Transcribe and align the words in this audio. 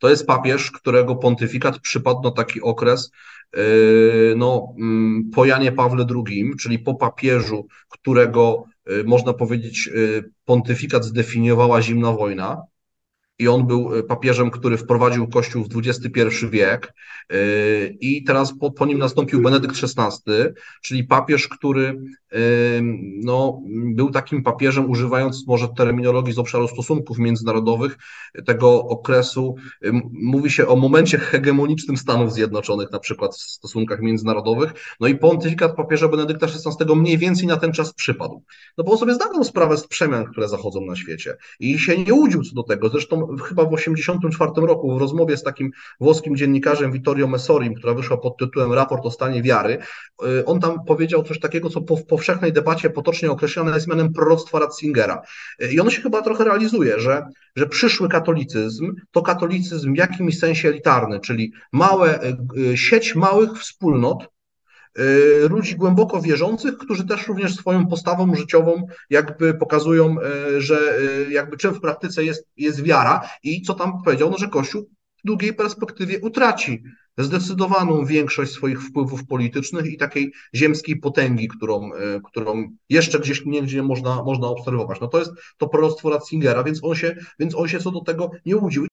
To 0.00 0.10
jest 0.10 0.26
papież, 0.26 0.70
którego 0.70 1.16
pontyfikat 1.16 1.78
przypadł 1.78 2.22
na 2.22 2.30
taki 2.30 2.60
okres 2.60 3.10
no, 4.36 4.74
mm, 4.78 5.30
po 5.34 5.44
Janie 5.44 5.72
Pawle 5.72 6.06
II, 6.26 6.50
czyli 6.60 6.78
po 6.78 6.94
papieżu, 6.94 7.66
którego 7.88 8.64
można 9.04 9.32
powiedzieć 9.32 9.90
pontyfikat 10.44 11.04
zdefiniowała 11.04 11.82
zimna 11.82 12.12
wojna, 12.12 12.62
i 13.40 13.48
on 13.48 13.66
był 13.66 13.94
e, 13.94 14.02
papieżem, 14.02 14.50
który 14.50 14.76
wprowadził 14.76 15.28
Kościół 15.28 15.64
w 15.64 15.68
XXI 15.76 16.46
wiek 16.50 16.94
e, 17.30 17.36
i 17.86 18.24
teraz 18.24 18.58
po, 18.58 18.70
po 18.70 18.86
nim 18.86 18.98
nastąpił 18.98 19.42
Benedykt 19.42 19.76
XVI, 19.82 20.32
czyli 20.82 21.04
papież, 21.04 21.48
który 21.48 22.00
e, 22.32 22.38
no, 23.24 23.62
był 23.94 24.10
takim 24.10 24.42
papieżem, 24.42 24.90
używając 24.90 25.46
może 25.46 25.68
terminologii 25.68 26.32
z 26.32 26.38
obszaru 26.38 26.68
stosunków 26.68 27.18
międzynarodowych, 27.18 27.98
tego 28.46 28.84
okresu, 28.84 29.54
mówi 30.12 30.50
się 30.50 30.66
o 30.66 30.76
momencie 30.76 31.18
hegemonicznym 31.18 31.96
Stanów 31.96 32.32
Zjednoczonych, 32.32 32.92
na 32.92 32.98
przykład 32.98 33.36
w 33.36 33.40
stosunkach 33.40 34.00
międzynarodowych, 34.00 34.72
no 35.00 35.08
i 35.08 35.14
pontyfikat 35.14 35.76
papieża 35.76 36.08
Benedykta 36.08 36.46
XVI 36.46 36.96
mniej 36.96 37.18
więcej 37.18 37.46
na 37.46 37.56
ten 37.56 37.72
czas 37.72 37.94
przypadł. 37.94 38.42
No 38.78 38.84
bo 38.84 38.92
on 38.92 38.98
sobie 38.98 39.14
zdawał 39.14 39.44
sprawę 39.44 39.76
z 39.76 39.86
przemian, 39.86 40.24
które 40.24 40.48
zachodzą 40.48 40.80
na 40.80 40.96
świecie. 40.96 41.36
I 41.60 41.78
się 41.78 41.98
nie 41.98 42.14
łudził 42.14 42.42
co 42.42 42.54
do 42.54 42.62
tego, 42.62 42.88
zresztą 42.88 43.29
chyba 43.38 43.64
w 43.64 43.76
1984 43.76 44.66
roku 44.66 44.94
w 44.94 45.00
rozmowie 45.00 45.36
z 45.36 45.42
takim 45.42 45.70
włoskim 46.00 46.36
dziennikarzem 46.36 46.92
Vittorio 46.92 47.28
Messorim, 47.28 47.74
która 47.74 47.94
wyszła 47.94 48.16
pod 48.16 48.36
tytułem 48.36 48.72
Raport 48.72 49.06
o 49.06 49.10
stanie 49.10 49.42
wiary, 49.42 49.78
y, 50.24 50.44
on 50.44 50.60
tam 50.60 50.84
powiedział 50.84 51.22
coś 51.22 51.40
takiego, 51.40 51.70
co 51.70 51.80
w 51.80 52.06
powszechnej 52.06 52.52
debacie 52.52 52.90
potocznie 52.90 53.30
określane 53.30 53.74
jest 53.74 53.88
mianem 53.88 54.12
proroctwa 54.12 54.58
Ratzingera. 54.58 55.22
Y, 55.62 55.72
I 55.72 55.80
ono 55.80 55.90
się 55.90 56.02
chyba 56.02 56.22
trochę 56.22 56.44
realizuje, 56.44 57.00
że, 57.00 57.22
że 57.56 57.66
przyszły 57.66 58.08
katolicyzm 58.08 58.94
to 59.10 59.22
katolicyzm 59.22 59.94
w 59.94 59.98
jakimś 59.98 60.38
sensie 60.38 60.68
elitarny, 60.68 61.20
czyli 61.20 61.52
małe, 61.72 62.20
y, 62.72 62.76
sieć 62.76 63.14
małych 63.14 63.58
wspólnot, 63.58 64.28
ludzi 65.50 65.76
głęboko 65.76 66.22
wierzących, 66.22 66.78
którzy 66.78 67.06
też 67.06 67.28
również 67.28 67.54
swoją 67.54 67.86
postawą 67.86 68.34
życiową 68.34 68.86
jakby 69.10 69.54
pokazują, 69.54 70.16
y, 70.20 70.60
że 70.62 70.98
y, 71.28 71.32
jakby 71.32 71.56
czym 71.56 71.74
w 71.74 71.80
praktyce 71.80 72.24
jest, 72.24 72.48
jest 72.56 72.82
wiara 72.82 73.28
i 73.42 73.62
co 73.62 73.74
tam 73.74 74.02
powiedział, 74.04 74.30
no, 74.30 74.38
że 74.38 74.48
Kościół 74.48 74.90
w 75.18 75.26
długiej 75.26 75.54
perspektywie 75.54 76.20
utraci 76.20 76.82
zdecydowaną 77.18 78.04
większość 78.04 78.52
swoich 78.52 78.82
wpływów 78.82 79.26
politycznych 79.26 79.86
i 79.86 79.96
takiej 79.96 80.32
ziemskiej 80.54 80.96
potęgi, 80.96 81.48
którą, 81.48 81.90
którą 82.24 82.68
jeszcze 82.88 83.20
gdzieś 83.20 83.46
niegdzie 83.46 83.82
można, 83.82 84.22
można 84.22 84.48
obserwować. 84.48 85.00
No 85.00 85.08
to 85.08 85.18
jest 85.18 85.30
to 85.58 85.68
proroctwo 85.68 86.10
Ratzingera, 86.10 86.64
więc 86.64 86.84
on 86.84 86.94
się, 86.94 87.16
więc 87.38 87.54
on 87.54 87.68
się 87.68 87.78
co 87.78 87.90
do 87.90 88.00
tego 88.00 88.30
nie 88.46 88.56
łudził. 88.56 88.86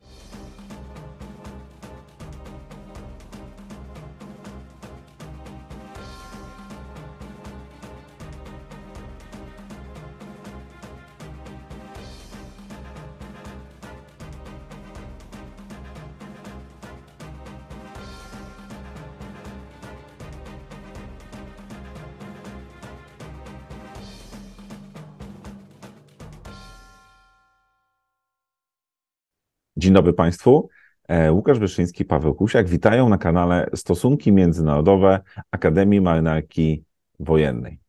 Dzień 29.77 29.93
dobry 29.93 30.13
Państwu. 30.13 30.69
E, 31.07 31.31
Łukasz 31.31 31.59
Wyszyński, 31.59 32.05
Paweł 32.05 32.35
Kusiak. 32.35 32.69
Witają 32.69 33.09
na 33.09 33.17
kanale 33.17 33.69
Stosunki 33.75 34.31
Międzynarodowe 34.31 35.19
Akademii 35.51 36.01
Marynarki 36.01 36.83
Wojennej. 37.19 37.79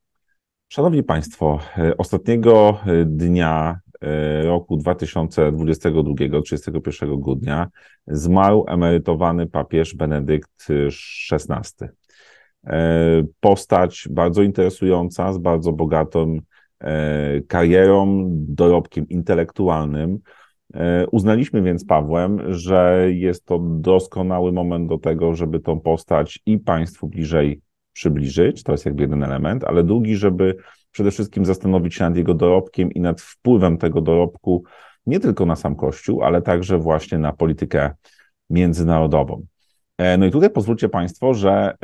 Szanowni 0.69 1.03
Państwo, 1.03 1.59
e, 1.79 1.97
ostatniego 1.97 2.81
e, 2.87 3.05
dnia 3.05 3.81
roku 4.45 4.77
2022, 4.77 6.43
31 6.43 7.21
grudnia, 7.21 7.69
zmarł 8.07 8.65
emerytowany 8.69 9.47
papież 9.47 9.95
Benedykt 9.95 10.67
XVI. 11.33 11.87
Postać 13.41 14.09
bardzo 14.11 14.43
interesująca, 14.43 15.33
z 15.33 15.39
bardzo 15.39 15.73
bogatą 15.73 16.39
karierą, 17.49 18.27
dorobkiem 18.31 19.09
intelektualnym, 19.09 20.19
uznaliśmy 21.11 21.63
więc 21.63 21.85
Pawłem, 21.85 22.55
że 22.55 23.07
jest 23.13 23.45
to 23.45 23.59
doskonały 23.63 24.53
moment 24.53 24.89
do 24.89 24.99
tego, 24.99 25.35
żeby 25.35 25.61
tą 25.61 25.81
postać 25.81 26.39
i 26.47 26.59
Państwu 26.59 27.09
bliżej 27.09 27.61
przybliżyć, 27.93 28.63
to 28.63 28.73
jest 28.73 28.87
jakby 28.87 29.03
jeden 29.03 29.23
element, 29.23 29.65
ale 29.65 29.85
drugi, 29.85 30.17
żeby 30.17 30.57
przede 30.91 31.11
wszystkim 31.11 31.45
zastanowić 31.45 31.95
się 31.95 32.05
nad 32.05 32.17
jego 32.17 32.35
dorobkiem 32.35 32.93
i 32.93 33.01
nad 33.01 33.21
wpływem 33.21 33.79
tego 33.79 34.01
dorobku 34.01 34.65
nie 35.07 35.21
tylko 35.21 35.47
na 35.47 35.57
sam 35.57 35.77
Kościół, 35.77 36.23
ale 36.23 36.43
także 36.43 36.79
właśnie 36.79 37.19
na 37.19 37.33
politykę 37.33 37.91
międzynarodową. 38.51 39.47
E, 39.99 40.19
no 40.19 40.27
i 40.27 40.31
tutaj 40.31 40.51
pozwólcie 40.51 40.89
Państwo, 40.89 41.35
że 41.35 41.75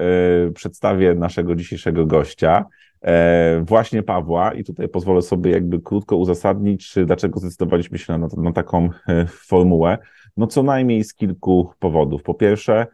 e, 0.48 0.52
przedstawię 0.52 1.14
naszego 1.14 1.56
dzisiejszego 1.56 2.06
gościa. 2.06 2.64
E, 3.04 3.64
właśnie 3.66 4.02
Pawła 4.02 4.52
i 4.52 4.64
tutaj 4.64 4.88
pozwolę 4.88 5.22
sobie 5.22 5.50
jakby 5.50 5.80
krótko 5.80 6.16
uzasadnić, 6.16 6.94
dlaczego 7.06 7.40
zdecydowaliśmy 7.40 7.98
się 7.98 8.18
na, 8.18 8.28
na 8.36 8.52
taką 8.52 8.88
e, 9.08 9.26
formułę. 9.26 9.98
No 10.36 10.46
co 10.46 10.62
najmniej 10.62 11.04
z 11.04 11.14
kilku 11.14 11.70
powodów. 11.78 12.22
Po 12.22 12.34
pierwsze, 12.34 12.86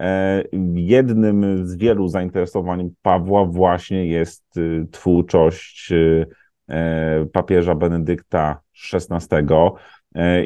e, 0.00 0.44
jednym 0.74 1.66
z 1.66 1.76
wielu 1.76 2.08
zainteresowań 2.08 2.90
Pawła 3.02 3.44
właśnie 3.44 4.06
jest 4.06 4.44
twórczość 4.90 5.92
papieża 7.32 7.74
Benedykta 7.74 8.60
XVI 8.92 9.36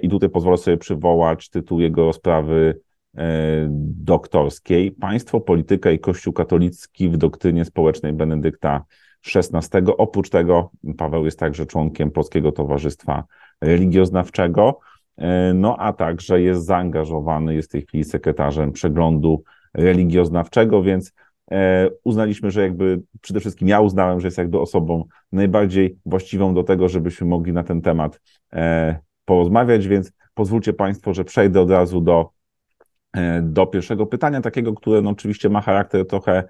i 0.02 0.08
tutaj 0.08 0.28
pozwolę 0.28 0.56
sobie 0.56 0.76
przywołać 0.76 1.48
tytuł 1.48 1.80
jego 1.80 2.04
rozprawy 2.04 2.80
doktorskiej 3.78 4.92
Państwo, 4.92 5.40
polityka 5.40 5.90
i 5.90 5.98
Kościół 5.98 6.32
katolicki 6.32 7.08
w 7.08 7.16
doktrynie 7.16 7.64
społecznej 7.64 8.12
Benedykta 8.12 8.84
16. 9.22 9.82
Oprócz 9.98 10.30
tego 10.30 10.70
Paweł 10.98 11.24
jest 11.24 11.38
także 11.38 11.66
członkiem 11.66 12.10
Polskiego 12.10 12.52
Towarzystwa 12.52 13.24
Religioznawczego, 13.60 14.78
e, 15.16 15.54
no 15.54 15.76
a 15.76 15.92
także 15.92 16.40
jest 16.40 16.64
zaangażowany, 16.64 17.54
jest 17.54 17.68
w 17.68 17.72
tej 17.72 17.82
chwili 17.82 18.04
sekretarzem 18.04 18.72
przeglądu 18.72 19.42
religioznawczego, 19.74 20.82
więc 20.82 21.12
e, 21.50 21.88
uznaliśmy, 22.04 22.50
że 22.50 22.62
jakby 22.62 23.02
przede 23.20 23.40
wszystkim 23.40 23.68
ja 23.68 23.80
uznałem, 23.80 24.20
że 24.20 24.26
jest 24.26 24.38
jakby 24.38 24.60
osobą 24.60 25.04
najbardziej 25.32 25.98
właściwą 26.06 26.54
do 26.54 26.62
tego, 26.62 26.88
żebyśmy 26.88 27.26
mogli 27.26 27.52
na 27.52 27.62
ten 27.62 27.82
temat 27.82 28.20
e, 28.52 28.98
porozmawiać, 29.24 29.88
więc 29.88 30.12
pozwólcie 30.34 30.72
Państwo, 30.72 31.14
że 31.14 31.24
przejdę 31.24 31.60
od 31.60 31.70
razu 31.70 32.00
do, 32.00 32.30
do 33.42 33.66
pierwszego 33.66 34.06
pytania, 34.06 34.40
takiego, 34.40 34.74
które 34.74 35.02
no 35.02 35.10
oczywiście 35.10 35.48
ma 35.48 35.60
charakter 35.60 36.06
trochę 36.06 36.44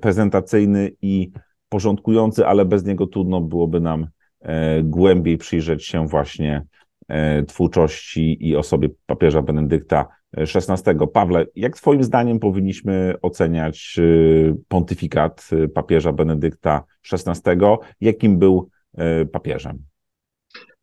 prezentacyjny 0.00 0.90
i 1.02 1.32
porządkujący, 1.70 2.46
ale 2.46 2.64
bez 2.64 2.84
niego 2.84 3.06
trudno 3.06 3.40
byłoby 3.40 3.80
nam 3.80 4.06
e, 4.40 4.82
głębiej 4.82 5.38
przyjrzeć 5.38 5.86
się 5.86 6.08
właśnie 6.08 6.64
e, 7.08 7.42
twórczości 7.42 8.48
i 8.48 8.56
osobie 8.56 8.88
papieża 9.06 9.42
Benedykta 9.42 10.06
XVI. 10.36 11.06
Pawle, 11.12 11.46
jak 11.56 11.76
Twoim 11.76 12.04
zdaniem 12.04 12.38
powinniśmy 12.38 13.14
oceniać 13.22 13.96
e, 13.98 14.54
pontyfikat 14.68 15.50
papieża 15.74 16.12
Benedykta 16.12 16.84
XVI? 17.12 17.60
Jakim 18.00 18.38
był 18.38 18.68
papieżem? 19.32 19.89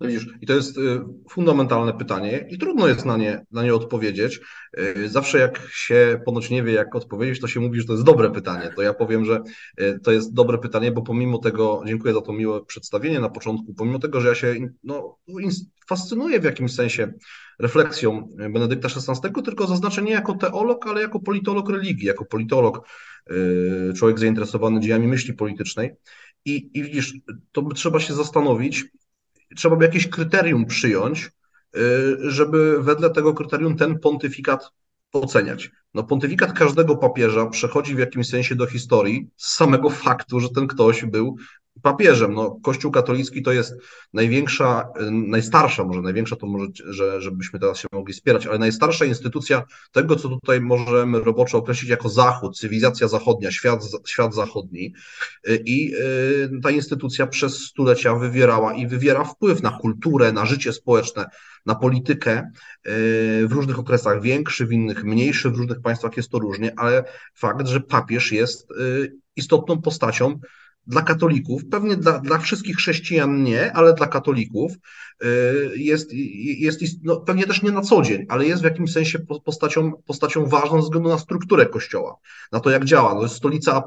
Widzisz, 0.02 0.28
i 0.42 0.46
to 0.48 0.54
jest 0.54 0.78
y, 0.78 1.00
fundamentalne 1.30 1.94
pytanie 1.94 2.46
i 2.50 2.58
trudno 2.58 2.88
jest 2.88 3.06
na 3.06 3.18
nie, 3.18 3.46
na 3.52 3.64
nie 3.64 3.76
odpowiedzieć. 3.76 4.40
Y, 4.80 5.10
zawsze 5.10 5.38
jak 5.38 5.68
się 5.72 6.22
ponoć 6.26 6.50
nie 6.50 6.64
wie, 6.64 6.74
jak 6.74 6.96
odpowiedzieć, 6.96 7.42
to 7.42 7.48
się 7.48 7.60
mówi, 7.60 7.80
że 7.80 7.86
to 7.86 7.94
jest 7.94 8.06
dobre 8.06 8.32
pytanie. 8.32 8.72
To 8.76 8.82
ja 8.82 8.94
powiem, 8.94 9.26
że 9.26 9.42
y, 9.82 10.00
to 10.04 10.12
jest 10.12 10.34
dobre 10.34 10.58
pytanie, 10.58 10.92
bo 10.92 11.02
pomimo 11.02 11.38
tego, 11.38 11.84
dziękuję 11.86 12.14
za 12.14 12.22
to 12.22 12.34
miłe 12.34 12.66
przedstawienie 12.66 13.20
na 13.20 13.30
początku, 13.30 13.74
pomimo 13.74 14.00
tego, 14.00 14.22
że 14.22 14.28
ja 14.28 14.36
się 14.36 14.56
no, 14.84 15.18
fascynuję 15.88 16.40
w 16.40 16.44
jakimś 16.44 16.74
sensie 16.74 17.14
refleksją 17.60 18.30
Benedykta 18.38 18.88
XVI, 18.88 19.44
tylko 19.46 19.68
zaznaczę 19.68 20.02
nie 20.02 20.12
jako 20.12 20.34
teolog, 20.34 20.88
ale 20.88 21.02
jako 21.02 21.20
politolog 21.20 21.70
religii, 21.70 22.08
jako 22.08 22.26
politolog, 22.26 22.88
człowiek 23.96 24.20
zainteresowany 24.20 24.80
dziejami 24.80 25.08
myśli 25.08 25.34
politycznej. 25.34 25.92
I, 26.46 26.70
I 26.74 26.84
widzisz, 26.84 27.14
to 27.52 27.62
by 27.62 27.76
trzeba 27.76 28.00
się 28.00 28.14
zastanowić, 28.14 28.86
trzeba 29.56 29.76
by 29.76 29.86
jakieś 29.86 30.08
kryterium 30.08 30.66
przyjąć, 30.66 31.32
y, 31.76 32.18
żeby 32.32 32.84
wedle 32.84 33.10
tego 33.10 33.34
kryterium 33.34 33.78
ten 33.78 34.00
pontyfikat 34.00 34.72
oceniać. 35.14 35.72
No, 35.94 36.04
pontyfikat 36.04 36.54
każdego 36.54 36.98
papieża 36.98 37.46
przechodzi 37.46 37.96
w 37.96 38.00
jakimś 38.00 38.30
sensie 38.30 38.56
do 38.56 38.66
historii 38.66 39.30
z 39.38 39.56
samego 39.56 39.90
faktu, 39.90 40.40
że 40.40 40.50
ten 40.50 40.68
ktoś 40.68 41.06
był 41.06 41.38
papieżem. 41.82 42.34
No, 42.34 42.60
Kościół 42.64 42.92
katolicki 42.92 43.42
to 43.42 43.52
jest 43.52 43.74
największa, 44.14 44.88
najstarsza, 45.12 45.84
może 45.84 46.02
największa 46.02 46.36
to 46.36 46.48
może, 46.48 46.66
że, 46.86 47.22
żebyśmy 47.22 47.60
teraz 47.60 47.78
się 47.78 47.88
mogli 47.92 48.14
wspierać, 48.14 48.48
ale 48.48 48.60
najstarsza 48.60 49.06
instytucja 49.06 49.64
tego, 49.92 50.16
co 50.16 50.30
tutaj 50.30 50.62
możemy 50.62 51.20
roboczo 51.20 51.58
określić 51.58 51.90
jako 51.90 52.10
Zachód, 52.10 52.58
cywilizacja 52.58 53.08
zachodnia, 53.08 53.52
świat, 53.52 53.84
świat 54.08 54.34
zachodni. 54.36 54.94
I 55.66 55.94
y, 55.96 56.62
ta 56.64 56.72
instytucja 56.72 57.28
przez 57.28 57.58
stulecia 57.58 58.16
wywierała 58.16 58.74
i 58.74 58.88
wywiera 58.88 59.24
wpływ 59.24 59.64
na 59.64 59.72
kulturę, 59.72 60.32
na 60.32 60.46
życie 60.46 60.74
społeczne, 60.74 61.26
na 61.66 61.76
politykę 61.76 62.40
y, 62.40 63.48
w 63.48 63.52
różnych 63.52 63.80
okresach 63.80 64.22
większy, 64.22 64.66
w 64.66 64.72
innych 64.72 65.04
mniejszy, 65.04 65.50
w 65.50 65.56
różnych 65.56 65.82
państwach 65.82 66.18
jest 66.18 66.30
to 66.30 66.40
różnie, 66.40 66.74
ale 66.78 67.04
fakt, 67.34 67.68
że 67.68 67.80
papież 67.80 68.32
jest 68.32 68.72
y, 68.72 69.14
istotną 69.36 69.82
postacią 69.82 70.40
dla 70.88 71.02
katolików, 71.02 71.62
pewnie 71.72 71.98
dla, 71.98 72.20
dla 72.20 72.38
wszystkich 72.38 72.76
chrześcijan 72.76 73.44
nie, 73.44 73.74
ale 73.74 73.94
dla 73.94 74.08
katolików 74.08 74.72
y, 75.24 75.28
jest, 75.76 76.14
jest, 76.60 76.82
no, 77.04 77.18
pewnie 77.18 77.48
też 77.48 77.62
nie 77.62 77.72
na 77.72 77.82
co 77.82 78.02
dzień, 78.02 78.26
ale 78.30 78.46
jest 78.46 78.62
w 78.62 78.66
jakimś 78.66 78.92
sensie 78.92 79.20
postacią, 79.46 79.92
postacią 80.06 80.46
ważną 80.46 80.82
ze 80.82 80.86
względu 80.86 81.10
na 81.10 81.18
strukturę 81.18 81.66
Kościoła, 81.66 82.16
na 82.52 82.60
to 82.60 82.70
jak 82.70 82.86
działa, 82.86 83.16
to 83.16 83.24
jest 83.24 83.36
stolica, 83.36 83.84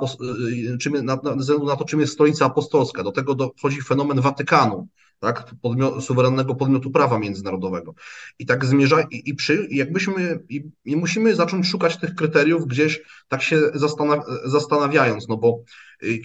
y, 0.73 0.79
czym, 0.79 1.05
na, 1.05 1.19
na, 1.25 1.35
na 1.67 1.77
to 1.77 1.85
czym 1.85 2.01
jest 2.01 2.13
stolica 2.13 2.47
apostolska, 2.47 3.03
do 3.03 3.13
tego 3.13 3.35
dochodzi 3.35 3.83
fenomen 3.83 4.21
Watykanu, 4.21 4.89
tak, 5.21 5.51
podmiot, 5.63 6.05
suwerennego 6.05 6.55
podmiotu 6.55 6.91
prawa 6.91 7.19
międzynarodowego. 7.19 7.95
I 8.39 8.47
tak 8.47 8.65
zmierza, 8.65 9.01
i, 9.11 9.23
i 9.31 9.35
przy, 9.35 9.69
jakbyśmy, 9.71 10.41
i, 10.49 10.65
i, 10.85 10.97
musimy 10.97 11.35
zacząć 11.35 11.67
szukać 11.67 11.97
tych 11.97 12.15
kryteriów 12.15 12.67
gdzieś 12.67 13.03
tak 13.29 13.43
się 13.43 13.61
zastanaw, 13.75 14.25
zastanawiając, 14.45 15.29
no 15.29 15.37
bo 15.37 15.63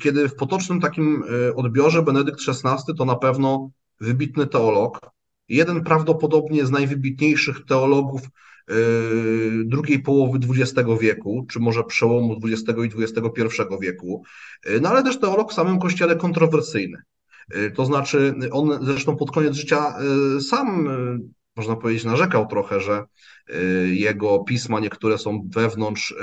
kiedy 0.02 0.30
w 0.30 0.36
potocznym 0.36 0.82
takim 0.82 1.24
y, 1.50 1.56
odbiorze 1.56 2.02
Benedykt 2.02 2.40
XVI 2.48 2.96
to 2.98 3.06
na 3.06 3.16
pewno 3.16 3.70
wybitny 4.02 4.48
teolog, 4.48 5.00
jeden 5.50 5.84
prawdopodobnie 5.84 6.66
z 6.66 6.72
najwybitniejszych 6.72 7.66
teologów 7.66 8.22
y, 8.22 8.74
drugiej 9.66 10.00
połowy 10.00 10.40
XX 10.50 10.90
wieku, 11.02 11.46
czy 11.50 11.60
może 11.60 11.84
przełomu 11.84 12.40
XX 12.44 12.80
i 12.80 13.04
XXI 13.04 13.42
wieku, 13.82 14.24
no 14.82 14.90
ale 14.90 15.04
też 15.04 15.20
teolog 15.20 15.52
w 15.52 15.56
samym 15.56 15.80
kościele 15.80 16.16
kontrowersyjny. 16.16 16.98
To 17.76 17.86
znaczy, 17.86 18.34
on 18.52 18.86
zresztą 18.86 19.16
pod 19.16 19.32
koniec 19.32 19.56
życia 19.56 19.96
sam, 20.42 20.90
można 21.56 21.76
powiedzieć, 21.76 22.04
narzekał 22.04 22.48
trochę, 22.48 22.82
że 22.82 23.04
jego 23.86 24.40
pisma 24.40 24.80
niektóre 24.80 25.18
są 25.18 25.50
wewnątrz 25.56 26.16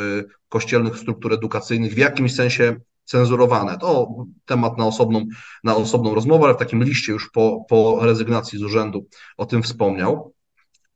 kościelnych 0.48 0.98
struktur 0.98 1.32
edukacyjnych 1.32 1.94
w 1.94 1.98
jakimś 1.98 2.34
sensie 2.34 2.76
cenzurowane. 3.04 3.78
To 3.78 4.08
temat 4.44 4.78
na 4.78 4.86
osobną, 4.86 5.24
na 5.64 5.76
osobną 5.76 6.14
rozmowę, 6.14 6.44
ale 6.44 6.54
w 6.54 6.58
takim 6.58 6.84
liście 6.84 7.12
już 7.12 7.30
po, 7.30 7.64
po 7.68 7.98
rezygnacji 8.02 8.58
z 8.58 8.62
urzędu 8.62 9.06
o 9.36 9.46
tym 9.46 9.62
wspomniał. 9.62 10.34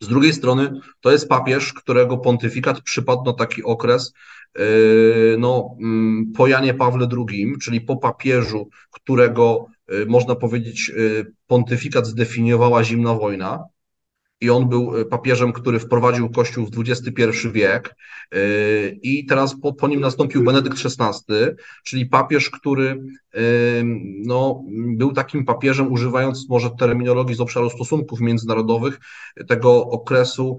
Z 0.00 0.08
drugiej 0.08 0.32
strony 0.32 0.80
to 1.00 1.12
jest 1.12 1.28
papież, 1.28 1.72
którego 1.72 2.18
pontyfikat 2.18 2.80
przypadł 2.80 3.24
na 3.24 3.32
taki 3.32 3.64
okres 3.64 4.12
no, 5.38 5.76
mm, 5.82 6.32
po 6.36 6.46
Janie 6.46 6.74
Pawle 6.74 7.08
II, 7.30 7.54
czyli 7.62 7.80
po 7.80 7.96
papieżu, 7.96 8.68
którego 8.90 9.66
Y, 9.92 10.06
można 10.06 10.34
powiedzieć, 10.34 10.92
y, 10.96 11.32
pontyfikat 11.46 12.06
zdefiniowała 12.06 12.84
zimna 12.84 13.14
wojna 13.14 13.64
i 14.40 14.50
on 14.50 14.68
był 14.68 14.96
y, 14.96 15.04
papieżem, 15.04 15.52
który 15.52 15.78
wprowadził 15.78 16.30
Kościół 16.30 16.66
w 16.66 16.70
XXI 16.78 17.48
wiek 17.52 17.96
i 19.02 19.26
teraz 19.26 19.60
po, 19.60 19.72
po 19.72 19.88
nim 19.88 20.00
nastąpił 20.00 20.44
Benedykt 20.44 20.78
XVI, 20.84 21.34
czyli 21.84 22.06
papież, 22.06 22.50
który 22.50 23.02
no, 24.24 24.64
był 24.96 25.12
takim 25.12 25.44
papieżem, 25.44 25.92
używając 25.92 26.48
może 26.48 26.70
terminologii 26.70 27.34
z 27.34 27.40
obszaru 27.40 27.70
stosunków 27.70 28.20
międzynarodowych, 28.20 29.00
tego 29.48 29.86
okresu, 29.86 30.58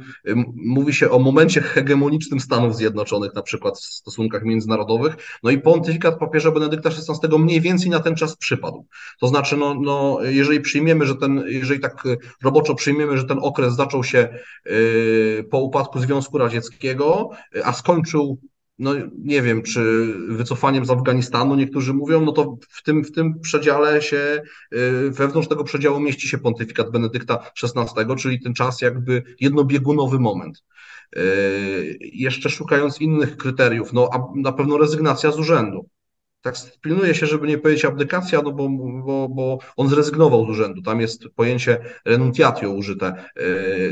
mówi 0.56 0.94
się 0.94 1.10
o 1.10 1.20
momencie 1.20 1.62
hegemonicznym 1.62 2.40
Stanów 2.40 2.76
Zjednoczonych, 2.76 3.36
na 3.36 3.42
przykład 3.42 3.78
w 3.78 3.86
stosunkach 3.86 4.44
międzynarodowych, 4.44 5.16
no 5.44 5.52
i 5.52 5.58
pontyfikat 5.58 6.20
papieża 6.20 6.52
Benedykta 6.52 6.90
XVI 6.90 7.40
mniej 7.40 7.62
więcej 7.62 7.90
na 7.90 8.00
ten 8.00 8.16
czas 8.16 8.36
przypadł. 8.36 8.86
To 9.20 9.28
znaczy, 9.28 9.58
no, 9.58 9.74
no, 9.74 10.20
jeżeli 10.24 10.62
przyjmiemy, 10.62 11.06
że 11.06 11.16
ten, 11.16 11.44
jeżeli 11.48 11.80
tak 11.80 12.04
roboczo 12.44 12.76
przyjmiemy, 12.76 13.18
że 13.18 13.24
ten 13.24 13.38
okres 13.42 13.67
zaczął 13.72 14.04
się 14.04 14.30
y, 14.68 15.46
po 15.52 15.60
upadku 15.60 16.00
Związku 16.00 16.38
Radzieckiego, 16.38 17.30
a 17.64 17.74
skończył 17.74 18.40
no 18.80 18.94
nie 19.18 19.42
wiem, 19.42 19.64
czy 19.64 20.14
wycofaniem 20.30 20.86
z 20.86 20.90
Afganistanu, 20.90 21.56
niektórzy 21.56 21.94
mówią, 21.94 22.22
no 22.22 22.32
to 22.32 22.58
w 22.70 22.84
tym, 22.84 23.04
w 23.04 23.12
tym 23.12 23.40
przedziale 23.40 24.02
się, 24.02 24.42
y, 24.74 25.12
wewnątrz 25.12 25.48
tego 25.48 25.64
przedziału 25.64 26.00
mieści 26.00 26.28
się 26.28 26.38
pontyfikat 26.38 26.92
Benedykta 26.92 27.52
XVI, 27.64 28.16
czyli 28.18 28.40
ten 28.42 28.54
czas 28.54 28.82
jakby 28.82 29.24
jednobiegunowy 29.40 30.20
moment. 30.20 30.64
Y, 31.18 31.98
jeszcze 32.00 32.50
szukając 32.50 33.02
innych 33.02 33.38
kryteriów, 33.38 33.94
no 33.94 34.10
a 34.14 34.20
na 34.36 34.52
pewno 34.52 34.78
rezygnacja 34.78 35.32
z 35.32 35.40
urzędu 35.40 35.90
tak 36.42 36.56
pilnuje 36.82 37.16
się, 37.16 37.26
żeby 37.26 37.48
nie 37.48 37.58
powiedzieć 37.58 37.86
abdykacja, 37.86 38.42
no 38.42 38.52
bo, 38.52 38.70
bo, 39.06 39.30
bo 39.30 39.58
on 39.78 39.90
zrezygnował 39.90 40.46
z 40.46 40.50
urzędu. 40.50 40.82
Tam 40.82 41.02
jest 41.02 41.24
pojęcie 41.36 41.80
renunciatio 42.06 42.72
użyte 42.72 43.08
e, 43.08 43.24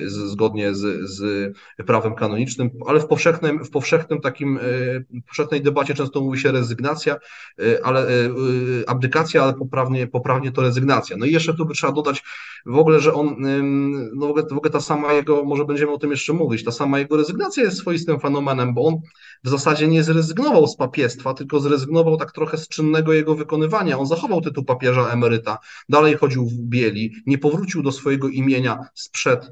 zgodnie 0.10 0.76
z, 0.76 1.10
z 1.10 1.54
prawem 1.86 2.16
kanonicznym, 2.16 2.70
ale 2.88 3.00
w 3.00 3.08
powszechnym, 3.08 3.66
w 3.66 3.70
powszechnym 3.70 4.22
takim, 4.22 4.58
e, 4.58 4.62
w 5.00 5.26
powszechnej 5.28 5.62
debacie 5.62 5.94
często 5.94 6.22
mówi 6.22 6.40
się 6.40 6.52
rezygnacja, 6.52 7.16
e, 7.60 7.86
ale 7.86 8.08
abdykacja, 8.88 9.44
ale 9.44 9.54
poprawnie, 9.54 10.08
poprawnie 10.08 10.52
to 10.52 10.62
rezygnacja. 10.62 11.18
No 11.18 11.26
i 11.26 11.32
jeszcze 11.32 11.54
tu 11.54 11.66
by 11.66 11.74
trzeba 11.74 11.94
dodać 11.94 12.24
w 12.66 12.78
ogóle, 12.78 13.00
że 13.00 13.14
on, 13.14 13.36
no 14.16 14.28
w 14.28 14.30
ogóle, 14.30 14.46
w 14.52 14.58
ogóle 14.58 14.72
ta 14.72 14.82
sama 14.82 15.14
jego, 15.14 15.44
może 15.44 15.66
będziemy 15.66 15.92
o 15.92 15.98
tym 15.98 16.12
jeszcze 16.12 16.34
mówić, 16.34 16.64
ta 16.64 16.72
sama 16.72 17.00
jego 17.00 17.18
rezygnacja 17.18 17.64
jest 17.64 17.78
swoistym 17.78 18.20
fenomenem, 18.20 18.74
bo 18.74 18.86
on 18.86 18.96
w 19.44 19.50
zasadzie 19.50 19.88
nie 19.88 20.04
zrezygnował 20.04 20.68
z 20.68 20.78
papiestwa, 20.78 21.34
tylko 21.34 21.60
zrezygnował 21.60 22.18
tak 22.18 22.32
trochę 22.36 22.58
z 22.58 22.68
czynnego 22.68 23.14
jego 23.14 23.36
wykonywania. 23.36 24.00
On 24.00 24.08
zachował 24.08 24.42
tytuł 24.42 24.64
papieża 24.64 25.10
emeryta, 25.10 25.58
dalej 25.90 26.16
chodził 26.16 26.46
w 26.46 26.54
bieli, 26.54 27.14
nie 27.26 27.38
powrócił 27.38 27.84
do 27.84 27.92
swojego 27.92 28.28
imienia 28.28 28.80
sprzed 28.94 29.52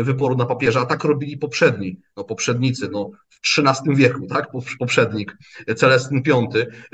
y, 0.00 0.04
wyboru 0.04 0.36
na 0.36 0.46
papieża, 0.46 0.80
a 0.80 0.86
tak 0.86 1.04
robili 1.04 1.38
poprzedni, 1.38 2.00
no 2.16 2.24
poprzednicy, 2.24 2.88
no 2.92 3.10
w 3.46 3.58
XIII 3.58 3.96
wieku, 3.96 4.26
tak, 4.26 4.50
poprzednik, 4.78 5.36
Celestyn 5.76 6.22
V, 6.22 6.48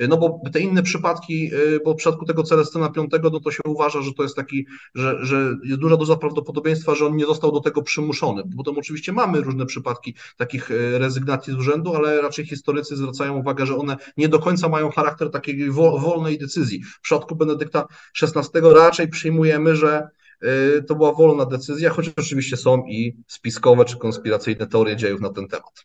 no 0.08 0.16
bo 0.16 0.40
te 0.52 0.60
inne 0.60 0.82
przypadki, 0.82 1.54
y, 1.54 1.80
bo 1.84 1.92
w 1.92 1.96
przypadku 1.96 2.24
tego 2.24 2.42
Celestyna 2.42 2.88
V, 2.88 3.20
no 3.22 3.40
to 3.40 3.50
się 3.50 3.62
uważa, 3.66 4.02
że 4.02 4.12
to 4.12 4.22
jest 4.22 4.36
taki, 4.36 4.66
że, 4.94 5.26
że 5.26 5.56
jest 5.64 5.80
duża 5.80 5.96
doza 5.96 6.16
prawdopodobieństwa, 6.16 6.94
że 6.94 7.06
on 7.06 7.16
nie 7.16 7.26
został 7.26 7.52
do 7.52 7.60
tego 7.60 7.82
przymuszony. 7.82 8.42
Potem 8.56 8.78
oczywiście 8.78 9.12
mamy 9.12 9.40
różne 9.40 9.66
przypadki 9.66 10.14
takich 10.36 10.70
y, 10.70 10.98
rezygnacji 10.98 11.52
z 11.52 11.56
urzędu, 11.56 11.94
ale 11.94 12.22
raczej 12.22 12.46
historycy 12.46 12.96
zwracają 12.96 13.36
uwagę, 13.36 13.66
że 13.66 13.76
one 13.76 13.96
nie 14.16 14.28
do 14.28 14.38
końca 14.38 14.68
mają 14.68 14.90
charakter 14.90 15.11
takiej 15.32 15.70
wolnej 15.70 16.38
decyzji. 16.38 16.82
W 16.82 17.00
przypadku 17.00 17.36
Benedykta 17.36 17.86
XVI 18.22 18.60
raczej 18.74 19.08
przyjmujemy, 19.08 19.76
że 19.76 20.08
y, 20.44 20.82
to 20.82 20.94
była 20.94 21.12
wolna 21.12 21.46
decyzja, 21.46 21.90
choć 21.90 22.08
oczywiście 22.16 22.56
są 22.56 22.82
i 22.86 23.16
spiskowe 23.26 23.84
czy 23.84 23.96
konspiracyjne 23.96 24.66
teorie 24.66 24.96
dziejów 24.96 25.20
na 25.20 25.32
ten 25.32 25.48
temat. 25.48 25.84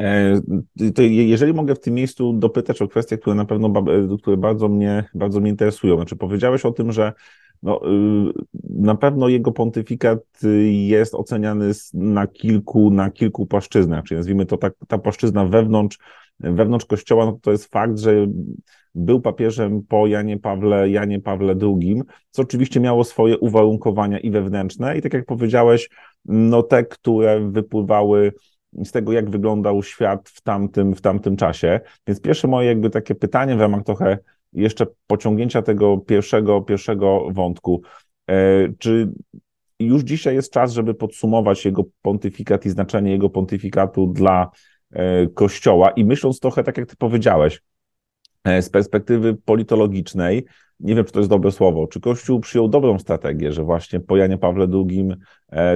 E, 0.00 0.40
jeżeli 1.08 1.52
mogę 1.52 1.74
w 1.74 1.80
tym 1.80 1.94
miejscu 1.94 2.32
dopytać 2.32 2.82
o 2.82 2.88
kwestie, 2.88 3.18
które 3.18 3.36
na 3.36 3.44
pewno 3.44 3.84
które 4.22 4.36
bardzo 4.36 4.68
mnie, 4.68 5.04
bardzo 5.14 5.40
mnie 5.40 5.50
interesują. 5.50 5.96
Znaczy 5.96 6.16
powiedziałeś 6.16 6.64
o 6.64 6.72
tym, 6.72 6.92
że 6.92 7.12
no, 7.62 7.80
y, 8.28 8.32
na 8.64 8.94
pewno 8.94 9.28
jego 9.28 9.52
pontyfikat 9.52 10.18
jest 10.64 11.14
oceniany 11.14 11.72
na 11.94 12.26
kilku, 12.26 12.90
na 12.90 13.10
kilku 13.10 13.46
płaszczyznach, 13.46 14.04
czyli 14.04 14.18
nazwijmy 14.18 14.46
to 14.46 14.56
tak, 14.56 14.74
ta 14.88 14.98
płaszczyzna 14.98 15.44
wewnątrz, 15.44 15.98
wewnątrz 16.40 16.86
kościoła, 16.86 17.26
no 17.26 17.38
to 17.42 17.52
jest 17.52 17.72
fakt, 17.72 17.98
że 17.98 18.26
był 18.94 19.20
papieżem 19.20 19.82
po 19.82 20.06
Janie 20.06 20.38
Pawle, 20.38 20.90
Janie 20.90 21.20
Pawle 21.20 21.54
II, 21.62 22.02
co 22.30 22.42
oczywiście 22.42 22.80
miało 22.80 23.04
swoje 23.04 23.38
uwarunkowania 23.38 24.18
i 24.18 24.30
wewnętrzne, 24.30 24.98
i 24.98 25.02
tak 25.02 25.14
jak 25.14 25.24
powiedziałeś, 25.24 25.88
no 26.24 26.62
te, 26.62 26.84
które 26.84 27.50
wypływały 27.50 28.32
z 28.84 28.92
tego, 28.92 29.12
jak 29.12 29.30
wyglądał 29.30 29.82
świat 29.82 30.28
w 30.28 30.40
tamtym, 30.40 30.94
w 30.94 31.00
tamtym 31.00 31.36
czasie. 31.36 31.80
Więc 32.06 32.20
pierwsze 32.20 32.48
moje 32.48 32.68
jakby 32.68 32.90
takie 32.90 33.14
pytanie 33.14 33.56
w 33.56 33.60
ramach 33.60 33.84
trochę 33.84 34.18
jeszcze 34.52 34.86
pociągnięcia 35.06 35.62
tego 35.62 35.98
pierwszego, 35.98 36.62
pierwszego 36.62 37.28
wątku. 37.30 37.82
E, 38.30 38.34
czy 38.78 39.12
już 39.80 40.02
dzisiaj 40.02 40.34
jest 40.34 40.52
czas, 40.52 40.72
żeby 40.72 40.94
podsumować 40.94 41.64
jego 41.64 41.84
pontyfikat 42.02 42.66
i 42.66 42.70
znaczenie 42.70 43.10
jego 43.10 43.30
pontyfikatu 43.30 44.06
dla 44.06 44.50
Kościoła 45.34 45.90
i 45.90 46.04
myśląc 46.04 46.40
trochę 46.40 46.64
tak, 46.64 46.78
jak 46.78 46.88
ty 46.88 46.96
powiedziałeś, 46.96 47.62
e, 48.44 48.62
z 48.62 48.70
perspektywy 48.70 49.34
politologicznej, 49.44 50.44
nie 50.80 50.94
wiem, 50.94 51.04
czy 51.04 51.12
to 51.12 51.20
jest 51.20 51.30
dobre 51.30 51.52
słowo, 51.52 51.86
czy 51.86 52.00
Kościół 52.00 52.40
przyjął 52.40 52.68
dobrą 52.68 52.98
strategię, 52.98 53.52
że 53.52 53.62
właśnie 53.62 54.00
po 54.00 54.16
Janie 54.16 54.38
Pawle 54.38 54.66
II 54.72 55.08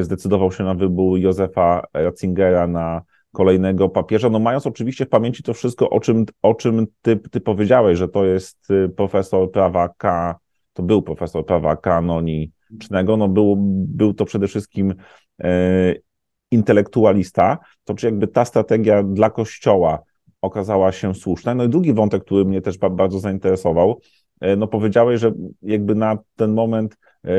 zdecydował 0.00 0.52
się 0.52 0.64
na 0.64 0.75
wybór 0.75 1.19
Józefa 1.19 1.83
Ratzingera 1.95 2.66
na 2.66 3.02
kolejnego 3.33 3.88
papieża, 3.88 4.28
no 4.28 4.38
mając 4.38 4.66
oczywiście 4.66 5.07
w 5.07 5.09
pamięci 5.09 5.42
to 5.42 5.54
wszystko, 5.54 5.90
o 5.90 6.00
czym, 6.00 6.25
o 6.42 6.54
czym 6.54 6.87
ty, 7.02 7.16
ty 7.16 7.40
powiedziałeś, 7.40 7.99
że 7.99 8.09
to 8.09 8.25
jest 8.25 8.71
y, 8.71 8.88
profesor 8.88 9.50
prawa 9.50 9.88
K, 9.99 10.35
to 10.73 10.83
był 10.83 11.02
profesor 11.02 11.47
prawa 11.47 11.76
kanonicznego, 11.76 13.16
no 13.16 13.28
był, 13.28 13.57
był 13.88 14.14
to 14.14 14.25
przede 14.25 14.49
wszystkim 14.49 14.95
e, 15.42 15.95
intelektualista, 16.53 17.59
to 17.85 17.95
czy 17.95 18.07
jakby 18.07 18.27
ta 18.29 18.45
strategia 18.45 19.03
dla 19.03 19.31
Kościoła 19.31 20.03
okazała 20.43 20.93
się 20.93 21.15
słuszna? 21.15 21.55
No 21.55 21.65
i 21.65 21.69
drugi 21.69 21.93
wątek, 21.93 22.25
który 22.25 22.45
mnie 22.45 22.61
też 22.61 22.79
bardzo 22.79 23.19
zainteresował, 23.19 24.01
e, 24.41 24.57
no 24.57 24.67
powiedziałeś, 24.67 25.21
że 25.21 25.33
jakby 25.63 25.95
na 25.95 26.19
ten 26.37 26.53
moment 26.53 26.97
e, 27.25 27.31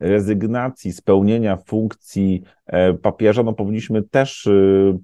rezygnacji, 0.00 0.92
spełnienia 0.92 1.56
funkcji 1.56 2.42
e, 2.66 2.94
papieża, 2.94 3.42
no 3.42 3.52
powinniśmy 3.52 4.02
też 4.02 4.48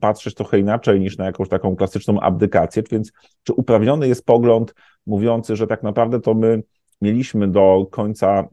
patrzeć 0.00 0.34
trochę 0.34 0.58
inaczej 0.58 1.00
niż 1.00 1.18
na 1.18 1.24
jakąś 1.26 1.48
taką 1.48 1.76
klasyczną 1.76 2.20
abdykację, 2.20 2.82
więc 2.90 3.12
czy 3.42 3.52
uprawniony 3.52 4.08
jest 4.08 4.26
pogląd 4.26 4.74
mówiący, 5.06 5.56
że 5.56 5.66
tak 5.66 5.82
naprawdę 5.82 6.20
to 6.20 6.34
my 6.34 6.62
mieliśmy 7.00 7.48
do 7.48 7.86
końca 7.90 8.48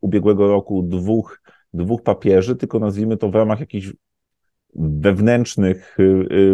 ubiegłego 0.00 0.48
roku 0.48 0.82
dwóch, 0.82 1.40
dwóch 1.74 2.02
papieży, 2.02 2.56
tylko 2.56 2.78
nazwijmy 2.78 3.16
to 3.16 3.30
w 3.30 3.34
ramach 3.34 3.60
jakichś 3.60 3.92
wewnętrznych, 4.76 5.96
y, 6.00 6.02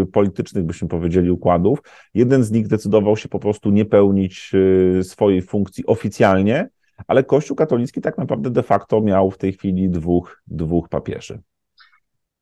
y, 0.03 0.07
politycznych, 0.13 0.65
byśmy 0.65 0.89
powiedzieli, 0.89 1.31
układów. 1.31 1.79
Jeden 2.15 2.45
z 2.45 2.51
nich 2.51 2.69
decydował 2.69 3.17
się 3.17 3.29
po 3.29 3.39
prostu 3.39 3.71
nie 3.71 3.85
pełnić 3.85 4.51
y, 4.99 5.05
swojej 5.05 5.43
funkcji 5.43 5.87
oficjalnie, 5.87 6.69
ale 7.07 7.25
Kościół 7.25 7.57
katolicki 7.57 8.01
tak 8.01 8.19
naprawdę 8.19 8.51
de 8.51 8.63
facto 8.63 9.01
miał 9.01 9.31
w 9.31 9.39
tej 9.39 9.53
chwili 9.53 9.91
dwóch, 9.91 10.43
dwóch 10.47 10.89
papieży. 10.89 11.41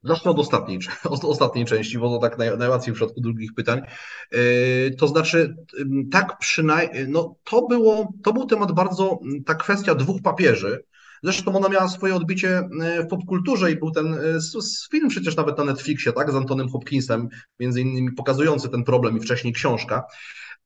Zacznę 0.03 0.31
od 0.31 0.39
ostatniej, 0.39 0.79
od 1.05 1.25
ostatniej 1.25 1.65
części, 1.65 1.99
bo 1.99 2.09
to 2.09 2.19
tak 2.19 2.39
naj, 2.39 2.59
najłatwiej 2.59 2.95
w 2.95 2.97
przypadku 2.97 3.21
drugich 3.21 3.55
pytań. 3.55 3.81
To 4.99 5.09
znaczy, 5.09 5.57
tak 6.13 6.39
przynajmniej, 6.39 7.09
no 7.09 7.35
to 7.45 7.67
było, 7.67 8.13
to 8.23 8.33
był 8.33 8.47
temat 8.47 8.73
bardzo, 8.73 9.19
ta 9.47 9.55
kwestia 9.55 9.95
dwóch 9.95 10.23
papieży, 10.23 10.83
Zresztą 11.23 11.57
ona 11.57 11.69
miała 11.69 11.89
swoje 11.89 12.15
odbicie 12.15 12.59
e, 12.83 13.03
w 13.03 13.07
popkulturze 13.07 13.73
i 13.73 13.77
był 13.77 13.91
ten 13.91 14.15
e, 14.15 14.19
film 14.91 15.09
przecież 15.09 15.37
nawet 15.37 15.59
na 15.59 15.65
Netflixie, 15.65 16.13
tak, 16.13 16.33
z 16.33 16.35
Antonym 16.35 16.69
Hopkinsem, 16.69 17.29
między 17.61 17.81
innymi 17.81 18.13
pokazujący 18.13 18.69
ten 18.69 18.85
problem 18.85 19.17
i 19.17 19.21
wcześniej 19.21 19.53
książka. 19.53 20.05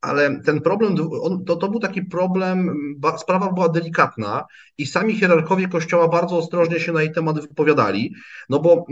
Ale 0.01 0.41
ten 0.45 0.61
problem, 0.61 0.97
on, 1.23 1.45
to, 1.45 1.57
to 1.57 1.69
był 1.69 1.81
taki 1.81 2.03
problem, 2.03 2.77
sprawa 3.19 3.53
była 3.53 3.69
delikatna 3.69 4.45
i 4.79 4.87
sami 4.87 5.17
hierarchowie 5.17 5.69
Kościoła 5.69 6.09
bardzo 6.09 6.39
ostrożnie 6.39 6.81
się 6.81 6.93
na 6.93 7.03
jej 7.03 7.13
temat 7.13 7.41
wypowiadali, 7.41 8.15
no 8.49 8.59
bo, 8.59 8.87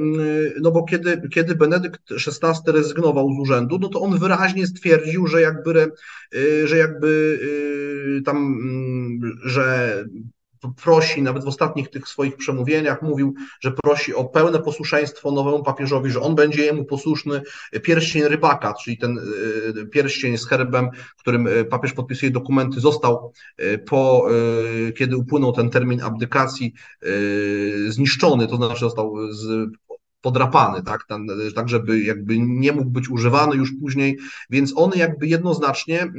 no 0.60 0.70
bo 0.70 0.84
kiedy, 0.84 1.28
kiedy 1.34 1.54
Benedykt 1.54 2.00
XVI 2.12 2.72
rezygnował 2.72 3.34
z 3.34 3.38
urzędu, 3.38 3.78
no 3.78 3.88
to 3.88 4.00
on 4.00 4.18
wyraźnie 4.18 4.66
stwierdził, 4.66 5.26
że 5.26 5.40
jakby, 5.40 5.92
e, 6.34 6.66
że 6.66 6.76
jakby 6.76 7.40
tam, 8.24 8.58
że 9.44 10.04
prosi, 10.68 11.22
nawet 11.22 11.44
w 11.44 11.48
ostatnich 11.48 11.90
tych 11.90 12.08
swoich 12.08 12.36
przemówieniach 12.36 13.02
mówił, 13.02 13.34
że 13.60 13.72
prosi 13.84 14.14
o 14.14 14.24
pełne 14.24 14.58
posłuszeństwo 14.58 15.30
nowemu 15.30 15.62
papieżowi, 15.62 16.10
że 16.10 16.20
on 16.20 16.34
będzie 16.34 16.64
jemu 16.64 16.84
posłuszny. 16.84 17.42
Pierścień 17.82 18.22
rybaka, 18.22 18.74
czyli 18.74 18.98
ten 18.98 19.18
e, 19.18 19.86
pierścień 19.86 20.38
z 20.38 20.46
herbem, 20.46 20.88
którym 21.18 21.46
e, 21.46 21.64
papież 21.64 21.92
podpisuje 21.92 22.30
dokumenty, 22.32 22.80
został 22.80 23.32
e, 23.56 23.78
po, 23.78 24.28
kiedy 24.96 25.16
upłynął 25.16 25.52
ten 25.52 25.70
termin 25.70 26.02
abdykacji, 26.02 26.74
zniszczony, 27.88 28.46
to 28.46 28.56
znaczy 28.56 28.80
został 28.80 29.32
z, 29.32 29.70
podrapany, 30.20 30.82
tak, 30.82 31.06
tak 31.54 31.68
żeby 31.68 32.00
jakby 32.00 32.38
nie 32.38 32.72
mógł 32.72 32.90
być 32.90 33.10
używany 33.10 33.56
już 33.56 33.72
później, 33.80 34.18
więc 34.50 34.72
on 34.76 34.90
jakby 34.94 35.26
jednoznacznie 35.26 36.12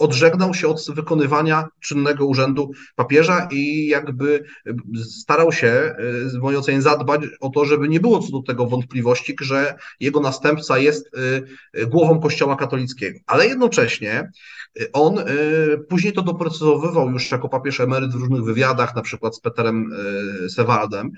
odżegnał 0.00 0.54
się 0.54 0.68
od 0.68 0.86
wykonywania 0.94 1.68
czynnego 1.80 2.26
urzędu 2.26 2.70
papieża 2.96 3.48
i 3.50 3.86
jakby 3.86 4.44
starał 5.04 5.52
się, 5.52 5.94
w 6.34 6.38
mojej 6.38 6.58
ocenie, 6.58 6.82
zadbać 6.82 7.20
o 7.40 7.48
to, 7.48 7.64
żeby 7.64 7.88
nie 7.88 8.00
było 8.00 8.18
co 8.18 8.32
do 8.32 8.42
tego 8.42 8.66
wątpliwości, 8.66 9.36
że 9.40 9.74
jego 10.00 10.20
następca 10.20 10.78
jest 10.78 11.10
y, 11.76 11.86
głową 11.86 12.20
Kościoła 12.20 12.56
katolickiego. 12.56 13.18
Ale 13.26 13.46
jednocześnie 13.46 14.30
y, 14.80 14.92
on 14.92 15.18
y, 15.18 15.24
później 15.88 16.12
to 16.12 16.22
doprecyzowywał 16.22 17.10
już 17.10 17.30
jako 17.30 17.48
papież 17.48 17.80
emeryt 17.80 18.12
w 18.12 18.20
różnych 18.20 18.44
wywiadach, 18.44 18.96
na 18.96 19.02
przykład 19.02 19.36
z 19.36 19.40
Peterem 19.40 19.92
Sewaldem, 20.48 21.10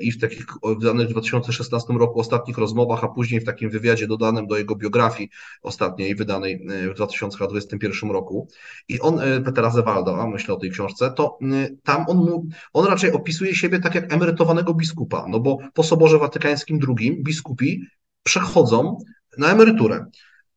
i 0.00 0.12
w 0.12 0.20
takich 0.20 0.46
wydanych 0.78 1.08
w 1.08 1.10
2016 1.10 1.92
roku 1.92 2.20
ostatnich 2.20 2.58
rozmowach, 2.58 3.04
a 3.04 3.08
później 3.08 3.40
w 3.40 3.44
takim 3.44 3.70
wywiadzie 3.70 4.06
dodanym 4.06 4.46
do 4.46 4.58
jego 4.58 4.76
biografii 4.76 5.30
ostatniej, 5.62 6.14
wydanej 6.14 6.66
w 6.90 6.94
2021 6.94 8.10
roku. 8.10 8.48
I 8.88 9.00
on, 9.00 9.20
e, 9.20 9.40
Petera 9.40 9.70
Zewalda, 9.70 10.26
myślę 10.26 10.54
o 10.54 10.58
tej 10.58 10.70
książce, 10.70 11.12
to 11.16 11.38
e, 11.42 11.68
tam 11.82 12.04
on, 12.08 12.48
on 12.72 12.86
raczej 12.86 13.12
opisuje 13.12 13.54
siebie 13.54 13.80
tak 13.80 13.94
jak 13.94 14.12
emerytowanego 14.12 14.74
biskupa, 14.74 15.26
no 15.28 15.40
bo 15.40 15.58
po 15.74 15.82
Soborze 15.82 16.18
Watykańskim 16.18 16.80
II 16.98 17.22
biskupi 17.22 17.86
przechodzą 18.22 18.98
na 19.38 19.52
emeryturę. 19.52 20.06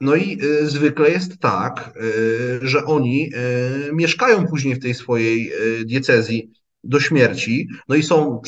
No 0.02 0.16
i 0.16 0.40
zwykle 0.64 1.10
jest 1.10 1.40
tak, 1.40 2.00
że 2.62 2.86
oni 2.86 3.32
mieszkają 3.94 4.48
później 4.48 4.76
w 4.76 4.80
tej 4.80 4.94
swojej 4.94 5.52
diecezji 5.86 6.52
do 6.86 7.00
śmierci, 7.00 7.70
no 7.90 7.96
i 7.96 8.04
są 8.04 8.42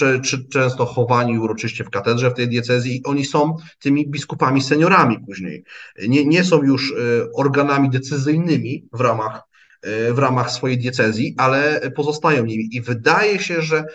często 0.49 0.85
chowani 0.85 1.39
uroczyście 1.39 1.83
w 1.83 1.89
katedrze 1.89 2.31
w 2.31 2.33
tej 2.33 2.47
diecezji 2.47 2.97
i 2.97 3.03
oni 3.03 3.25
są 3.25 3.55
tymi 3.79 4.09
biskupami 4.09 4.61
seniorami 4.61 5.17
później. 5.25 5.63
Nie, 6.07 6.25
nie 6.25 6.43
są 6.43 6.63
już 6.63 6.91
e, 6.91 6.95
organami 7.35 7.89
decyzyjnymi 7.89 8.85
w 8.93 9.01
ramach, 9.01 9.41
e, 9.81 10.13
w 10.13 10.19
ramach 10.19 10.51
swojej 10.51 10.77
diecezji, 10.77 11.35
ale 11.37 11.91
pozostają 11.95 12.45
nimi. 12.45 12.69
I 12.71 12.81
wydaje 12.81 13.39
się, 13.39 13.61
że 13.61 13.85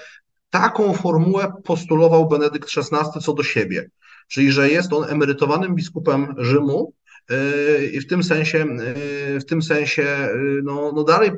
taką 0.50 0.92
formułę 0.92 1.52
postulował 1.64 2.28
Benedykt 2.28 2.70
XVI 2.76 3.20
co 3.22 3.32
do 3.32 3.42
siebie. 3.42 3.90
Czyli, 4.28 4.52
że 4.52 4.70
jest 4.70 4.92
on 4.92 5.11
emerytowanym 5.11 5.75
biskupem 5.75 6.34
Rzymu, 6.38 6.92
e, 7.30 7.84
i 7.84 8.00
w 8.00 8.06
tym 8.06 8.22
sensie, 8.22 8.66
w 9.40 9.44
tym 9.44 9.62
sensie 9.62 10.28
no, 10.62 10.92
no 10.94 11.04
dalej 11.04 11.30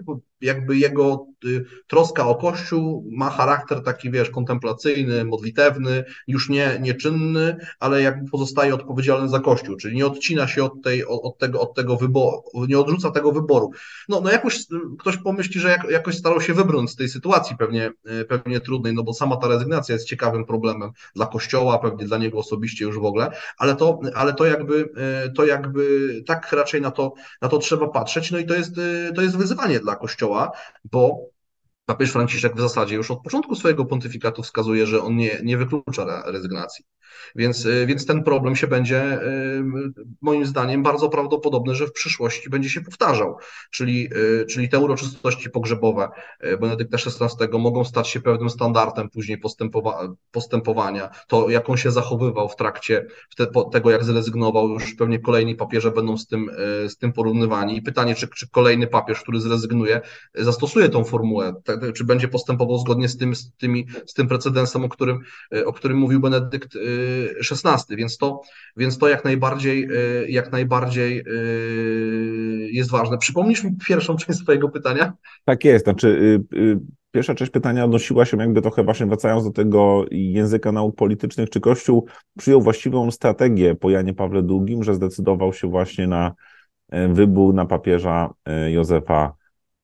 jakby 0.44 0.76
jego 0.76 1.26
y, 1.44 1.64
troska 1.86 2.26
o 2.26 2.34
Kościół 2.34 3.08
ma 3.12 3.30
charakter 3.30 3.82
taki, 3.82 4.10
wiesz, 4.10 4.30
kontemplacyjny, 4.30 5.24
modlitewny, 5.24 6.04
już 6.26 6.48
nie 6.48 6.78
nieczynny, 6.80 7.56
ale 7.80 8.02
jakby 8.02 8.30
pozostaje 8.30 8.74
odpowiedzialny 8.74 9.28
za 9.28 9.40
Kościół, 9.40 9.76
czyli 9.76 9.96
nie 9.96 10.06
odcina 10.06 10.48
się 10.48 10.64
od, 10.64 10.82
tej, 10.82 11.04
od, 11.06 11.38
tego, 11.38 11.60
od 11.60 11.74
tego 11.74 11.96
wyboru, 11.96 12.42
nie 12.68 12.78
odrzuca 12.78 13.10
tego 13.10 13.32
wyboru. 13.32 13.70
No, 14.08 14.20
no 14.20 14.30
jakoś 14.30 14.60
y, 14.60 14.64
ktoś 14.98 15.16
pomyśli, 15.16 15.60
że 15.60 15.68
jak, 15.70 15.90
jakoś 15.90 16.16
starał 16.16 16.40
się 16.40 16.54
wybrnąć 16.54 16.90
z 16.90 16.96
tej 16.96 17.08
sytuacji 17.08 17.56
pewnie, 17.56 17.90
y, 18.20 18.24
pewnie 18.24 18.60
trudnej, 18.60 18.94
no 18.94 19.02
bo 19.02 19.14
sama 19.14 19.36
ta 19.36 19.48
rezygnacja 19.48 19.92
jest 19.92 20.08
ciekawym 20.08 20.44
problemem 20.44 20.90
dla 21.14 21.26
Kościoła, 21.26 21.78
pewnie 21.78 22.06
dla 22.06 22.18
niego 22.18 22.38
osobiście 22.38 22.84
już 22.84 22.98
w 22.98 23.04
ogóle, 23.04 23.30
ale 23.58 23.76
to, 23.76 24.00
ale 24.14 24.34
to 24.34 24.46
jakby, 24.46 24.88
to 25.36 25.46
jakby 25.46 26.14
tak 26.26 26.52
raczej 26.52 26.80
na 26.80 26.90
to, 26.90 27.14
na 27.42 27.48
to 27.48 27.58
trzeba 27.58 27.88
patrzeć, 27.88 28.30
no 28.30 28.38
i 28.38 28.46
to 28.46 28.54
jest, 28.54 28.74
to 29.14 29.22
jest 29.22 29.36
wyzwanie 29.36 29.80
dla 29.80 29.96
Kościoła, 29.96 30.33
Kościoła, 30.34 30.50
bo 30.84 31.18
papież 31.86 32.12
Franciszek 32.12 32.56
w 32.56 32.60
zasadzie 32.60 32.94
już 32.94 33.10
od 33.10 33.22
początku 33.22 33.54
swojego 33.54 33.84
pontyfikatu 33.84 34.42
wskazuje, 34.42 34.86
że 34.86 35.02
on 35.02 35.16
nie, 35.16 35.40
nie 35.42 35.56
wyklucza 35.56 36.22
rezygnacji. 36.26 36.84
Więc, 37.36 37.66
y, 37.66 37.86
więc 37.86 38.06
ten 38.06 38.24
problem 38.24 38.56
się 38.56 38.66
będzie, 38.66 39.22
y, 39.22 39.64
moim 40.20 40.46
zdaniem, 40.46 40.82
bardzo 40.82 41.08
prawdopodobne, 41.08 41.74
że 41.74 41.86
w 41.86 41.92
przyszłości 41.92 42.50
będzie 42.50 42.68
się 42.68 42.80
powtarzał. 42.80 43.36
Czyli, 43.70 44.08
y, 44.42 44.46
czyli 44.46 44.68
te 44.68 44.78
uroczystości 44.78 45.50
pogrzebowe 45.50 46.08
Benedykta 46.60 46.96
XVI 46.96 47.58
mogą 47.58 47.84
stać 47.84 48.08
się 48.08 48.20
pewnym 48.20 48.50
standardem 48.50 49.10
później 49.10 49.38
postępowa 49.38 50.08
postępowania. 50.30 51.10
To, 51.28 51.50
jak 51.50 51.70
on 51.70 51.76
się 51.76 51.90
zachowywał 51.90 52.48
w 52.48 52.56
trakcie 52.56 53.06
te, 53.36 53.46
tego, 53.72 53.90
jak 53.90 54.04
zrezygnował, 54.04 54.68
już 54.68 54.94
pewnie 54.94 55.18
kolejni 55.18 55.54
papieże 55.54 55.90
będą 55.90 56.16
z 56.16 56.26
tym, 56.26 56.50
z 56.88 56.96
tym 56.96 57.12
porównywani. 57.12 57.76
I 57.76 57.82
pytanie, 57.82 58.14
czy, 58.14 58.28
czy 58.28 58.50
kolejny 58.50 58.86
papież, 58.86 59.20
który 59.20 59.40
zrezygnuje, 59.40 60.00
zastosuje 60.34 60.88
tą 60.88 61.04
formułę, 61.04 61.54
czy 61.94 62.04
będzie 62.04 62.28
postępował 62.28 62.78
zgodnie 62.78 63.08
z 63.08 63.16
tym, 63.16 63.34
z, 63.34 63.52
tymi, 63.56 63.86
z 64.06 64.14
tym 64.14 64.28
precedensem, 64.28 64.84
o 64.84 64.88
którym, 64.88 65.18
o 65.64 65.72
którym 65.72 65.98
mówił 65.98 66.20
Benedykt 66.20 66.78
XVI, 67.50 67.96
więc 67.96 68.18
to, 68.18 68.40
więc 68.76 68.98
to 68.98 69.08
jak 69.08 69.24
najbardziej, 69.24 69.88
y, 69.90 70.26
jak 70.28 70.52
najbardziej 70.52 71.20
y, 71.20 72.68
jest 72.72 72.90
ważne. 72.90 73.18
Przypomnisz 73.18 73.64
mi 73.64 73.70
pierwszą 73.88 74.16
część 74.16 74.38
swojego 74.38 74.68
pytania? 74.68 75.12
Tak 75.44 75.64
jest, 75.64 75.84
znaczy 75.84 76.40
y, 76.54 76.78
pierwsza 77.10 77.34
część 77.34 77.50
pytania 77.50 77.84
odnosiła 77.84 78.24
się 78.24 78.36
jakby 78.36 78.62
trochę 78.62 78.84
właśnie 78.84 79.06
wracając 79.06 79.44
do 79.44 79.50
tego 79.50 80.04
języka 80.10 80.72
nauk 80.72 80.96
politycznych, 80.96 81.50
czy 81.50 81.60
Kościół 81.60 82.06
przyjął 82.38 82.62
właściwą 82.62 83.10
strategię 83.10 83.74
po 83.74 83.90
Janie 83.90 84.14
Pawle 84.14 84.42
II, 84.50 84.78
że 84.80 84.94
zdecydował 84.94 85.52
się 85.52 85.68
właśnie 85.68 86.06
na 86.06 86.34
wybór 87.08 87.54
na 87.54 87.66
papieża 87.66 88.34
Józefa 88.68 89.34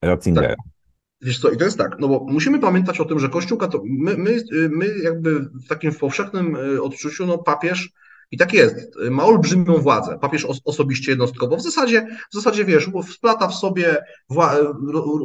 Ratzingera. 0.02 0.48
Tak. 0.48 0.79
Wiesz 1.22 1.38
co, 1.38 1.50
i 1.50 1.56
to 1.56 1.64
jest 1.64 1.78
tak, 1.78 1.96
no 1.98 2.08
bo 2.08 2.26
musimy 2.28 2.58
pamiętać 2.58 3.00
o 3.00 3.04
tym, 3.04 3.18
że 3.18 3.28
Kościół 3.28 3.58
katolicki, 3.58 3.98
my, 3.98 4.16
my, 4.16 4.44
my 4.70 4.98
jakby 5.02 5.40
w 5.40 5.68
takim 5.68 5.94
powszechnym 5.94 6.56
y, 6.56 6.82
odczuciu, 6.82 7.26
no 7.26 7.38
papież 7.38 7.90
I 8.32 8.36
tak 8.36 8.52
jest. 8.52 8.96
Ma 9.10 9.24
olbrzymią 9.24 9.78
władzę. 9.78 10.18
Papież 10.20 10.46
osobiście 10.64 11.12
jednostkowo. 11.12 11.56
W 11.56 11.62
zasadzie, 11.62 12.06
w 12.30 12.34
zasadzie 12.34 12.64
wiesz, 12.64 12.90
wplata 13.14 13.48
w 13.48 13.54
sobie, 13.54 13.96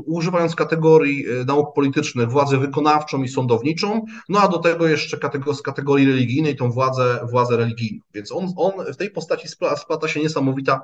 używając 0.06 0.56
kategorii 0.56 1.26
e, 1.30 1.46
nauk 1.46 1.76
politycznych, 1.76 2.30
władzę 2.30 2.58
wykonawczą 2.58 3.24
i 3.24 3.28
sądowniczą, 3.28 4.06
no 4.30 4.42
a 4.42 4.48
do 4.48 4.58
tego 4.58 4.88
jeszcze 4.88 5.18
z 5.54 5.62
kategorii 5.62 6.08
religijnej 6.08 6.56
tą 6.56 6.72
władzę, 6.72 7.20
władzę 7.32 7.58
religijną. 7.58 8.02
Więc 8.14 8.32
on, 8.32 8.54
on 8.58 8.94
w 8.94 8.98
tej 8.98 9.10
postaci 9.12 9.48
splata 9.78 10.08
się 10.08 10.20
niesamowita 10.20 10.82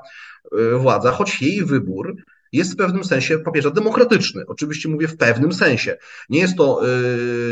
e, 0.51 0.77
władza, 0.77 1.11
choć 1.11 1.41
jej 1.41 1.65
wybór 1.65 2.15
jest 2.51 2.73
w 2.73 2.75
pewnym 2.75 3.03
sensie 3.03 3.39
papieża 3.39 3.69
demokratyczny. 3.69 4.43
Oczywiście 4.47 4.89
mówię 4.89 5.07
w 5.07 5.17
pewnym 5.17 5.53
sensie. 5.53 5.97
Nie 6.29 6.39
jest 6.39 6.57
to 6.57 6.81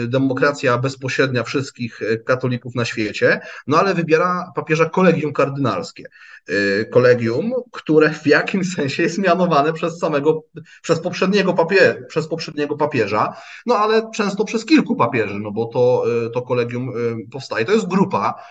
y, 0.03 0.07
demokracja 0.07 0.77
bezpośrednia 0.77 1.43
wszystkich 1.43 2.01
y, 2.01 2.23
katolików 2.25 2.75
na 2.75 2.85
świecie, 2.85 3.39
no 3.67 3.79
ale 3.79 3.93
wybiera 3.93 4.51
papieża 4.55 4.89
kolegium 4.89 5.33
kardynalskie. 5.33 6.03
Y, 6.49 6.89
kolegium, 6.91 7.53
które 7.71 8.13
w 8.13 8.27
jakimś 8.27 8.73
sensie 8.75 9.03
jest 9.03 9.17
mianowane 9.17 9.73
przez 9.73 9.99
samego, 9.99 10.43
przez 10.81 10.99
poprzedniego, 10.99 11.53
papie, 11.53 12.05
przez 12.07 12.27
poprzedniego 12.27 12.77
papieża, 12.77 13.33
no 13.65 13.77
ale 13.77 14.11
często 14.15 14.45
przez 14.45 14.65
kilku 14.65 14.95
papieży, 14.95 15.39
no 15.39 15.51
bo 15.51 15.65
to, 15.65 16.05
to 16.33 16.41
kolegium 16.41 16.91
powstaje. 17.31 17.65
To 17.65 17.71
jest 17.71 17.87
grupa 17.87 18.43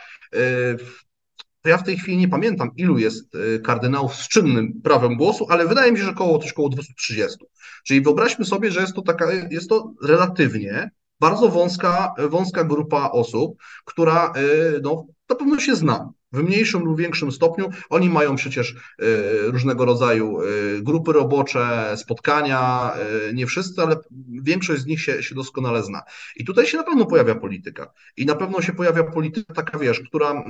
to 1.63 1.69
ja 1.69 1.79
w 1.79 1.83
tej 1.83 1.99
chwili 1.99 2.17
nie 2.19 2.29
pamiętam, 2.29 2.71
ilu 2.77 2.99
jest 2.99 3.35
e, 3.35 3.59
kardynałów 3.59 4.15
z 4.15 4.29
czynnym 4.29 4.81
prawem 4.83 5.17
głosu, 5.17 5.47
ale 5.51 5.67
wydaje 5.67 5.93
mi 5.93 5.99
się, 5.99 6.05
że 6.05 6.11
około 6.11 6.39
coś 6.39 6.53
około 6.53 6.69
230. 6.69 7.39
Czyli 7.87 8.01
wyobraźmy 8.01 8.45
sobie, 8.45 8.71
że 8.71 8.81
jest 8.81 8.95
to 8.95 9.03
taka, 9.03 9.33
jest 9.51 9.69
to 9.69 9.93
relatywnie 10.03 10.91
bardzo 11.21 11.49
wąska, 11.49 12.15
wąska 12.31 12.65
grupa 12.65 13.11
osób, 13.11 13.57
która 13.85 14.27
e, 14.27 14.41
no, 14.83 15.07
na 15.29 15.37
pewno 15.37 15.61
się 15.61 15.77
zna 15.77 16.13
w 16.33 16.43
mniejszym 16.43 16.85
lub 16.85 16.99
większym 16.99 17.33
stopniu. 17.33 17.71
Oni 17.91 18.09
mają 18.09 18.37
przecież 18.37 18.73
e, 18.73 19.05
różnego 19.51 19.85
rodzaju 19.85 20.41
e, 20.41 20.45
grupy 20.83 21.13
robocze, 21.13 21.95
spotkania, 21.97 22.93
e, 23.29 23.35
nie 23.35 23.47
wszyscy, 23.47 23.83
ale 23.83 23.97
większość 24.43 24.83
z 24.83 24.87
nich 24.87 25.01
się, 25.01 25.23
się 25.23 25.35
doskonale 25.35 25.83
zna. 25.83 26.03
I 26.37 26.45
tutaj 26.45 26.67
się 26.67 26.77
na 26.77 26.85
pewno 26.85 27.07
pojawia 27.07 27.35
polityka. 27.35 27.93
I 28.17 28.27
na 28.27 28.35
pewno 28.35 28.63
się 28.63 28.73
pojawia 28.73 29.05
polityka 29.05 29.55
taka, 29.55 29.79
wiesz, 29.79 30.01
która 30.01 30.45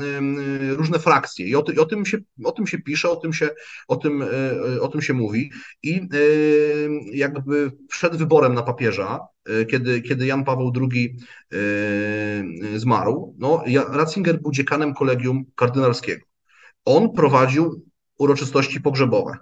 różne 0.71 0.99
frakcje. 0.99 1.47
I 1.47 1.57
o, 1.57 1.63
ty, 1.63 1.73
i 1.73 1.79
o, 1.79 1.85
tym, 1.85 2.07
się, 2.07 2.19
o 2.45 2.53
tym 2.53 2.67
się 2.67 2.79
pisze, 2.79 3.11
o 3.11 3.17
tym 3.17 3.33
się, 3.33 3.51
o 3.89 3.97
tym, 3.97 4.25
o 4.81 4.89
tym 4.89 5.03
się 5.03 5.15
mówi. 5.15 5.51
I 5.83 6.09
jakby 7.13 7.73
przed 7.89 8.17
wyborem 8.17 8.55
na 8.55 8.63
papieża, 8.63 9.21
kiedy, 9.71 10.03
kiedy 10.03 10.27
Jan 10.27 10.45
Paweł 10.45 10.73
II 10.93 11.17
zmarł, 12.77 13.35
no, 13.39 13.65
Ratzinger 13.91 14.41
był 14.43 14.53
dziekanem 14.53 14.95
kolegium 14.95 15.45
kardynalskiego. 15.55 16.27
On 16.85 17.13
prowadził 17.13 17.83
uroczystości 18.19 18.81
pogrzebowe. 18.81 19.37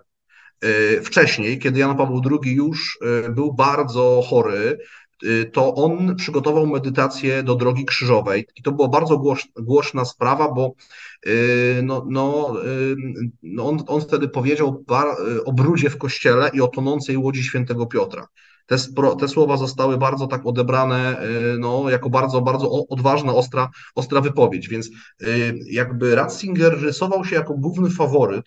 Wcześniej, 1.02 1.58
kiedy 1.58 1.80
Jan 1.80 1.96
Paweł 1.96 2.22
II 2.30 2.54
już 2.54 2.98
był 3.30 3.54
bardzo 3.54 4.22
chory, 4.26 4.78
to 5.52 5.75
on 5.75 6.16
przygotował 6.16 6.66
medytację 6.66 7.42
do 7.42 7.54
drogi 7.54 7.84
krzyżowej. 7.84 8.46
I 8.56 8.62
to 8.62 8.72
była 8.72 8.88
bardzo 8.88 9.22
głośna 9.56 10.04
sprawa, 10.04 10.52
bo 10.52 10.75
no, 11.82 12.06
no, 12.10 12.54
no 13.42 13.68
on, 13.68 13.78
on 13.86 14.00
wtedy 14.00 14.28
powiedział 14.28 14.84
o 15.44 15.52
brudzie 15.52 15.90
w 15.90 15.98
kościele 15.98 16.50
i 16.54 16.60
o 16.60 16.68
tonącej 16.68 17.16
łodzi 17.16 17.44
świętego 17.44 17.86
Piotra. 17.86 18.26
Te, 18.66 18.76
te 19.20 19.28
słowa 19.28 19.56
zostały 19.56 19.99
bardzo 19.99 20.26
tak 20.26 20.46
odebrane 20.46 21.23
no, 21.58 21.90
jako 21.90 22.11
bardzo, 22.11 22.40
bardzo 22.40 22.70
odważna, 22.88 23.35
ostra, 23.35 23.68
ostra 23.94 24.20
wypowiedź, 24.20 24.68
więc 24.68 24.90
jakby 25.70 26.14
Ratzinger 26.14 26.80
rysował 26.80 27.25
się 27.25 27.37
jako 27.37 27.54
główny 27.54 27.90
faworyt 27.90 28.46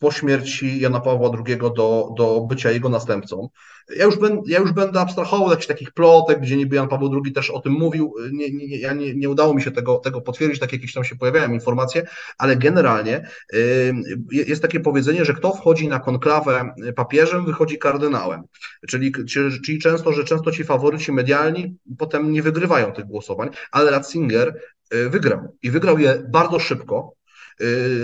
po 0.00 0.10
śmierci 0.10 0.80
Jana 0.80 1.00
Pawła 1.00 1.30
II 1.46 1.58
do, 1.58 2.08
do 2.16 2.46
bycia 2.48 2.70
jego 2.70 2.88
następcą. 2.88 3.48
Ja 3.96 4.04
już, 4.04 4.18
ben, 4.18 4.40
ja 4.46 4.58
już 4.58 4.72
będę 4.72 5.00
abstrahował 5.00 5.50
jakichś 5.50 5.66
takich 5.66 5.92
plotek, 5.92 6.40
gdzie 6.40 6.56
niby 6.56 6.76
Jan 6.76 6.88
Paweł 6.88 7.22
II 7.24 7.32
też 7.32 7.50
o 7.50 7.60
tym 7.60 7.72
mówił. 7.72 8.14
Nie, 8.32 8.50
nie, 8.50 8.78
ja 8.78 8.92
nie, 8.92 9.14
nie 9.14 9.30
udało 9.30 9.54
mi 9.54 9.62
się 9.62 9.70
tego, 9.70 9.96
tego 9.96 10.20
potwierdzić, 10.20 10.60
tak 10.60 10.72
jakieś 10.72 10.92
tam 10.92 11.04
się 11.04 11.16
pojawiają 11.16 11.52
informacje, 11.52 12.06
ale 12.38 12.56
generalnie 12.56 13.28
y, 13.54 13.92
jest 14.32 14.62
takie 14.62 14.80
powiedzenie, 14.80 15.24
że 15.24 15.34
kto 15.34 15.52
wchodzi 15.52 15.88
na 15.88 16.00
konklawę 16.00 16.74
papieżem, 16.96 17.44
wychodzi 17.44 17.78
kardynałem. 17.78 18.42
Czyli, 18.88 19.12
czyli, 19.64 19.78
często, 19.78 20.12
że 20.12 20.24
często 20.24 20.52
ci 20.52 20.64
faworyci 20.64 21.12
medialni 21.12 21.76
potem 21.98 22.32
nie 22.32 22.42
wygrywają 22.42 22.92
tych 22.92 23.04
głosowań, 23.04 23.48
ale 23.72 23.90
Ratzinger 23.90 24.60
y, 24.94 25.10
wygrał 25.10 25.56
i 25.62 25.70
wygrał 25.70 25.98
je 25.98 26.22
bardzo 26.28 26.58
szybko, 26.58 27.19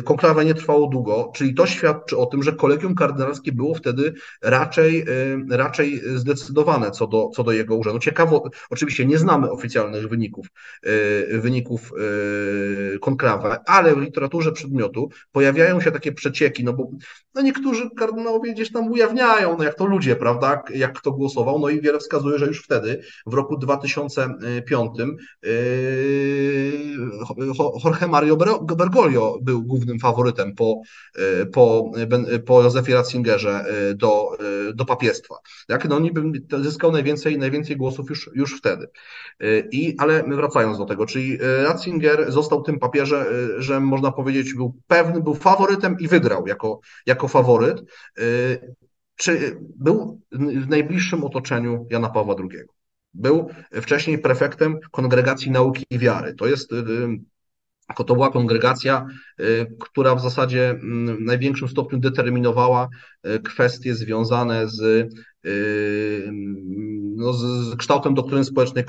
konklawa 0.05 0.43
nie 0.43 0.55
trwało 0.55 0.87
długo, 0.87 1.33
czyli 1.35 1.55
to 1.55 1.67
świadczy 1.67 2.19
o 2.19 2.27
tym, 2.27 2.43
że 2.43 2.53
kolegium 2.53 2.95
kardynalskie 2.95 3.53
było 3.53 3.75
wtedy 3.75 4.15
raczej, 4.43 5.09
y, 5.09 5.57
raczej 5.57 6.03
zdecydowane 6.15 6.91
co 6.91 7.07
do, 7.07 7.31
co 7.35 7.45
do 7.45 7.53
jego 7.53 7.77
urzędu. 7.77 7.99
Ciekawo, 7.99 8.51
oczywiście 8.71 9.07
nie 9.07 9.19
znamy 9.19 9.51
oficjalnych 9.51 10.09
wyników, 10.09 10.47
y, 10.87 11.41
wyników 11.41 11.93
konklawy, 13.01 13.49
ale 13.67 13.95
w 13.95 13.99
literaturze 13.99 14.53
przedmiotu 14.53 15.11
pojawiają 15.33 15.81
się 15.81 15.93
takie 15.93 16.13
przecieki, 16.13 16.65
no 16.65 16.73
bo 16.73 16.91
no 17.35 17.43
niektórzy 17.43 17.91
kardynałowie 17.91 18.53
gdzieś 18.53 18.73
tam 18.73 18.93
ujawniają, 18.93 19.57
no 19.59 19.65
jak 19.65 19.75
to 19.75 19.87
ludzie, 19.87 20.17
prawda, 20.17 20.63
jak 20.75 20.99
kto 20.99 21.13
głosował, 21.13 21.59
no 21.59 21.69
i 21.69 21.81
wiele 21.81 21.99
wskazuje, 21.99 22.39
że 22.39 22.47
już 22.47 22.63
wtedy, 22.63 23.03
w 23.27 23.35
roku 23.35 23.57
2005 23.57 24.91
Jorge 27.85 28.09
Mario 28.09 28.37
Bergoglio 28.77 29.39
był 29.47 29.63
głównym 29.63 29.99
faworytem 29.99 30.55
po, 30.55 30.81
e, 31.17 31.47
po, 31.47 31.91
po 32.47 32.63
Józefie 32.63 32.95
Ratzingerze 32.95 33.65
e, 33.65 33.95
do, 33.95 34.31
e, 34.69 34.73
do 34.73 34.85
papiestwa. 34.85 35.35
Jak? 35.69 35.89
No, 35.89 35.99
niby 35.99 36.23
zyskał 36.63 36.93
najwięcej, 36.93 37.39
najwięcej 37.39 37.77
głosów 37.77 38.11
już, 38.11 38.31
już 38.35 38.59
wtedy. 38.59 38.87
I, 39.71 39.95
ale 39.99 40.23
wracając 40.23 40.79
do 40.79 40.85
tego, 40.85 41.07
czyli 41.07 41.39
Ratzinger 41.63 42.33
został 42.33 42.63
tym 42.63 42.79
papieżem, 42.79 43.25
że 43.59 43.81
można 43.81 44.13
powiedzieć, 44.13 44.55
był 44.55 44.75
pewny, 44.87 45.23
był 45.23 45.35
faworytem 45.35 45.97
i 46.01 46.09
wygrał 46.09 46.47
jako, 46.47 46.81
jako 47.07 47.29
faworyt. 47.29 47.83
Czy 49.17 49.59
był 49.77 50.21
w 50.33 50.69
najbliższym 50.69 51.25
otoczeniu 51.25 51.87
Jana 51.91 52.09
Pawła 52.09 52.35
II? 52.39 52.61
Był 53.15 53.49
wcześniej 53.73 54.19
prefektem 54.19 54.79
Kongregacji 54.91 55.51
Nauki 55.51 55.85
i 55.91 55.99
Wiary. 55.99 56.35
To 56.35 56.47
jest 56.47 56.71
to 57.95 58.15
była 58.15 58.31
kongregacja, 58.31 59.07
y, 59.41 59.77
która 59.81 60.15
w 60.15 60.23
zasadzie 60.23 60.71
mm, 60.71 61.17
w 61.17 61.21
największym 61.21 61.69
stopniu 61.69 61.99
determinowała 61.99 62.89
y, 63.27 63.41
kwestie 63.41 63.95
związane 63.95 64.69
z 64.69 65.09
no, 67.17 67.33
z 67.33 67.77
kształtem 67.77 68.15
doktryny 68.15 68.45
społecznej, 68.45 68.85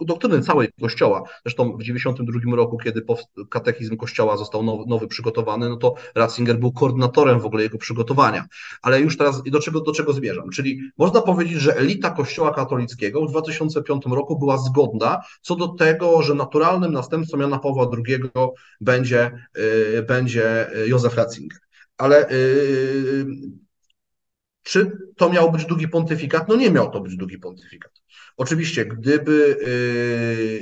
doktryny 0.00 0.40
całej 0.40 0.68
Kościoła. 0.80 1.22
Zresztą 1.44 1.64
w 1.72 1.78
1992 1.78 2.56
roku, 2.56 2.78
kiedy 2.78 3.02
katechizm 3.50 3.96
Kościoła 3.96 4.36
został 4.36 4.62
nowy, 4.62 4.84
nowy, 4.86 5.08
przygotowany, 5.08 5.68
no 5.68 5.76
to 5.76 5.94
Ratzinger 6.14 6.58
był 6.58 6.72
koordynatorem 6.72 7.40
w 7.40 7.46
ogóle 7.46 7.62
jego 7.62 7.78
przygotowania. 7.78 8.44
Ale 8.82 9.00
już 9.00 9.16
teraz 9.16 9.42
do 9.42 9.60
czego, 9.60 9.80
do 9.80 9.92
czego 9.92 10.12
zmierzam? 10.12 10.50
Czyli 10.50 10.80
można 10.98 11.20
powiedzieć, 11.20 11.58
że 11.58 11.76
elita 11.76 12.10
Kościoła 12.10 12.54
katolickiego 12.54 13.26
w 13.26 13.30
2005 13.30 14.04
roku 14.06 14.38
była 14.38 14.58
zgodna 14.58 15.20
co 15.42 15.56
do 15.56 15.68
tego, 15.68 16.22
że 16.22 16.34
naturalnym 16.34 16.92
następcą 16.92 17.38
Jana 17.38 17.58
Pawła 17.58 17.90
II 18.06 18.18
będzie, 18.80 19.30
yy, 19.94 20.02
będzie 20.02 20.70
Józef 20.86 21.16
Ratzinger. 21.16 21.58
Ale 21.98 22.28
yy, 22.30 23.65
czy 24.66 24.98
to 25.16 25.30
miał 25.30 25.52
być 25.52 25.64
długi 25.64 25.88
pontyfikat? 25.88 26.48
No 26.48 26.56
nie 26.56 26.70
miał 26.70 26.90
to 26.90 27.00
być 27.00 27.16
długi 27.16 27.38
pontyfikat. 27.38 27.92
Oczywiście, 28.36 28.86
gdyby 28.86 29.56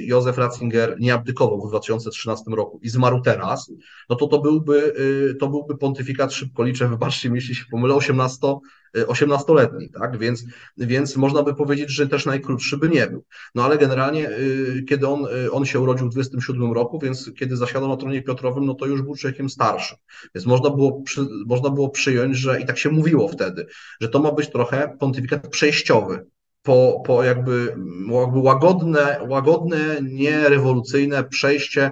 y, 0.01 0.03
Józef 0.03 0.39
Ratzinger 0.39 0.97
nie 1.01 1.15
abdykował 1.15 1.67
w 1.67 1.69
2013 1.69 2.45
roku 2.51 2.81
i 2.83 2.89
zmarł 2.89 3.21
teraz, 3.21 3.73
no 4.11 4.17
to 4.17 4.27
to 4.27 4.39
byłby, 4.41 4.95
y, 5.31 5.35
to 5.35 5.49
byłby 5.49 5.77
pontyfikat, 5.79 6.33
szybko 6.33 6.65
liczę, 6.65 6.89
wybaczcie 6.89 7.31
mi, 7.31 7.35
jeśli 7.35 7.55
się 7.55 7.65
pomylę, 7.71 7.95
18, 7.95 8.59
18-letni, 8.95 9.91
tak? 9.91 10.19
Więc, 10.19 10.45
więc 10.77 11.17
można 11.17 11.43
by 11.43 11.55
powiedzieć, 11.55 11.91
że 11.91 12.09
też 12.09 12.27
najkrótszy 12.27 12.77
by 12.77 12.89
nie 12.89 13.07
był. 13.07 13.25
No 13.55 13.65
ale 13.65 13.79
generalnie, 13.79 14.31
y, 14.31 14.85
kiedy 14.89 15.09
on, 15.09 15.27
on 15.53 15.65
się 15.65 15.81
urodził 15.81 16.07
w 16.07 16.11
27 16.11 16.73
roku, 16.73 16.99
więc 16.99 17.31
kiedy 17.39 17.57
zasiadał 17.57 17.89
na 17.89 17.97
tronie 17.97 18.23
Piotrowym, 18.23 18.67
no 18.67 18.75
to 18.75 18.87
już 18.87 19.03
był 19.03 19.17
człowiekiem 19.17 19.51
starszym. 19.51 19.99
Więc 20.35 20.47
można 20.47 20.71
było, 20.71 21.03
przy, 21.03 21.27
można 21.47 21.71
było 21.71 21.91
przyjąć, 21.91 22.37
że 22.37 22.61
i 22.61 22.67
tak 22.67 22.79
się 22.79 22.91
mówiło 22.91 23.29
wtedy, 23.29 23.67
że 24.01 24.09
to 24.09 24.19
ma 24.19 24.33
być 24.33 24.51
trochę 24.51 24.97
pontyfikat 24.99 25.49
przejściowy, 25.49 26.27
po, 26.65 27.03
po 27.07 27.25
jakby, 27.25 27.77
jakby 28.23 28.39
łagodne, 28.39 29.21
łagodne, 29.29 29.79
nierewolucyjne 30.03 31.25
przejście 31.25 31.91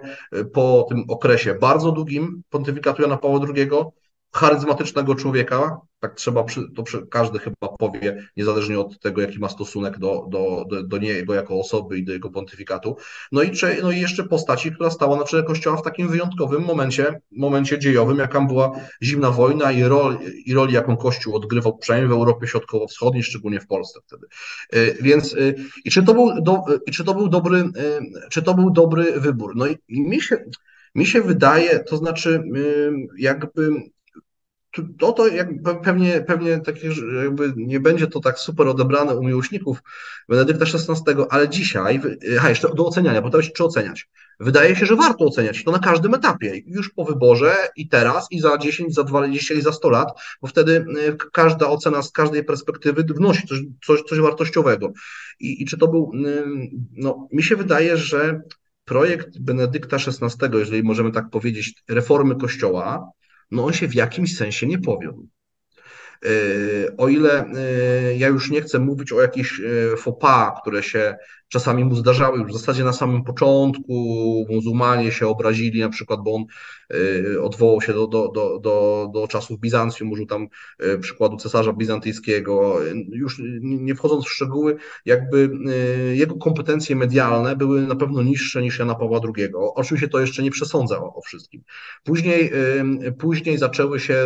po 0.53 0.87
tym 0.89 1.05
okresie 1.09 1.55
bardzo 1.55 1.93
długim 1.93 2.43
pontyfikatu 2.51 3.03
Jana 3.03 3.17
Pawła 3.17 3.41
II 3.57 3.69
charyzmatycznego 4.35 5.15
człowieka, 5.15 5.81
tak 6.01 6.15
trzeba, 6.15 6.45
to 6.75 6.85
każdy 7.11 7.39
chyba 7.39 7.69
powie, 7.79 8.29
niezależnie 8.37 8.79
od 8.79 9.01
tego, 9.01 9.21
jaki 9.21 9.39
ma 9.39 9.49
stosunek 9.49 9.99
do, 9.99 10.27
do, 10.29 10.65
do, 10.71 10.83
do 10.83 10.99
niego 10.99 11.35
jako 11.35 11.61
osoby 11.61 11.99
i 11.99 12.05
do 12.05 12.13
jego 12.13 12.31
pontyfikatu. 12.31 12.97
No 13.33 13.43
i, 13.43 13.51
no 13.83 13.91
i 13.91 14.01
jeszcze 14.01 14.25
postaci, 14.25 14.73
która 14.73 14.91
stała 14.91 15.17
na 15.17 15.25
czele 15.25 15.43
Kościoła 15.43 15.77
w 15.77 15.83
takim 15.83 16.09
wyjątkowym 16.09 16.63
momencie, 16.65 17.21
momencie 17.33 17.79
dziejowym, 17.79 18.19
jaką 18.19 18.47
była 18.47 18.73
zimna 19.03 19.31
wojna 19.31 19.73
i, 19.73 19.83
rol, 19.83 20.19
i 20.45 20.55
roli, 20.55 20.75
jaką 20.75 20.97
Kościół 20.97 21.37
odgrywał 21.37 21.79
przynajmniej 21.79 22.09
w 22.09 22.13
Europie 22.13 22.47
Środkowo-Wschodniej, 22.47 23.23
szczególnie 23.23 23.61
w 23.61 23.67
Polsce 23.67 24.01
wtedy. 24.07 24.27
Y, 24.75 24.97
więc 25.01 25.33
y, 25.33 25.55
i 25.85 25.91
czy 25.91 26.03
to 26.03 26.15
był, 26.15 26.43
do, 26.43 26.65
czy 26.93 27.05
to 27.05 27.15
był 27.15 27.29
dobry, 27.29 27.65
czy 28.31 28.43
to 28.43 28.55
był 28.55 28.71
dobry 28.71 29.21
wybór? 29.21 29.57
No 29.57 29.67
i 29.67 29.77
mi 29.89 30.21
się, 30.21 30.45
mi 30.95 31.07
się 31.07 31.23
wydaje, 31.23 31.81
to 31.81 31.97
znaczy 31.97 32.43
jakby 33.19 33.71
to, 34.99 35.13
to 35.13 35.27
pewnie, 35.85 36.21
pewnie 36.21 36.61
takie, 36.61 36.91
jakby 37.23 37.53
nie 37.57 37.81
będzie 37.81 38.07
to 38.07 38.21
tak 38.21 38.39
super 38.39 38.69
odebrane 38.69 39.17
u 39.17 39.25
miłośników 39.25 39.83
Benedykta 40.29 40.65
XVI, 40.65 41.15
ale 41.31 41.49
dzisiaj, 41.49 42.01
aha, 42.39 42.49
jeszcze 42.49 42.75
do 42.75 42.87
oceniania, 42.87 43.23
bo 43.23 43.31
to 43.31 43.43
czy 43.43 43.65
oceniać. 43.65 44.09
Wydaje 44.41 44.77
się, 44.77 44.87
że 44.87 44.97
warto 44.97 45.25
oceniać 45.25 45.65
to 45.65 45.73
na 45.73 45.79
każdym 45.79 46.15
etapie, 46.15 46.63
już 46.67 46.91
po 46.91 47.05
wyborze 47.05 47.57
i 47.77 47.89
teraz, 47.89 48.27
i 48.31 48.41
za 48.41 48.59
10, 48.59 48.95
za 48.95 49.05
20 49.05 49.55
i 49.55 49.61
za 49.61 49.73
100 49.73 49.91
lat, 49.91 50.09
bo 50.43 50.49
wtedy 50.49 50.73
y, 50.73 51.17
każda 51.33 51.69
ocena 51.69 52.03
z 52.03 52.13
każdej 52.13 52.45
perspektywy 52.45 53.03
wnosi 53.03 53.47
coś, 53.47 53.59
coś, 53.87 54.03
coś 54.03 54.19
wartościowego. 54.19 54.93
I, 55.41 55.63
I 55.63 55.67
czy 55.67 55.79
to 55.79 55.89
był, 55.89 56.13
y, 56.27 56.45
no, 56.93 57.29
mi 57.33 57.43
się 57.43 57.57
wydaje, 57.57 57.97
że 57.97 58.41
projekt 58.85 59.39
Benedykta 59.39 59.97
XVI, 59.97 60.59
jeżeli 60.59 60.83
możemy 60.83 61.13
tak 61.13 61.31
powiedzieć, 61.31 61.83
reformy 61.89 62.37
Kościoła, 62.37 63.13
no 63.53 63.65
on 63.65 63.73
się 63.73 63.89
w 63.89 63.95
jakimś 63.95 64.37
sensie 64.37 64.67
nie 64.67 64.79
powiódł. 64.79 65.29
E, 66.25 66.97
o 66.97 67.09
ile 67.09 67.45
e, 67.47 68.17
ja 68.17 68.29
już 68.29 68.51
nie 68.51 68.63
chcę 68.63 68.79
mówić 68.79 69.13
o 69.13 69.21
jakichś 69.21 69.61
e, 69.61 69.97
faux 69.97 70.21
pas, 70.21 70.61
które 70.61 70.83
się 70.83 71.17
czasami 71.53 71.85
mu 71.85 71.95
zdarzały 71.95 72.39
już 72.39 72.51
w 72.51 72.59
zasadzie 72.59 72.85
na 72.85 72.93
samym 72.93 73.25
początku, 73.25 73.93
muzułmanie 74.51 75.13
się 75.13 75.29
obrazili 75.29 75.81
na 75.81 75.89
przykład, 75.89 76.21
bo 76.25 76.35
on 76.35 76.45
odwołał 77.43 77.81
się 77.81 77.93
do, 77.93 78.07
do, 78.07 78.29
do, 78.29 78.59
do, 78.59 79.09
do 79.15 79.29
czasów 79.29 79.61
Bizancjum, 79.61 80.13
użył 80.13 80.27
tam 80.27 80.49
przykładu 81.01 81.37
cesarza 81.37 81.73
bizantyjskiego. 81.73 82.77
Już 83.13 83.41
nie 83.61 83.95
wchodząc 83.95 84.25
w 84.25 84.31
szczegóły, 84.31 84.77
jakby 85.05 85.51
jego 86.13 86.35
kompetencje 86.35 86.97
medialne 86.97 87.57
były 87.57 87.87
na 87.87 87.97
pewno 87.97 88.23
niższe 88.23 88.63
niż 88.63 88.79
Jana 88.79 88.95
Pawła 88.95 89.21
II. 89.37 89.49
Oczywiście 89.75 90.09
to 90.09 90.21
jeszcze 90.21 90.43
nie 90.43 90.51
przesądza 90.51 90.99
o, 90.99 91.15
o 91.15 91.21
wszystkim. 91.21 91.63
Później, 92.05 92.53
później 93.19 93.59
zaczęły 93.59 94.01
się 94.01 94.25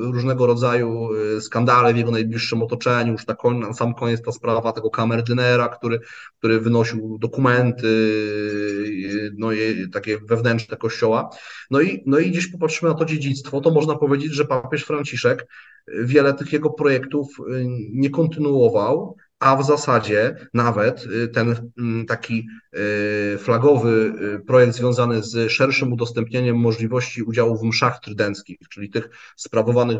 różnego 0.00 0.46
rodzaju 0.46 1.08
skandale 1.40 1.94
w 1.94 1.96
jego 1.96 2.10
najbliższym 2.10 2.62
otoczeniu, 2.62 3.12
już 3.12 3.26
na, 3.26 3.34
koń, 3.34 3.58
na 3.58 3.72
sam 3.72 3.94
koniec 3.94 4.22
ta 4.22 4.32
sprawa 4.32 4.72
tego 4.72 4.90
kamerdynera, 4.90 5.68
który, 5.68 6.00
który 6.38 6.60
wynosił 6.66 7.18
dokumenty, 7.18 7.88
no 9.36 9.52
i 9.52 9.90
takie 9.92 10.18
wewnętrzne 10.18 10.76
kościoła. 10.76 11.30
No 11.70 11.80
i, 11.80 12.02
no 12.06 12.18
i 12.18 12.30
gdzieś 12.30 12.46
popatrzymy 12.46 12.92
na 12.92 12.98
to 12.98 13.04
dziedzictwo, 13.04 13.60
to 13.60 13.70
można 13.70 13.96
powiedzieć, 13.96 14.32
że 14.32 14.44
papież 14.44 14.84
Franciszek 14.84 15.46
wiele 15.88 16.34
tych 16.34 16.52
jego 16.52 16.70
projektów 16.70 17.28
nie 17.92 18.10
kontynuował, 18.10 19.16
a 19.40 19.56
w 19.56 19.66
zasadzie 19.66 20.48
nawet 20.54 21.04
y, 21.04 21.28
ten 21.28 21.72
mm, 21.78 22.06
taki 22.06 22.48
y, 23.34 23.38
flagowy 23.38 24.12
y, 24.36 24.44
projekt 24.46 24.74
związany 24.74 25.22
z 25.22 25.52
szerszym 25.52 25.92
udostępnieniem 25.92 26.56
możliwości 26.56 27.22
udziału 27.22 27.58
w 27.58 27.62
mszach 27.62 28.00
trydenckich, 28.00 28.58
czyli 28.70 28.90
tych 28.90 29.10
sprawowanych 29.36 29.98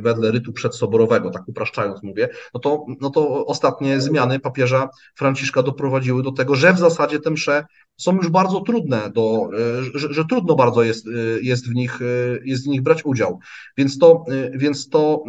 wedle 0.00 0.30
rytu 0.30 0.52
przedsoborowego, 0.52 1.30
tak 1.30 1.48
upraszczając 1.48 2.02
mówię, 2.02 2.28
no 2.54 2.60
to, 2.60 2.86
no 3.00 3.10
to 3.10 3.46
ostatnie 3.46 4.00
zmiany 4.00 4.40
papieża 4.40 4.88
Franciszka 5.14 5.62
doprowadziły 5.62 6.22
do 6.22 6.32
tego, 6.32 6.54
że 6.54 6.72
w 6.72 6.78
zasadzie 6.78 7.20
te 7.20 7.30
msze 7.30 7.64
są 7.98 8.16
już 8.16 8.28
bardzo 8.28 8.60
trudne, 8.60 9.10
do, 9.10 9.50
że, 9.94 10.14
że, 10.14 10.24
trudno 10.24 10.54
bardzo 10.54 10.82
jest, 10.82 11.06
jest, 11.42 11.68
w 11.68 11.74
nich, 11.74 11.98
jest 12.44 12.64
w 12.64 12.68
nich 12.68 12.82
brać 12.82 13.04
udział. 13.04 13.38
Więc 13.76 13.98
to, 13.98 14.24
więc 14.52 14.88
to, 14.88 15.24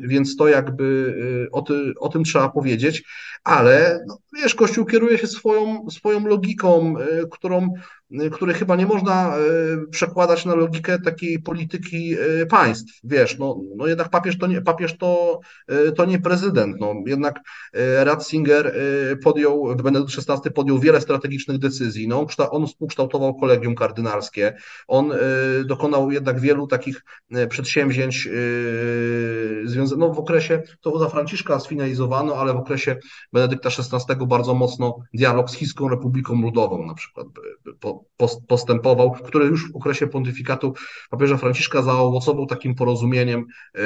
więc 0.00 0.36
to 0.36 0.48
jakby 0.48 1.14
o, 1.52 1.62
ty, 1.62 1.92
o 2.00 2.08
tym 2.08 2.24
trzeba 2.24 2.48
powiedzieć, 2.48 3.04
ale 3.44 4.04
no, 4.06 4.18
wiesz, 4.32 4.54
Kościół 4.54 4.84
kieruje 4.84 5.18
się 5.18 5.26
swoją, 5.26 5.90
swoją 5.90 6.26
logiką, 6.26 6.94
którą 7.30 7.68
który 8.32 8.54
chyba 8.54 8.76
nie 8.76 8.86
można 8.86 9.36
e, 9.36 9.40
przekładać 9.90 10.44
na 10.44 10.54
logikę 10.54 10.98
takiej 10.98 11.38
polityki 11.38 12.14
e, 12.14 12.46
państw. 12.46 13.00
Wiesz, 13.04 13.38
no, 13.38 13.60
no 13.76 13.86
jednak 13.86 14.08
papież 14.08 14.38
to 14.38 14.46
nie, 14.46 14.62
papież 14.62 14.98
to, 14.98 15.40
to 15.96 16.04
nie 16.04 16.18
prezydent. 16.18 16.76
No, 16.80 16.94
jednak 17.06 17.40
Ratzinger 18.04 18.74
podjął, 19.22 19.76
Benedykt 19.76 20.12
XVI 20.18 20.50
podjął 20.50 20.78
wiele 20.78 21.00
strategicznych 21.00 21.58
decyzji. 21.58 22.08
No, 22.08 22.26
on 22.50 22.66
współkształtował 22.66 23.34
kolegium 23.34 23.74
kardynalskie. 23.74 24.56
On 24.88 25.12
dokonał 25.64 26.10
jednak 26.10 26.40
wielu 26.40 26.66
takich 26.66 27.04
przedsięwzięć 27.48 28.28
no 29.96 30.14
w 30.14 30.18
okresie, 30.18 30.62
to 30.80 30.98
za 30.98 31.08
Franciszka 31.08 31.60
sfinalizowano, 31.60 32.36
ale 32.36 32.52
w 32.52 32.56
okresie 32.56 32.96
Benedykta 33.32 33.68
XVI 33.68 34.26
bardzo 34.26 34.54
mocno 34.54 34.98
dialog 35.14 35.50
z 35.50 35.54
Chińską 35.54 35.88
Republiką 35.88 36.42
Ludową 36.42 36.86
na 36.86 36.94
przykład 36.94 37.26
postępował, 38.48 39.12
który 39.12 39.46
już 39.46 39.72
w 39.72 39.76
okresie 39.76 40.06
pontyfikatu 40.06 40.74
papieża 41.10 41.36
Franciszka 41.36 41.82
zaowocował 41.82 42.46
takim 42.46 42.74
porozumieniem, 42.74 43.46
e, 43.74 43.80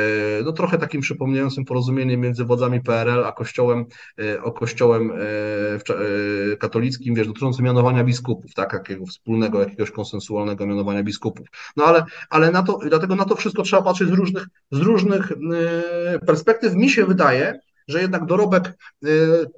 no 0.45 0.53
trochę 0.53 0.79
takim 0.79 1.01
przypominającym 1.01 1.65
porozumieniem 1.65 2.21
między 2.21 2.45
wodzami 2.45 2.81
PRL 2.81 3.25
a 3.25 3.33
kościołem, 3.33 3.87
e, 4.19 4.43
o 4.43 4.53
kościołem 4.53 5.13
e, 5.13 6.57
katolickim, 6.57 7.15
wiesz, 7.15 7.27
dotyczącym 7.27 7.65
mianowania 7.65 8.05
biskupów, 8.05 8.55
tak, 8.55 8.73
jakiego 8.73 9.07
wspólnego, 9.07 9.61
jakiegoś 9.61 9.91
konsensualnego 9.91 10.67
mianowania 10.67 11.03
biskupów. 11.03 11.47
No 11.77 11.85
ale, 11.85 12.05
ale 12.31 12.51
na 12.51 12.63
to, 12.63 12.79
dlatego 12.89 13.15
na 13.15 13.25
to 13.25 13.37
wszystko 13.37 13.63
trzeba 13.63 13.83
patrzeć 13.83 14.09
z 14.09 14.13
różnych, 14.13 14.47
z 14.71 14.79
różnych 14.79 15.33
perspektyw. 16.27 16.75
Mi 16.75 16.91
się 16.91 17.07
wydaje, 17.07 17.61
że 17.89 18.03
jednak 18.03 18.27
dorobek 18.27 18.75
y, 19.05 19.09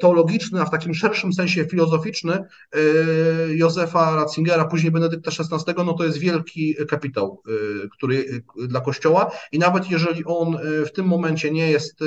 teologiczny, 0.01 0.61
a 0.61 0.64
w 0.64 0.71
takim 0.71 0.95
szerszym 0.95 1.33
sensie 1.33 1.64
filozoficzny 1.64 2.38
y, 2.38 3.57
Józefa 3.57 4.16
Ratzingera, 4.16 4.64
później 4.64 4.93
Benedykta 4.93 5.31
XVI, 5.31 5.75
no 5.87 5.93
to 5.93 6.05
jest 6.05 6.19
wielki 6.19 6.75
kapitał, 6.88 7.43
y, 7.85 7.88
który 7.88 8.43
dla 8.69 8.81
Kościoła 8.81 9.31
i 9.53 9.59
nawet 9.59 9.90
jeżeli 9.90 10.25
on 10.25 10.59
w 10.87 10.93
tym 10.93 11.07
momencie 11.07 11.51
nie 11.51 11.71
jest, 11.71 12.01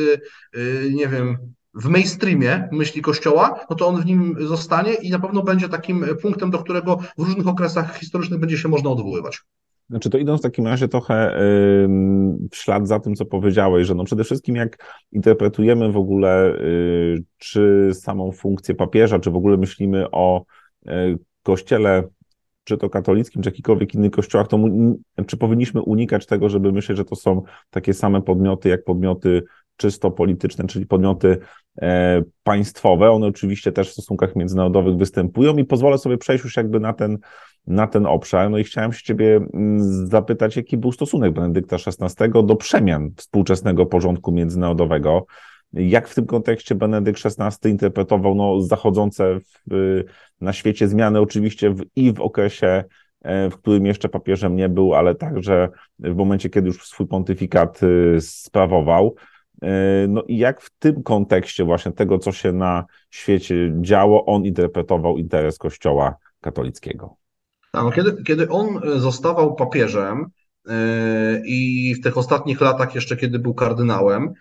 nie 0.94 1.08
wiem, 1.08 1.38
w 1.74 1.88
mainstreamie 1.88 2.70
myśli 2.72 3.02
Kościoła, 3.02 3.66
no 3.70 3.76
to 3.76 3.88
on 3.88 4.02
w 4.02 4.06
nim 4.06 4.36
zostanie 4.40 4.94
i 4.94 5.10
na 5.10 5.20
pewno 5.20 5.44
będzie 5.44 5.70
takim 5.70 6.06
punktem, 6.22 6.52
do 6.52 6.60
którego 6.60 6.98
w 7.18 7.22
różnych 7.22 7.48
okresach 7.48 7.98
historycznych 7.98 8.40
będzie 8.40 8.58
się 8.58 8.68
można 8.68 8.90
odwoływać. 8.90 9.42
Znaczy 9.93 10.10
to 10.10 10.17
idąc 10.17 10.39
w 10.39 10.43
takim 10.43 10.67
razie 10.67 10.88
trochę 10.88 11.38
w 12.51 12.56
ślad 12.56 12.88
za 12.88 12.99
tym, 12.99 13.15
co 13.15 13.25
powiedziałeś, 13.25 13.88
że 13.88 13.95
no 13.95 14.03
przede 14.03 14.23
wszystkim 14.23 14.56
jak 14.56 15.01
interpretujemy 15.12 15.91
w 15.91 15.97
ogóle 15.97 16.60
y, 16.60 17.23
czy 17.38 17.89
samą 17.93 18.32
funkcję 18.32 18.75
papieża, 18.75 19.19
czy 19.19 19.32
w 19.32 19.36
ogóle 19.36 19.58
myślimy 19.58 20.12
o 20.12 20.43
y, 20.88 20.91
kościele, 21.43 22.03
czy 22.63 22.77
to 22.77 22.89
katolickim, 22.89 23.41
czy 23.41 23.49
jakikolwiek 23.49 23.93
innych 23.93 24.12
kościołach, 24.12 24.47
to 24.47 24.60
czy 25.27 25.38
powinniśmy 25.38 25.82
unikać 25.82 26.25
tego, 26.25 26.49
żeby 26.49 26.71
myśleć, 26.71 26.97
że 26.97 27.06
to 27.06 27.15
są 27.15 27.41
takie 27.69 27.93
same 27.93 28.21
podmioty 28.21 28.69
jak 28.69 28.84
podmioty 28.84 29.43
czysto 29.77 30.12
polityczne, 30.12 30.67
czyli 30.67 30.86
podmioty 30.86 31.38
państwowe. 32.44 33.12
One 33.12 33.28
oczywiście 33.28 33.72
też 33.72 33.90
w 33.90 33.94
stosunkach 33.94 34.36
międzynarodowych 34.36 34.98
występują 34.98 35.58
i 35.58 35.66
pozwolę 35.66 35.98
sobie 35.98 36.18
przejść 36.18 36.44
już 36.44 36.58
jakby 36.58 36.80
na 36.80 36.94
ten 36.94 37.18
na 37.68 37.88
ten 37.88 38.06
obszar. 38.06 38.50
No 38.50 38.58
i 38.58 38.64
chciałem 38.64 38.94
się 38.94 39.04
Ciebie 39.04 39.36
mm, 39.36 40.08
zapytać, 40.08 40.56
jaki 40.56 40.78
był 40.78 40.92
stosunek 40.92 41.34
Benedykta 41.34 41.76
XVI 41.76 42.32
do 42.44 42.56
przemian 42.56 43.12
współczesnego 43.18 43.86
porządku 43.86 44.32
międzynarodowego. 44.32 45.26
Jak 45.74 46.08
w 46.08 46.16
tym 46.16 46.26
kontekście 46.26 46.76
Benedykt 46.76 47.22
XVI 47.26 47.70
interpretował 47.70 48.36
no, 48.36 48.62
zachodzące 48.62 49.40
w, 49.72 50.04
na 50.42 50.54
świecie 50.54 50.88
zmiany, 50.88 51.20
oczywiście 51.20 51.70
w, 51.70 51.84
i 51.96 52.14
w 52.14 52.22
okresie, 52.22 52.84
e, 53.22 53.50
w 53.50 53.58
którym 53.58 53.86
jeszcze 53.86 54.10
papieżem 54.10 54.56
nie 54.56 54.70
był, 54.70 54.94
ale 54.94 55.16
także 55.16 55.70
w 56.00 56.16
momencie, 56.16 56.50
kiedy 56.50 56.68
już 56.68 56.88
swój 56.88 57.08
pontyfikat 57.08 57.84
y, 57.84 58.18
sprawował. 58.22 59.16
E, 59.63 60.08
no 60.08 60.23
i 60.28 60.38
jak 60.38 60.62
w 60.62 60.69
tym 60.80 61.04
kontekście 61.04 61.63
właśnie 61.63 61.91
tego, 61.91 62.19
co 62.19 62.32
się 62.32 62.52
na 62.52 62.86
świecie 63.12 63.73
działo, 63.82 64.26
on 64.26 64.45
interpretował 64.45 65.17
interes 65.17 65.58
Kościoła 65.58 66.15
katolickiego? 66.41 67.15
Tak, 67.71 67.84
no 67.84 67.91
kiedy, 67.91 68.23
kiedy 68.23 68.49
on 68.49 68.80
e, 68.84 68.99
zostawał 68.99 69.56
papieżem 69.56 70.26
yy, 70.65 70.73
i 71.45 71.95
w 71.95 72.02
tych 72.02 72.17
ostatnich 72.17 72.62
latach, 72.62 72.95
jeszcze 72.95 73.17
kiedy 73.17 73.39
był 73.39 73.54
kardynałem, 73.54 74.34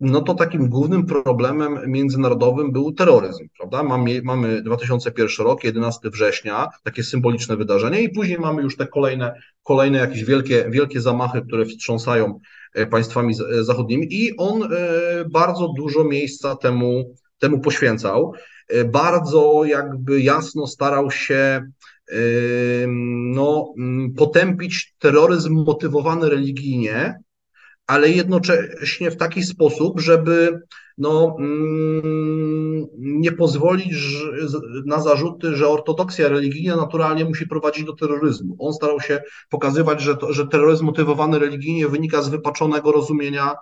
no 0.00 0.20
to 0.20 0.34
takim 0.34 0.68
głównym 0.68 1.06
problemem 1.06 1.78
międzynarodowym 1.86 2.72
był 2.72 2.92
terroryzm, 2.92 3.48
prawda? 3.58 3.82
Mamy, 3.82 4.20
mamy 4.24 4.62
2001 4.62 5.46
rok, 5.46 5.64
11 5.64 6.10
września, 6.10 6.68
takie 6.84 7.04
symboliczne 7.04 7.56
wydarzenie 7.56 8.00
i 8.00 8.08
później 8.08 8.38
mamy 8.38 8.62
już 8.62 8.76
te 8.76 8.86
kolejne, 8.86 9.32
kolejne 9.62 9.98
jakieś 9.98 10.24
wielkie, 10.24 10.66
wielkie 10.70 11.00
zamachy, 11.00 11.42
które 11.42 11.64
wstrząsają 11.64 12.40
państwami 12.90 13.34
zachodnimi 13.60 14.06
i 14.10 14.36
on 14.36 14.68
bardzo 15.32 15.72
dużo 15.76 16.04
miejsca 16.04 16.56
temu, 16.56 17.14
temu 17.38 17.60
poświęcał. 17.60 18.32
Bardzo 18.86 19.64
jakby 19.64 20.20
jasno 20.20 20.66
starał 20.66 21.10
się 21.10 21.62
no, 23.34 23.74
potępić 24.16 24.94
terroryzm 24.98 25.64
motywowany 25.66 26.30
religijnie, 26.30 27.14
ale 27.88 28.10
jednocześnie 28.10 29.10
w 29.10 29.16
taki 29.16 29.42
sposób, 29.42 30.00
żeby 30.00 30.60
no, 30.98 31.36
mm, 31.38 32.86
nie 32.98 33.32
pozwolić 33.32 33.94
na 34.86 35.00
zarzuty, 35.00 35.56
że 35.56 35.68
ortodoksja 35.68 36.28
religijna 36.28 36.76
naturalnie 36.76 37.24
musi 37.24 37.46
prowadzić 37.46 37.84
do 37.84 37.92
terroryzmu. 37.92 38.56
On 38.58 38.72
starał 38.72 39.00
się 39.00 39.22
pokazywać, 39.50 40.00
że, 40.00 40.16
to, 40.16 40.32
że 40.32 40.46
terroryzm 40.46 40.84
motywowany 40.84 41.38
religijnie 41.38 41.88
wynika 41.88 42.22
z 42.22 42.28
wypaczonego 42.28 42.92
rozumienia 42.92 43.54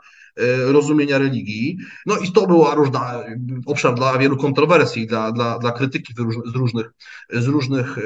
rozumienia 0.67 1.19
religii. 1.19 1.79
No 2.07 2.17
i 2.17 2.33
to 2.33 2.47
różna, 2.75 3.23
obszar 3.67 3.95
dla 3.95 4.19
wielu 4.19 4.37
kontrowersji, 4.37 5.07
dla, 5.07 5.33
dla, 5.33 5.59
dla 5.59 5.73
krytyki 5.73 6.15
z 6.47 6.57
różnych, 6.57 6.93
z 7.33 7.47
różnych 7.47 7.99
e, 7.99 8.03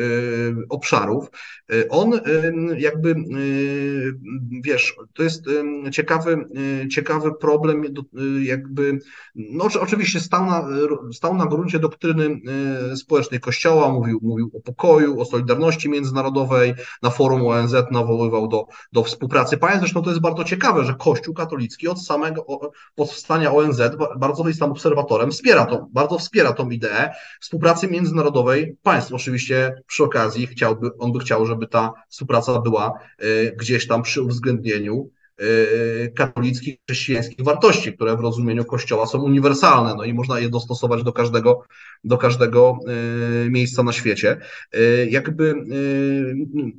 obszarów. 0.69 1.31
E, 1.73 1.89
on 1.89 2.21
jakby, 2.79 3.15
wiesz, 4.65 4.97
to 5.13 5.23
jest 5.23 5.45
ciekawy, 5.93 6.49
ciekawy 6.91 7.35
problem, 7.35 7.85
jakby, 8.43 8.99
no 9.35 9.69
oczywiście 9.81 10.21
stał 10.21 10.47
na, 10.47 10.69
stał 11.13 11.35
na 11.35 11.47
gruncie 11.47 11.79
doktryny 11.79 12.41
społecznej 12.97 13.41
Kościoła, 13.41 13.93
mówił, 13.93 14.21
mówił 14.23 14.51
o 14.55 14.61
pokoju, 14.61 15.21
o 15.21 15.25
solidarności 15.25 15.89
międzynarodowej, 15.89 16.75
na 17.03 17.11
forum 17.11 17.47
ONZ 17.47 17.75
nawoływał 17.91 18.49
do, 18.49 18.67
do 18.93 19.05
współpracy 19.05 19.57
państw. 19.57 19.81
Zresztą 19.81 20.03
to 20.03 20.11
jest 20.11 20.23
bardzo 20.23 20.45
ciekawe, 20.45 20.85
że 20.85 20.95
Kościół 20.95 21.35
katolicki 21.35 21.89
od 21.89 22.05
samego 22.05 22.20
samego 22.21 22.71
powstania 22.95 23.53
ONZ, 23.53 23.81
bardzo 24.17 24.49
jest 24.49 24.61
tam 24.61 24.73
obserwatorem, 24.73 25.31
wspiera 25.31 25.67
to, 25.67 25.87
bardzo 25.93 26.19
wspiera 26.19 26.53
tą 26.53 26.71
ideę 26.71 27.15
współpracy 27.41 27.89
międzynarodowej 27.89 28.77
państw. 28.83 29.13
Oczywiście 29.13 29.83
przy 29.87 30.05
okazji 30.05 30.47
chciałby, 30.47 30.91
on 30.99 31.13
by 31.13 31.19
chciał, 31.19 31.47
żeby 31.47 31.67
ta 31.67 31.93
współpraca 32.09 32.61
była 32.61 32.99
e, 33.19 33.53
gdzieś 33.53 33.87
tam 33.87 34.03
przy 34.03 34.23
uwzględnieniu 34.23 35.11
katolickich, 36.15 36.77
chrześcijańskich 36.89 37.45
wartości, 37.45 37.93
które 37.93 38.17
w 38.17 38.21
rozumieniu 38.21 38.65
Kościoła 38.65 39.07
są 39.07 39.23
uniwersalne, 39.23 39.95
no 39.95 40.05
i 40.05 40.15
można 40.15 40.41
je 40.41 40.49
dostosować 40.49 41.03
do 41.03 41.13
każdego, 41.13 41.63
do 42.05 42.19
każdego 42.19 42.79
e, 43.47 43.51
miejsca 43.51 43.83
na 43.83 43.93
świecie. 43.93 44.37
Jakby, 45.09 45.55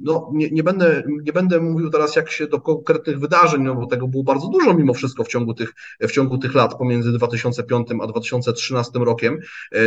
no, 0.01 0.29
nie, 0.33 0.49
nie, 0.49 0.63
będę, 0.63 1.03
nie 1.23 1.33
będę 1.33 1.59
mówił 1.59 1.89
teraz 1.89 2.15
jak 2.15 2.31
się 2.31 2.47
do 2.47 2.61
konkretnych 2.61 3.19
wydarzeń, 3.19 3.63
no 3.63 3.75
bo 3.75 3.85
tego 3.85 4.07
było 4.07 4.23
bardzo 4.23 4.47
dużo 4.47 4.73
mimo 4.73 4.93
wszystko 4.93 5.23
w 5.23 5.27
ciągu 5.27 5.53
tych, 5.53 5.73
w 5.99 6.11
ciągu 6.11 6.37
tych 6.37 6.55
lat 6.55 6.77
pomiędzy 6.77 7.11
2005 7.11 7.87
a 8.01 8.07
2013 8.07 8.99
rokiem, 8.99 9.39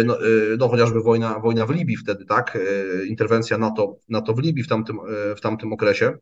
no, 0.04 0.18
no 0.58 0.68
chociażby 0.68 1.02
wojna, 1.02 1.38
wojna 1.38 1.66
w 1.66 1.70
Libii 1.70 1.96
wtedy, 1.96 2.24
tak, 2.24 2.58
interwencja 3.08 3.58
NATO, 3.58 3.96
NATO 4.08 4.34
w 4.34 4.38
Libii 4.38 4.62
w 4.62 4.68
tamtym, 4.68 4.98
w 5.36 5.40
tamtym 5.40 5.72
okresie 5.72 6.18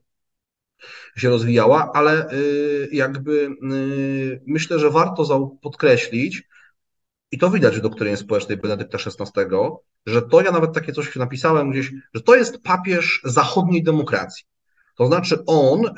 się 1.17 1.29
rozwijała, 1.29 1.91
ale 1.95 2.29
jakby 2.93 3.51
myślę, 4.47 4.79
że 4.79 4.91
warto 4.91 5.25
podkreślić, 5.63 6.43
i 7.33 7.39
to 7.39 7.51
widać 7.51 7.77
w 7.77 7.83
doktrynie 7.83 8.17
społecznej 8.17 8.59
Benedykta 8.59 8.99
XVI, 8.99 9.51
że 10.07 10.23
to 10.23 10.41
ja 10.41 10.53
nawet 10.53 10.73
takie 10.73 10.93
coś 10.93 11.17
napisałem 11.17 11.71
gdzieś, 11.71 11.93
że 12.15 12.23
to 12.23 12.35
jest 12.35 12.63
papież 12.63 13.21
zachodniej 13.25 13.83
demokracji. 13.83 14.45
To 14.97 15.07
znaczy 15.07 15.45
on 15.47 15.87
y, 15.87 15.93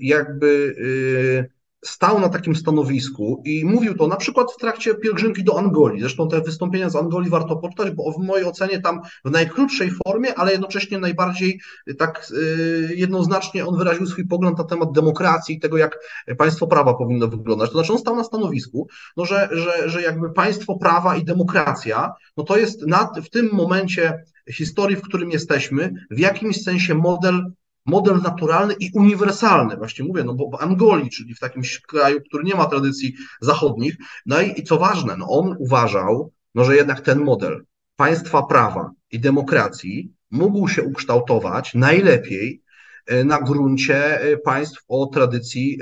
jakby 0.00 0.46
y, 0.46 1.59
stał 1.84 2.20
na 2.20 2.28
takim 2.28 2.56
stanowisku 2.56 3.42
i 3.44 3.64
mówił 3.64 3.94
to 3.94 4.06
na 4.06 4.16
przykład 4.16 4.52
w 4.52 4.56
trakcie 4.56 4.94
pielgrzymki 4.94 5.44
do 5.44 5.58
Angolii. 5.58 6.00
Zresztą 6.00 6.28
te 6.28 6.40
wystąpienia 6.40 6.90
z 6.90 6.96
Angolii 6.96 7.30
warto 7.30 7.56
poczytać, 7.56 7.90
bo 7.90 8.12
w 8.12 8.18
mojej 8.18 8.46
ocenie 8.46 8.80
tam 8.80 9.00
w 9.24 9.30
najkrótszej 9.30 9.90
formie, 9.90 10.34
ale 10.34 10.52
jednocześnie 10.52 10.98
najbardziej 10.98 11.60
tak 11.98 12.26
y, 12.30 12.94
jednoznacznie 12.96 13.66
on 13.66 13.78
wyraził 13.78 14.06
swój 14.06 14.26
pogląd 14.26 14.58
na 14.58 14.64
temat 14.64 14.92
demokracji 14.92 15.56
i 15.56 15.60
tego, 15.60 15.76
jak 15.76 15.98
państwo 16.38 16.66
prawa 16.66 16.94
powinno 16.94 17.28
wyglądać. 17.28 17.70
To 17.70 17.78
znaczy 17.78 17.92
on 17.92 17.98
stał 17.98 18.16
na 18.16 18.24
stanowisku, 18.24 18.88
no, 19.16 19.24
że, 19.24 19.48
że, 19.52 19.90
że 19.90 20.02
jakby 20.02 20.32
państwo 20.32 20.78
prawa 20.78 21.16
i 21.16 21.24
demokracja, 21.24 22.12
no 22.36 22.44
to 22.44 22.56
jest 22.56 22.86
nad, 22.86 23.20
w 23.20 23.30
tym 23.30 23.48
momencie 23.52 24.24
historii, 24.52 24.96
w 24.96 25.02
którym 25.02 25.30
jesteśmy, 25.30 25.92
w 26.10 26.18
jakimś 26.18 26.62
sensie 26.62 26.94
model 26.94 27.52
model 27.90 28.20
naturalny 28.22 28.74
i 28.80 28.90
uniwersalny, 28.94 29.76
właśnie 29.76 30.04
mówię, 30.04 30.24
no 30.24 30.34
bo 30.34 30.50
w 30.50 30.62
Angolii, 30.62 31.10
czyli 31.10 31.34
w 31.34 31.40
takim 31.40 31.62
kraju, 31.88 32.20
który 32.28 32.44
nie 32.44 32.54
ma 32.54 32.66
tradycji 32.66 33.14
zachodnich, 33.40 33.96
no 34.26 34.40
i, 34.40 34.60
i 34.60 34.62
co 34.62 34.78
ważne, 34.78 35.16
no 35.16 35.26
on 35.28 35.56
uważał, 35.58 36.32
no, 36.54 36.64
że 36.64 36.76
jednak 36.76 37.00
ten 37.00 37.18
model 37.24 37.64
państwa 37.96 38.42
prawa 38.42 38.90
i 39.12 39.20
demokracji 39.20 40.12
mógł 40.30 40.68
się 40.68 40.82
ukształtować 40.82 41.74
najlepiej 41.74 42.62
e, 43.06 43.24
na 43.24 43.40
gruncie 43.40 44.20
e, 44.20 44.36
państw 44.36 44.84
o 44.88 45.06
tradycji 45.06 45.78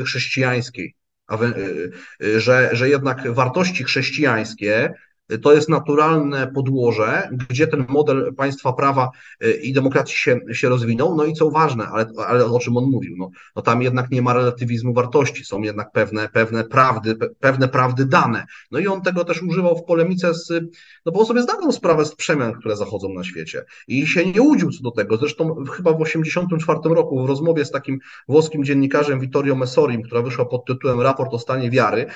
e, 0.00 0.04
chrześcijańskiej, 0.04 0.94
że, 2.36 2.70
że 2.72 2.88
jednak 2.88 3.32
wartości 3.32 3.84
chrześcijańskie 3.84 4.94
to 5.38 5.52
jest 5.52 5.68
naturalne 5.68 6.52
podłoże, 6.54 7.28
gdzie 7.48 7.66
ten 7.66 7.84
model 7.88 8.34
państwa 8.34 8.72
prawa 8.72 9.10
y, 9.44 9.52
i 9.52 9.72
demokracji 9.72 10.16
się, 10.16 10.40
się 10.52 10.68
rozwinął. 10.68 11.16
No 11.16 11.24
i 11.24 11.32
co 11.32 11.50
ważne, 11.50 11.86
ale, 11.86 12.06
ale 12.26 12.46
o 12.46 12.58
czym 12.58 12.76
on 12.76 12.84
mówił, 12.84 13.14
no, 13.18 13.30
no 13.56 13.62
tam 13.62 13.82
jednak 13.82 14.10
nie 14.10 14.22
ma 14.22 14.34
relatywizmu 14.34 14.94
wartości, 14.94 15.44
są 15.44 15.62
jednak 15.62 15.92
pewne, 15.92 16.28
pewne 16.28 16.64
prawdy, 16.64 17.16
pewne 17.40 17.68
prawdy 17.68 18.06
dane. 18.06 18.46
No 18.70 18.78
i 18.78 18.86
on 18.86 19.02
tego 19.02 19.24
też 19.24 19.42
używał 19.42 19.76
w 19.76 19.84
polemice 19.84 20.34
z, 20.34 20.48
no 21.06 21.12
bo 21.12 21.20
on 21.20 21.26
sobie 21.26 21.42
zdawał 21.42 21.72
sprawę 21.72 22.04
z 22.04 22.14
przemian, 22.14 22.52
które 22.52 22.76
zachodzą 22.76 23.08
na 23.08 23.24
świecie 23.24 23.64
i 23.88 24.06
się 24.06 24.26
nie 24.26 24.42
łudził 24.42 24.70
co 24.70 24.82
do 24.82 24.90
tego. 24.90 25.16
Zresztą 25.16 25.64
chyba 25.64 25.92
w 25.92 26.04
1984 26.04 26.94
roku 26.94 27.22
w 27.22 27.28
rozmowie 27.28 27.64
z 27.64 27.70
takim 27.70 27.98
włoskim 28.28 28.64
dziennikarzem 28.64 29.20
Vittorio 29.20 29.54
Messorim, 29.54 30.02
która 30.02 30.22
wyszła 30.22 30.44
pod 30.44 30.64
tytułem 30.64 31.00
Raport 31.00 31.34
o 31.34 31.38
stanie 31.38 31.70
wiary, 31.70 32.06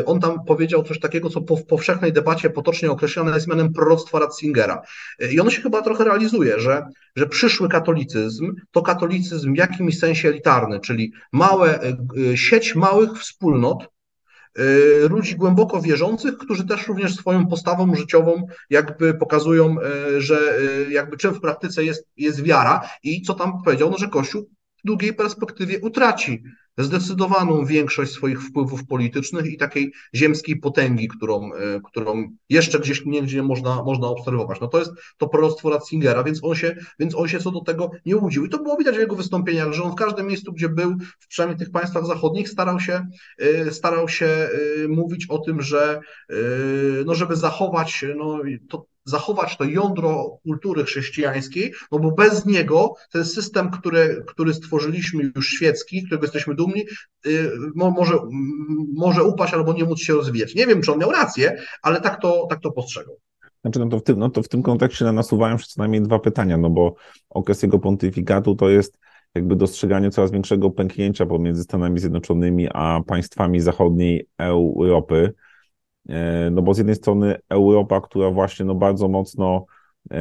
y, 0.00 0.04
on 0.04 0.20
tam 0.20 0.44
powiedział 0.44 0.82
coś 0.82 1.00
takiego, 1.00 1.30
co 1.30 1.40
po, 1.40 1.56
w 1.56 1.66
powszechnej 1.66 2.12
debacie 2.12 2.50
potocznie 2.52 2.90
określane 2.90 3.34
jest 3.34 3.48
mianem 3.48 3.72
proroctwa 3.72 4.18
Ratzingera. 4.18 4.82
I 5.30 5.40
ono 5.40 5.50
się 5.50 5.62
chyba 5.62 5.82
trochę 5.82 6.04
realizuje, 6.04 6.60
że, 6.60 6.86
że 7.16 7.26
przyszły 7.26 7.68
katolicyzm 7.68 8.54
to 8.70 8.82
katolicyzm 8.82 9.54
w 9.54 9.58
jakimś 9.58 9.98
sensie 9.98 10.28
elitarny, 10.28 10.80
czyli 10.80 11.12
małe, 11.32 11.80
e, 11.80 12.36
sieć 12.36 12.74
małych 12.74 13.18
wspólnot, 13.18 13.88
e, 14.56 14.62
ludzi 15.08 15.36
głęboko 15.36 15.82
wierzących, 15.82 16.38
którzy 16.38 16.66
też 16.66 16.86
również 16.86 17.14
swoją 17.14 17.46
postawą 17.46 17.94
życiową 17.94 18.46
jakby 18.70 19.14
pokazują, 19.14 19.76
e, 19.80 20.20
że 20.20 20.58
jakby 20.90 21.16
czym 21.16 21.34
w 21.34 21.40
praktyce 21.40 21.84
jest, 21.84 22.08
jest 22.16 22.42
wiara 22.42 22.88
i 23.02 23.22
co 23.22 23.34
tam 23.34 23.62
powiedział, 23.62 23.90
no, 23.90 23.98
że 23.98 24.08
Kościół 24.08 24.50
w 24.84 24.86
długiej 24.86 25.14
perspektywie 25.14 25.80
utraci 25.80 26.42
zdecydowaną 26.78 27.64
większość 27.64 28.12
swoich 28.12 28.42
wpływów 28.42 28.86
politycznych 28.86 29.46
i 29.46 29.56
takiej 29.56 29.92
ziemskiej 30.14 30.56
potęgi, 30.56 31.08
którą, 31.08 31.52
e, 31.52 31.80
którą 31.84 32.36
jeszcze 32.48 32.78
gdzieś 32.78 33.04
niegdzie 33.06 33.42
można, 33.42 33.82
można 33.82 34.08
obserwować. 34.08 34.60
No 34.60 34.68
to 34.68 34.78
jest 34.78 34.90
to 35.18 35.28
proroctwo 35.28 35.70
Ratzingera, 35.70 36.24
więc 36.24 36.44
on, 36.44 36.54
się, 36.54 36.76
więc 36.98 37.14
on 37.14 37.28
się 37.28 37.38
co 37.38 37.50
do 37.50 37.60
tego 37.60 37.90
nie 38.06 38.16
łudził. 38.16 38.44
I 38.44 38.48
to 38.48 38.58
było 38.58 38.76
widać 38.76 38.96
w 38.96 39.00
jego 39.00 39.16
wystąpieniach, 39.16 39.72
że 39.72 39.82
on 39.82 39.92
w 39.92 39.94
każdym 39.94 40.26
miejscu, 40.26 40.52
gdzie 40.52 40.68
był, 40.68 40.96
w 41.20 41.28
przynajmniej 41.28 41.58
tych 41.58 41.70
państwach 41.70 42.06
zachodnich, 42.06 42.48
starał 42.48 42.80
się, 42.80 43.06
e, 43.38 43.70
starał 43.70 44.08
się 44.08 44.26
e, 44.26 44.48
mówić 44.88 45.26
o 45.28 45.38
tym, 45.38 45.62
że 45.62 46.00
no 47.06 47.14
żeby 47.14 47.36
zachować 47.36 48.04
no, 48.16 48.40
to, 48.68 48.86
zachować 49.04 49.56
to 49.56 49.64
jądro 49.64 50.38
kultury 50.42 50.84
chrześcijańskiej, 50.84 51.72
no 51.92 51.98
bo 51.98 52.12
bez 52.12 52.46
niego 52.46 52.94
ten 53.12 53.24
system, 53.24 53.70
który, 53.70 54.24
który 54.26 54.54
stworzyliśmy 54.54 55.32
już 55.36 55.48
świecki, 55.48 56.02
którego 56.02 56.24
jesteśmy 56.24 56.54
dumni, 56.54 56.84
y, 57.26 57.50
może, 57.74 58.18
może 58.94 59.24
upaść 59.24 59.54
albo 59.54 59.72
nie 59.72 59.84
móc 59.84 60.00
się 60.00 60.12
rozwijać. 60.12 60.54
Nie 60.54 60.66
wiem, 60.66 60.82
czy 60.82 60.92
on 60.92 60.98
miał 60.98 61.10
rację, 61.10 61.56
ale 61.82 62.00
tak 62.00 62.20
to, 62.20 62.46
tak 62.50 62.60
to 62.60 62.72
postrzegał. 62.72 63.16
Znaczy, 63.62 63.78
no 63.78 63.88
to, 63.88 63.98
w 63.98 64.02
tym, 64.02 64.18
no 64.18 64.30
to 64.30 64.42
w 64.42 64.48
tym 64.48 64.62
kontekście 64.62 65.04
nasuwają 65.04 65.58
się 65.58 65.64
co 65.64 65.74
najmniej 65.80 66.02
dwa 66.02 66.18
pytania, 66.18 66.58
no 66.58 66.70
bo 66.70 66.94
okres 67.30 67.62
jego 67.62 67.78
pontyfikatu 67.78 68.54
to 68.54 68.68
jest 68.68 68.98
jakby 69.34 69.56
dostrzeganie 69.56 70.10
coraz 70.10 70.30
większego 70.30 70.70
pęknięcia 70.70 71.26
pomiędzy 71.26 71.62
Stanami 71.62 72.00
Zjednoczonymi 72.00 72.68
a 72.72 73.00
państwami 73.06 73.60
zachodniej 73.60 74.26
Europy. 74.38 75.34
E, 76.08 76.50
no 76.50 76.62
bo 76.62 76.74
z 76.74 76.78
jednej 76.78 76.96
strony 76.96 77.36
Europa, 77.48 78.00
która 78.00 78.30
właśnie 78.30 78.64
no 78.64 78.74
bardzo 78.74 79.08
mocno 79.08 79.66
e, 80.10 80.16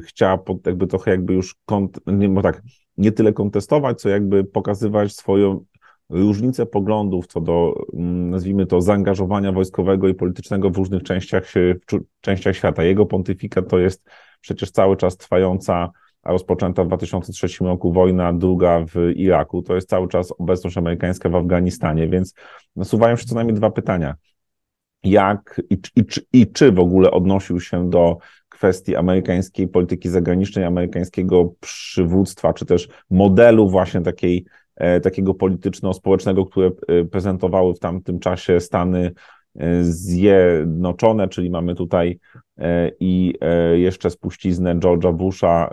chciała 0.00 0.38
pod, 0.38 0.66
jakby 0.66 0.86
trochę 0.86 1.10
jakby 1.10 1.34
już 1.34 1.54
kont, 1.66 2.00
nie, 2.06 2.42
tak, 2.42 2.62
nie 2.96 3.12
tyle 3.12 3.32
kontestować, 3.32 4.00
co 4.00 4.08
jakby 4.08 4.44
pokazywać 4.44 5.12
swoją 5.12 5.64
różnicę 6.08 6.66
poglądów 6.66 7.26
co 7.26 7.40
do, 7.40 7.74
mm, 7.94 8.30
nazwijmy 8.30 8.66
to, 8.66 8.80
zaangażowania 8.80 9.52
wojskowego 9.52 10.08
i 10.08 10.14
politycznego 10.14 10.70
w 10.70 10.76
różnych 10.76 11.02
częściach, 11.02 11.52
częściach 12.20 12.56
świata. 12.56 12.84
Jego 12.84 13.06
pontyfikat 13.06 13.68
to 13.68 13.78
jest 13.78 14.08
przecież 14.40 14.70
cały 14.70 14.96
czas 14.96 15.16
trwająca 15.16 15.90
a 16.26 16.32
rozpoczęta 16.32 16.84
w 16.84 16.86
2003 16.86 17.64
roku 17.64 17.92
wojna, 17.92 18.32
druga 18.32 18.84
w 18.84 18.94
Iraku, 19.16 19.62
to 19.62 19.74
jest 19.74 19.88
cały 19.88 20.08
czas 20.08 20.32
obecność 20.38 20.78
amerykańska 20.78 21.28
w 21.28 21.34
Afganistanie, 21.34 22.08
więc 22.08 22.34
nasuwają 22.76 23.16
się 23.16 23.24
co 23.26 23.34
najmniej 23.34 23.56
dwa 23.56 23.70
pytania. 23.70 24.14
Jak 25.06 25.60
i, 25.70 25.78
i, 25.96 26.04
i 26.32 26.46
czy 26.46 26.72
w 26.72 26.78
ogóle 26.78 27.10
odnosił 27.10 27.60
się 27.60 27.90
do 27.90 28.18
kwestii 28.48 28.96
amerykańskiej 28.96 29.68
polityki 29.68 30.08
zagranicznej, 30.08 30.64
amerykańskiego 30.64 31.52
przywództwa, 31.60 32.52
czy 32.52 32.66
też 32.66 32.88
modelu 33.10 33.68
właśnie 33.68 34.00
takiej, 34.00 34.44
e, 34.76 35.00
takiego 35.00 35.34
polityczno-społecznego, 35.34 36.46
które 36.46 36.70
e, 36.88 37.04
prezentowały 37.04 37.74
w 37.74 37.78
tamtym 37.78 38.18
czasie 38.18 38.60
Stany 38.60 39.12
e, 39.58 39.84
Zjednoczone, 39.84 41.28
czyli 41.28 41.50
mamy 41.50 41.74
tutaj 41.74 42.18
i 43.00 43.34
jeszcze 43.74 44.10
spuściznę 44.10 44.76
George'a 44.76 45.14
Busha 45.14 45.70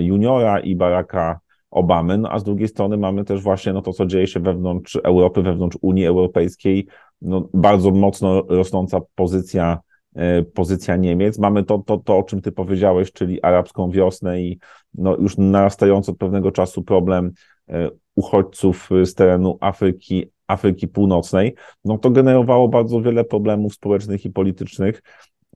juniora 0.00 0.60
i 0.60 0.76
Baracka 0.76 1.40
Obamy, 1.70 2.18
no 2.18 2.30
a 2.32 2.38
z 2.38 2.44
drugiej 2.44 2.68
strony 2.68 2.96
mamy 2.96 3.24
też 3.24 3.42
właśnie 3.42 3.72
no 3.72 3.82
to, 3.82 3.92
co 3.92 4.06
dzieje 4.06 4.26
się 4.26 4.40
wewnątrz 4.40 4.96
Europy, 5.04 5.42
wewnątrz 5.42 5.78
Unii 5.80 6.06
Europejskiej, 6.06 6.86
no 7.22 7.48
bardzo 7.54 7.90
mocno 7.90 8.42
rosnąca 8.48 9.00
pozycja 9.14 9.78
E, 10.14 10.42
pozycja 10.42 10.96
Niemiec. 10.96 11.38
Mamy 11.38 11.64
to, 11.64 11.78
to, 11.78 11.96
to, 11.96 12.18
o 12.18 12.22
czym 12.22 12.42
ty 12.42 12.52
powiedziałeś, 12.52 13.12
czyli 13.12 13.42
arabską 13.42 13.90
wiosnę 13.90 14.42
i 14.42 14.58
no, 14.94 15.16
już 15.16 15.38
narastający 15.38 16.10
od 16.10 16.18
pewnego 16.18 16.52
czasu 16.52 16.82
problem 16.82 17.32
e, 17.68 17.90
uchodźców 18.14 18.90
z 19.04 19.14
terenu 19.14 19.58
Afryki, 19.60 20.30
Afryki 20.46 20.88
Północnej, 20.88 21.54
no 21.84 21.98
to 21.98 22.10
generowało 22.10 22.68
bardzo 22.68 23.00
wiele 23.00 23.24
problemów 23.24 23.74
społecznych 23.74 24.24
i 24.24 24.30
politycznych. 24.30 25.02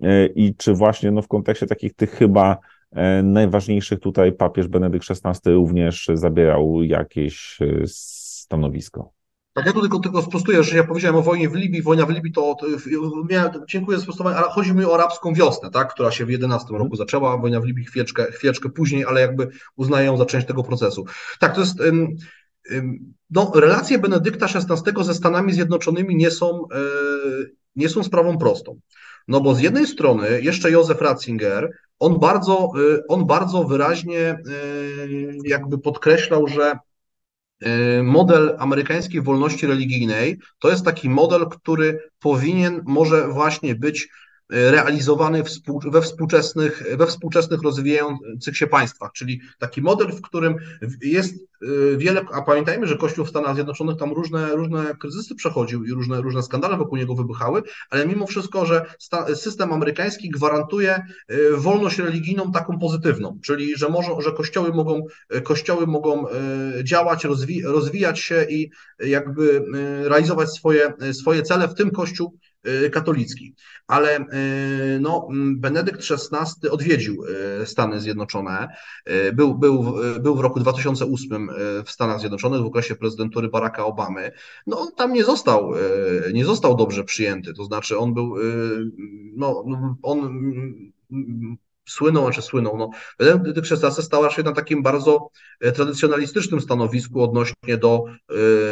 E, 0.02 0.26
I 0.26 0.54
czy 0.54 0.74
właśnie 0.74 1.10
no, 1.10 1.22
w 1.22 1.28
kontekście 1.28 1.66
takich 1.66 1.94
tych 1.94 2.10
chyba 2.10 2.58
najważniejszych 3.22 4.00
tutaj 4.00 4.32
papież 4.32 4.68
Benedykt 4.68 5.06
XVI 5.10 5.52
również 5.52 6.10
zabierał 6.14 6.82
jakieś 6.82 7.58
stanowisko? 7.86 9.12
Tak, 9.54 9.66
ja 9.66 9.72
tu 9.72 9.80
tylko, 9.80 9.98
tylko 9.98 10.22
sprostuję, 10.22 10.62
że 10.62 10.76
ja 10.76 10.84
powiedziałem 10.84 11.16
o 11.16 11.22
wojnie 11.22 11.48
w 11.48 11.54
Libii. 11.54 11.82
Wojna 11.82 12.06
w 12.06 12.10
Libii 12.10 12.32
to, 12.32 12.56
dziękuję 13.68 13.98
za 13.98 14.02
sprostowanie, 14.02 14.36
ale 14.36 14.48
chodzi 14.48 14.74
mi 14.74 14.84
o 14.84 14.94
arabską 14.94 15.34
wiosnę, 15.34 15.70
tak, 15.70 15.94
która 15.94 16.10
się 16.10 16.26
w 16.26 16.30
11 16.30 16.68
roku 16.70 16.96
zaczęła. 16.96 17.38
Wojna 17.38 17.60
w 17.60 17.64
Libii 17.64 17.84
chwileczkę, 17.84 18.32
chwileczkę 18.32 18.68
później, 18.68 19.04
ale 19.04 19.20
jakby 19.20 19.48
uznaję 19.76 20.06
ją 20.06 20.16
za 20.16 20.26
część 20.26 20.46
tego 20.46 20.62
procesu. 20.62 21.04
Tak, 21.38 21.54
to 21.54 21.60
jest. 21.60 21.82
No, 23.30 23.52
relacje 23.54 23.98
Benedykta 23.98 24.46
XVI 24.46 25.04
ze 25.04 25.14
Stanami 25.14 25.52
Zjednoczonymi 25.52 26.16
nie 26.16 26.30
są, 26.30 26.68
e, 26.74 26.78
nie 27.76 27.88
są 27.88 28.02
sprawą 28.02 28.38
prostą. 28.38 28.80
No 29.28 29.40
bo 29.40 29.54
z 29.54 29.60
jednej 29.60 29.86
strony 29.86 30.42
jeszcze 30.42 30.70
Józef 30.70 31.00
Ratzinger, 31.00 31.70
on 31.98 32.18
bardzo, 32.18 32.72
e, 32.94 33.06
on 33.08 33.26
bardzo 33.26 33.64
wyraźnie 33.64 34.20
e, 34.20 34.38
jakby 35.44 35.78
podkreślał, 35.78 36.48
że 36.48 36.78
Y, 37.66 38.02
model 38.02 38.56
amerykańskiej 38.58 39.22
wolności 39.22 39.66
religijnej 39.66 40.38
to 40.58 40.70
jest 40.70 40.84
taki 40.84 41.10
model, 41.10 41.46
który 41.48 42.10
powinien 42.18 42.82
może 42.86 43.28
właśnie 43.28 43.74
być 43.74 44.08
realizowany 44.54 45.42
we 45.92 46.02
współczesnych, 46.02 46.84
we 46.96 47.06
współczesnych 47.06 47.62
rozwijających 47.62 48.56
się 48.56 48.66
państwach, 48.66 49.12
czyli 49.12 49.40
taki 49.58 49.82
model, 49.82 50.12
w 50.12 50.20
którym 50.20 50.56
jest 51.02 51.34
y, 51.62 51.96
wiele, 51.96 52.20
a 52.32 52.42
pamiętajmy, 52.42 52.86
że 52.86 52.96
Kościół 52.96 53.24
w 53.24 53.28
Stanach 53.28 53.54
Zjednoczonych 53.54 53.96
tam 53.96 54.12
różne, 54.12 54.56
różne 54.56 54.94
kryzysy 55.00 55.34
przechodził 55.34 55.84
i 55.84 55.90
różne, 55.90 56.20
różne 56.20 56.42
skandale 56.42 56.76
wokół 56.76 56.98
niego 56.98 57.14
wybuchały, 57.14 57.62
ale 57.90 58.06
mimo 58.06 58.26
wszystko, 58.26 58.66
że 58.66 58.86
system 59.34 59.72
amerykański 59.72 60.30
gwarantuje 60.30 61.02
y, 61.30 61.56
wolność 61.56 61.98
religijną 61.98 62.52
taką 62.52 62.78
pozytywną, 62.78 63.38
czyli 63.42 63.76
że, 63.76 63.88
może, 63.88 64.10
że 64.18 64.32
kościoły 64.32 64.72
mogą, 64.72 65.06
kościoły 65.42 65.86
mogą 65.86 66.26
y, 66.28 66.84
działać, 66.84 67.24
rozwi 67.24 67.62
rozwijać 67.62 68.20
się 68.20 68.46
i 68.50 68.70
jakby 68.98 69.64
realizować 70.04 70.50
swoje, 70.50 70.92
swoje 71.12 71.42
cele, 71.42 71.68
w 71.68 71.74
tym 71.74 71.90
Kościół 71.90 72.38
katolicki. 72.92 73.54
Ale 73.86 74.18
y, 74.18 75.00
no, 75.00 75.28
Benedykt 75.56 76.00
XVI 76.10 76.68
odwiedził 76.70 77.24
y, 77.62 77.66
Stany 77.66 78.00
Zjednoczone. 78.00 78.68
Był, 79.32 79.54
był, 79.58 79.94
był 80.20 80.36
w 80.36 80.40
roku 80.40 80.60
2008 80.60 81.48
w 81.84 81.90
Stanach 81.90 82.20
Zjednoczonych 82.20 82.62
w 82.62 82.66
okresie 82.66 82.96
prezydentury 82.96 83.48
Baracka 83.48 83.84
Obamy. 83.84 84.32
No, 84.66 84.92
tam 84.96 85.12
nie 85.12 85.24
został, 85.24 85.72
nie 86.32 86.44
został 86.44 86.76
dobrze 86.76 87.04
przyjęty. 87.04 87.54
To 87.54 87.64
znaczy, 87.64 87.98
on 87.98 88.14
był, 88.14 88.34
no, 89.36 89.64
on 90.02 90.44
słynął, 91.86 92.24
znaczy 92.24 92.42
słynął, 92.42 92.76
no, 92.78 92.90
Benedykt 93.18 93.72
XVI 93.72 94.02
stał 94.02 94.22
raczej 94.22 94.44
na 94.44 94.52
takim 94.52 94.82
bardzo 94.82 95.28
e, 95.60 95.72
tradycjonalistycznym 95.72 96.60
stanowisku 96.60 97.22
odnośnie 97.22 97.76
do 97.78 98.04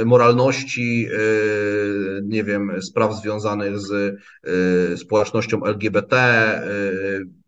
y, 0.00 0.04
moralności, 0.04 1.08
y, 1.12 2.20
nie 2.24 2.44
wiem, 2.44 2.82
spraw 2.82 3.14
związanych 3.14 3.78
z 3.78 4.18
y, 4.92 4.96
społecznością 4.96 5.64
LGBT, 5.64 6.16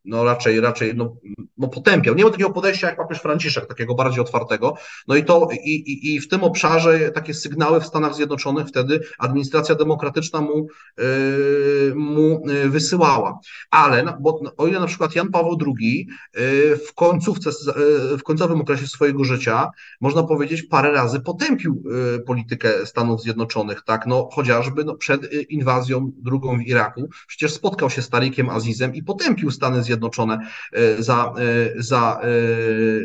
no 0.04 0.24
raczej, 0.24 0.60
raczej 0.60 0.94
no, 0.96 1.16
no 1.58 1.68
potępiał. 1.68 2.14
Nie 2.14 2.24
ma 2.24 2.30
takiego 2.30 2.50
podejścia 2.50 2.86
jak 2.86 2.96
papież 2.96 3.18
Franciszek, 3.18 3.66
takiego 3.66 3.94
bardziej 3.94 4.20
otwartego. 4.20 4.76
No 5.08 5.16
i 5.16 5.24
to 5.24 5.48
i, 5.64 5.70
i, 5.70 6.14
i 6.14 6.20
w 6.20 6.28
tym 6.28 6.44
obszarze 6.44 7.10
takie 7.10 7.34
sygnały 7.34 7.80
w 7.80 7.86
Stanach 7.86 8.14
Zjednoczonych 8.14 8.66
wtedy 8.66 9.00
administracja 9.18 9.74
demokratyczna 9.74 10.40
mu, 10.40 10.66
yy, 10.98 11.94
mu 11.94 12.48
y, 12.50 12.68
wysyłała. 12.68 13.38
Ale, 13.70 14.16
bo 14.20 14.40
o 14.56 14.66
ile 14.66 14.80
na 14.80 14.86
przykład 14.86 15.14
Jan 15.14 15.30
Paweł 15.30 15.58
II 15.66 16.08
yy, 16.34 16.76
w 16.76 16.94
końcówce, 16.94 17.50
yy, 18.10 18.18
w 18.18 18.22
końcowym 18.22 18.60
okresie 18.60 18.86
swojego 18.86 19.24
życia, 19.24 19.70
można 20.00 20.22
powiedzieć, 20.22 20.62
parę 20.62 20.92
razy 20.92 21.20
potępił 21.20 21.82
yy, 21.84 22.20
politykę 22.26 22.86
Stanów 22.86 23.22
Zjednoczonych, 23.22 23.82
tak, 23.82 24.06
no 24.06 24.28
chociażby 24.32 24.84
no, 24.84 24.94
przed 24.94 25.24
y, 25.24 25.42
inwazją 25.42 26.12
drugą 26.16 26.58
w 26.58 26.62
Iraku, 26.62 27.08
przecież 27.26 27.52
spotkał 27.52 27.90
się 27.90 28.02
z 28.02 28.08
Tarikiem 28.08 28.50
Azizem 28.50 28.94
i 28.94 29.02
potępił 29.02 29.50
Stany 29.50 29.82
Zjednoczone 29.82 29.93
Zjednoczone 29.94 30.38
e, 30.72 31.02
za, 31.02 31.34
e, 31.38 31.82
za, 31.82 32.20
e, 32.22 32.26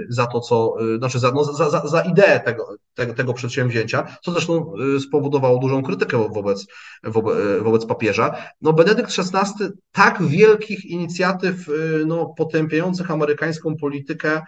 za 0.09 0.25
to, 0.25 0.39
co, 0.39 0.75
znaczy 0.97 1.19
za, 1.19 1.31
no, 1.31 1.43
za, 1.43 1.69
za, 1.69 1.87
za 1.87 2.01
ideę 2.01 2.39
tego, 2.39 2.75
tego, 2.93 3.13
tego 3.13 3.33
przedsięwzięcia, 3.33 4.17
co 4.21 4.31
zresztą 4.31 4.73
spowodowało 4.99 5.59
dużą 5.59 5.83
krytykę 5.83 6.29
wobec, 6.33 6.67
wobec, 7.03 7.37
wobec 7.61 7.85
papieża. 7.85 8.35
No, 8.61 8.73
Benedykt 8.73 9.11
XVI 9.19 9.65
tak 9.91 10.23
wielkich 10.23 10.85
inicjatyw 10.85 11.55
no, 12.05 12.33
potępiających 12.37 13.11
amerykańską 13.11 13.77
politykę 13.77 14.41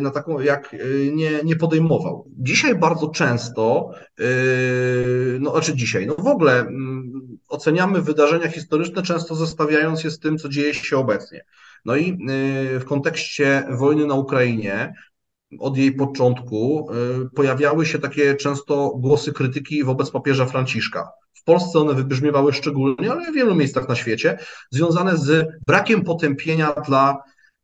na 0.00 0.10
taką 0.10 0.40
jak 0.40 0.76
nie, 1.12 1.30
nie 1.44 1.56
podejmował. 1.56 2.26
Dzisiaj 2.38 2.74
bardzo 2.74 3.08
często, 3.08 3.90
no 5.40 5.50
znaczy 5.50 5.74
dzisiaj, 5.74 6.06
no 6.06 6.14
w 6.18 6.26
ogóle 6.26 6.60
mm, 6.60 7.38
oceniamy 7.48 8.02
wydarzenia 8.02 8.48
historyczne 8.48 9.02
często 9.02 9.34
zestawiając 9.34 10.04
je 10.04 10.10
z 10.10 10.18
tym, 10.18 10.38
co 10.38 10.48
dzieje 10.48 10.74
się 10.74 10.96
obecnie. 10.96 11.44
No 11.84 11.96
i 11.96 12.10
y, 12.10 12.80
w 12.80 12.84
kontekście 12.84 13.64
wojny 13.70 14.06
na 14.06 14.14
Ukrainie, 14.14 14.94
od 15.58 15.76
jej 15.76 15.92
początku 15.92 16.90
y, 17.24 17.30
pojawiały 17.34 17.86
się 17.86 17.98
takie 17.98 18.34
często 18.34 18.92
głosy 18.96 19.32
krytyki 19.32 19.84
wobec 19.84 20.10
papieża 20.10 20.46
Franciszka. 20.46 21.08
W 21.34 21.44
Polsce 21.44 21.78
one 21.78 21.94
wybrzmiewały 21.94 22.52
szczególnie, 22.52 23.10
ale 23.12 23.32
w 23.32 23.34
wielu 23.34 23.54
miejscach 23.54 23.88
na 23.88 23.94
świecie, 23.94 24.38
związane 24.70 25.16
z 25.16 25.46
brakiem 25.66 26.04
potępienia 26.04 26.72
dla, 26.86 27.16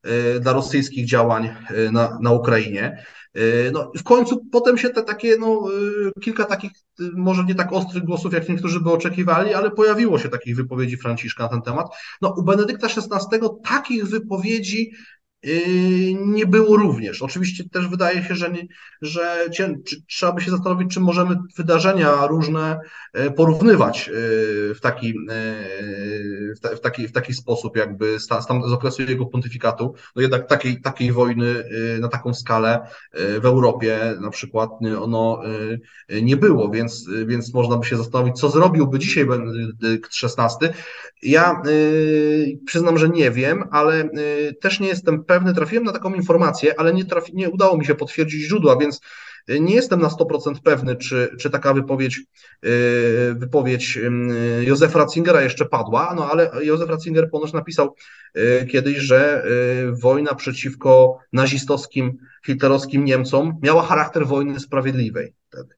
y, 0.07 0.41
dla 0.41 0.53
rosyjskich 0.53 1.07
działań 1.07 1.55
na, 1.93 2.19
na 2.23 2.33
Ukrainie. 2.33 3.05
E, 3.35 3.71
no, 3.71 3.93
w 3.99 4.03
końcu 4.03 4.45
potem 4.53 4.79
się 4.79 4.91
te 4.91 5.03
takie, 5.03 5.37
no, 5.37 5.69
e, 6.17 6.21
kilka 6.21 6.45
takich, 6.45 6.71
e, 7.01 7.05
może 7.17 7.45
nie 7.45 7.55
tak 7.55 7.73
ostrych 7.73 8.05
głosów, 8.05 8.33
jak 8.33 8.49
niektórzy 8.49 8.81
by 8.81 8.91
oczekiwali, 8.91 9.55
ale 9.55 9.71
pojawiło 9.71 10.19
się 10.19 10.29
takich 10.29 10.57
wypowiedzi 10.57 10.97
Franciszka 10.97 11.43
na 11.43 11.49
ten 11.49 11.63
temat. 11.63 11.87
No, 12.23 12.35
u 12.39 12.43
Benedykta 12.43 12.87
XVI 12.87 13.39
takich 13.65 14.07
wypowiedzi 14.07 14.93
nie 16.27 16.47
było 16.47 16.77
również. 16.77 17.23
Oczywiście 17.23 17.65
też 17.69 17.89
wydaje 17.89 18.23
się, 18.23 18.35
że, 18.35 18.51
nie, 18.51 18.67
że 19.03 19.47
trzeba 20.07 20.33
by 20.33 20.41
się 20.41 20.51
zastanowić, 20.51 20.95
czy 20.95 21.01
możemy 21.01 21.37
wydarzenia 21.57 22.27
różne 22.27 22.81
e, 23.13 23.31
porównywać 23.31 24.09
e, 24.09 24.13
w 24.75 24.81
taki, 24.83 25.09
e, 25.09 26.75
w 26.77 26.81
taki, 26.83 27.09
w 27.09 27.13
taki 27.13 27.35
sposób, 27.35 27.77
jakby 27.77 28.21
z, 28.21 28.27
z 28.69 28.73
okresu 28.73 29.03
jego 29.03 29.27
pontyfikatu. 29.27 29.95
No 30.17 30.23
jednak 30.23 30.47
takiej, 30.47 30.81
takiej 30.81 31.13
wojny 31.13 31.65
na 32.01 32.09
taką 32.09 32.35
skalę 32.35 32.81
w 33.15 33.47
Europie 33.47 34.15
na 34.21 34.31
przykład 34.31 34.71
ono 35.01 35.43
nie 36.23 36.37
było, 36.37 36.71
więc, 36.71 37.09
więc 37.27 37.55
można 37.55 37.77
by 37.77 37.87
się 37.87 37.97
zastanowić, 37.97 38.37
co 38.37 38.51
zrobiłby 38.51 38.99
dzisiaj 38.99 39.27
Benedykt 39.27 40.11
XVI. 40.23 40.69
Ja 41.23 41.63
przyznam, 42.67 42.99
że 42.99 43.09
nie 43.09 43.31
wiem, 43.31 43.65
ale 43.71 44.09
też 44.61 44.81
nie 44.81 44.89
jestem 44.89 45.25
pewny, 45.29 45.55
trafiłem 45.55 45.85
na 45.85 45.93
taką 45.93 46.15
informację, 46.15 46.81
ale 46.81 46.95
nie, 46.95 47.05
trafi, 47.05 47.33
nie 47.35 47.51
udało 47.51 47.77
mi 47.77 47.85
się 47.85 47.95
potwierdzić 47.95 48.43
źródła, 48.43 48.77
więc 48.77 49.01
nie 49.61 49.75
jestem 49.75 50.01
na 50.01 50.09
100% 50.09 50.55
pewny, 50.65 50.97
czy, 50.97 51.37
czy 51.39 51.51
taka 51.51 51.75
wypowiedź, 51.75 52.21
wypowiedź 53.33 53.99
Józefa 54.61 54.99
Ratzingera 54.99 55.43
jeszcze 55.43 55.65
padła, 55.65 56.15
no 56.17 56.31
ale 56.31 56.51
Józef 56.63 56.89
Ratzinger 56.89 57.31
ponoć 57.31 57.53
napisał 57.53 57.95
kiedyś, 58.71 58.99
że 58.99 59.45
wojna 60.03 60.35
przeciwko 60.35 61.19
nazistowskim, 61.33 62.19
hitlerowskim 62.47 63.05
Niemcom 63.05 63.59
miała 63.63 63.83
charakter 63.83 64.27
wojny 64.27 64.61
sprawiedliwej. 64.61 65.35
Wtedy 65.49 65.78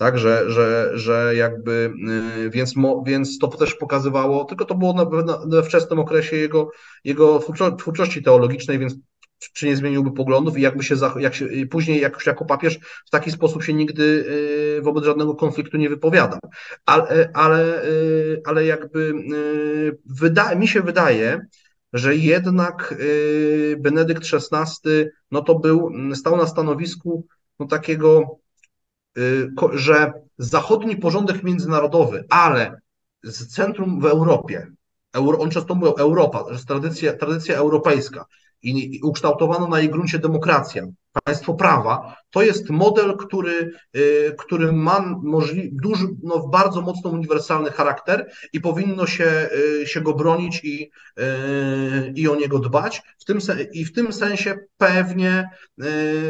tak, 0.00 0.18
że, 0.18 0.50
że, 0.50 0.90
że 0.94 1.32
jakby, 1.34 1.92
y, 2.38 2.50
więc, 2.50 2.74
więc 3.06 3.38
to 3.38 3.48
też 3.48 3.74
pokazywało, 3.74 4.44
tylko 4.44 4.64
to 4.64 4.74
było 4.74 4.92
na, 4.92 5.38
we 5.46 5.62
wczesnym 5.62 5.98
okresie 5.98 6.36
jego, 6.36 6.70
jego 7.04 7.40
twórczości 7.78 8.22
teologicznej, 8.22 8.78
więc 8.78 8.94
czy 9.52 9.66
nie 9.66 9.76
zmieniłby 9.76 10.12
poglądów 10.12 10.58
i 10.58 10.60
jakby 10.60 10.84
się, 10.84 10.94
jak 11.18 11.34
się 11.34 11.46
później 11.70 12.00
jak, 12.00 12.26
jako 12.26 12.44
papież 12.44 12.78
w 13.06 13.10
taki 13.10 13.30
sposób 13.30 13.64
się 13.64 13.74
nigdy 13.74 14.02
y, 14.78 14.82
wobec 14.82 15.04
żadnego 15.04 15.34
konfliktu 15.34 15.76
nie 15.76 15.88
wypowiadał. 15.88 16.40
Ale, 16.86 17.30
ale, 17.34 17.84
y, 17.84 18.42
ale 18.46 18.64
jakby 18.64 19.14
wyda, 20.06 20.54
mi 20.54 20.68
się 20.68 20.80
wydaje, 20.80 21.46
że 21.92 22.16
jednak 22.16 22.94
Benedykt 23.78 24.22
XVI 24.34 24.90
no 25.30 25.42
to 25.42 25.58
był, 25.58 25.92
stał 26.14 26.36
na 26.36 26.46
stanowisku 26.46 27.26
no 27.58 27.66
takiego 27.66 28.40
że 29.72 30.12
zachodni 30.38 30.96
porządek 30.96 31.42
międzynarodowy, 31.42 32.24
ale 32.30 32.80
z 33.22 33.54
centrum 33.54 34.00
w 34.00 34.04
Europie, 34.04 34.66
on 35.12 35.50
często 35.50 35.74
mówił 35.74 35.94
Europa, 35.98 36.44
że 36.46 36.52
jest 36.52 36.68
tradycja, 36.68 37.12
tradycja 37.12 37.56
europejska 37.56 38.24
i 38.62 39.00
ukształtowano 39.02 39.68
na 39.68 39.80
jej 39.80 39.88
gruncie 39.90 40.18
demokracja, 40.18 40.86
państwo 41.24 41.54
prawa, 41.54 42.16
to 42.30 42.42
jest 42.42 42.70
model, 42.70 43.16
który, 43.16 43.72
y, 43.96 44.34
który 44.38 44.72
ma 44.72 45.18
możli, 45.22 45.70
duży, 45.72 46.06
no, 46.22 46.48
bardzo 46.48 46.80
mocno 46.80 47.10
uniwersalny 47.10 47.70
charakter 47.70 48.30
i 48.52 48.60
powinno 48.60 49.06
się, 49.06 49.48
y, 49.82 49.86
się 49.86 50.00
go 50.00 50.14
bronić 50.14 50.64
i, 50.64 50.90
y, 51.20 52.12
i 52.14 52.28
o 52.28 52.36
niego 52.36 52.58
dbać. 52.58 53.02
W 53.18 53.24
tym, 53.24 53.38
I 53.72 53.84
w 53.84 53.92
tym 53.92 54.12
sensie 54.12 54.58
pewnie 54.76 55.50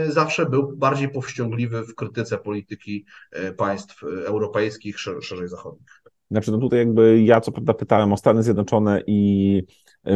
zawsze 0.09 0.47
był 0.47 0.77
bardziej 0.77 1.09
powściągliwy 1.09 1.85
w 1.85 1.95
krytyce 1.95 2.39
polityki 2.39 3.05
państw 3.57 4.03
europejskich, 4.03 4.99
szerzej 4.99 5.49
zachodnich. 5.49 6.03
Znaczy, 6.31 6.53
no 6.53 6.59
tutaj 6.59 6.79
jakby 6.79 7.23
ja 7.23 7.41
co 7.41 7.53
prawda 7.53 7.75
pytałem 7.75 8.13
o 8.13 8.17
Stany 8.17 8.43
Zjednoczone 8.43 9.03
i 9.07 9.63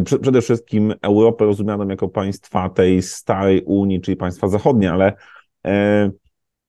przede 0.05 0.41
wszystkim 0.41 0.95
Europę 1.03 1.45
rozumianą 1.45 1.89
jako 1.89 2.09
państwa 2.09 2.69
tej 2.69 3.03
starej 3.03 3.63
Unii, 3.63 4.01
czyli 4.01 4.17
państwa 4.17 4.49
zachodnie, 4.49 4.93
ale 4.93 5.13
e, 5.67 6.11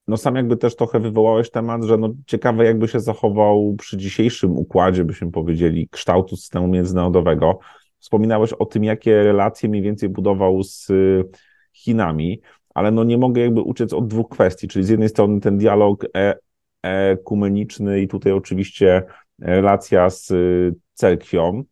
no 0.08 0.16
sam 0.16 0.36
jakby 0.36 0.56
też 0.56 0.76
trochę 0.76 1.00
wywołałeś 1.00 1.50
temat, 1.50 1.84
że 1.84 1.96
no 1.96 2.14
ciekawe 2.26 2.64
jakby 2.64 2.88
się 2.88 3.00
zachował 3.00 3.74
przy 3.78 3.96
dzisiejszym 3.96 4.58
układzie, 4.58 5.04
byśmy 5.04 5.30
powiedzieli, 5.30 5.88
kształtu 5.88 6.36
systemu 6.36 6.68
międzynarodowego. 6.68 7.58
Wspominałeś 7.98 8.52
o 8.52 8.66
tym, 8.66 8.84
jakie 8.84 9.22
relacje 9.22 9.68
mniej 9.68 9.82
więcej 9.82 10.08
budował 10.08 10.62
z 10.62 10.88
Chinami, 11.72 12.40
ale 12.74 12.90
no 12.90 13.04
nie 13.04 13.18
mogę 13.18 13.40
jakby 13.40 13.60
uciec 13.60 13.92
od 13.92 14.06
dwóch 14.06 14.28
kwestii, 14.28 14.68
czyli 14.68 14.84
z 14.84 14.88
jednej 14.88 15.08
strony 15.08 15.40
ten 15.40 15.58
dialog 15.58 16.04
e 16.16 16.38
ekumeniczny 16.82 18.00
i 18.00 18.08
tutaj 18.08 18.32
oczywiście 18.32 19.02
relacja 19.38 20.10
z 20.10 20.32
cerkwią, 20.94 21.64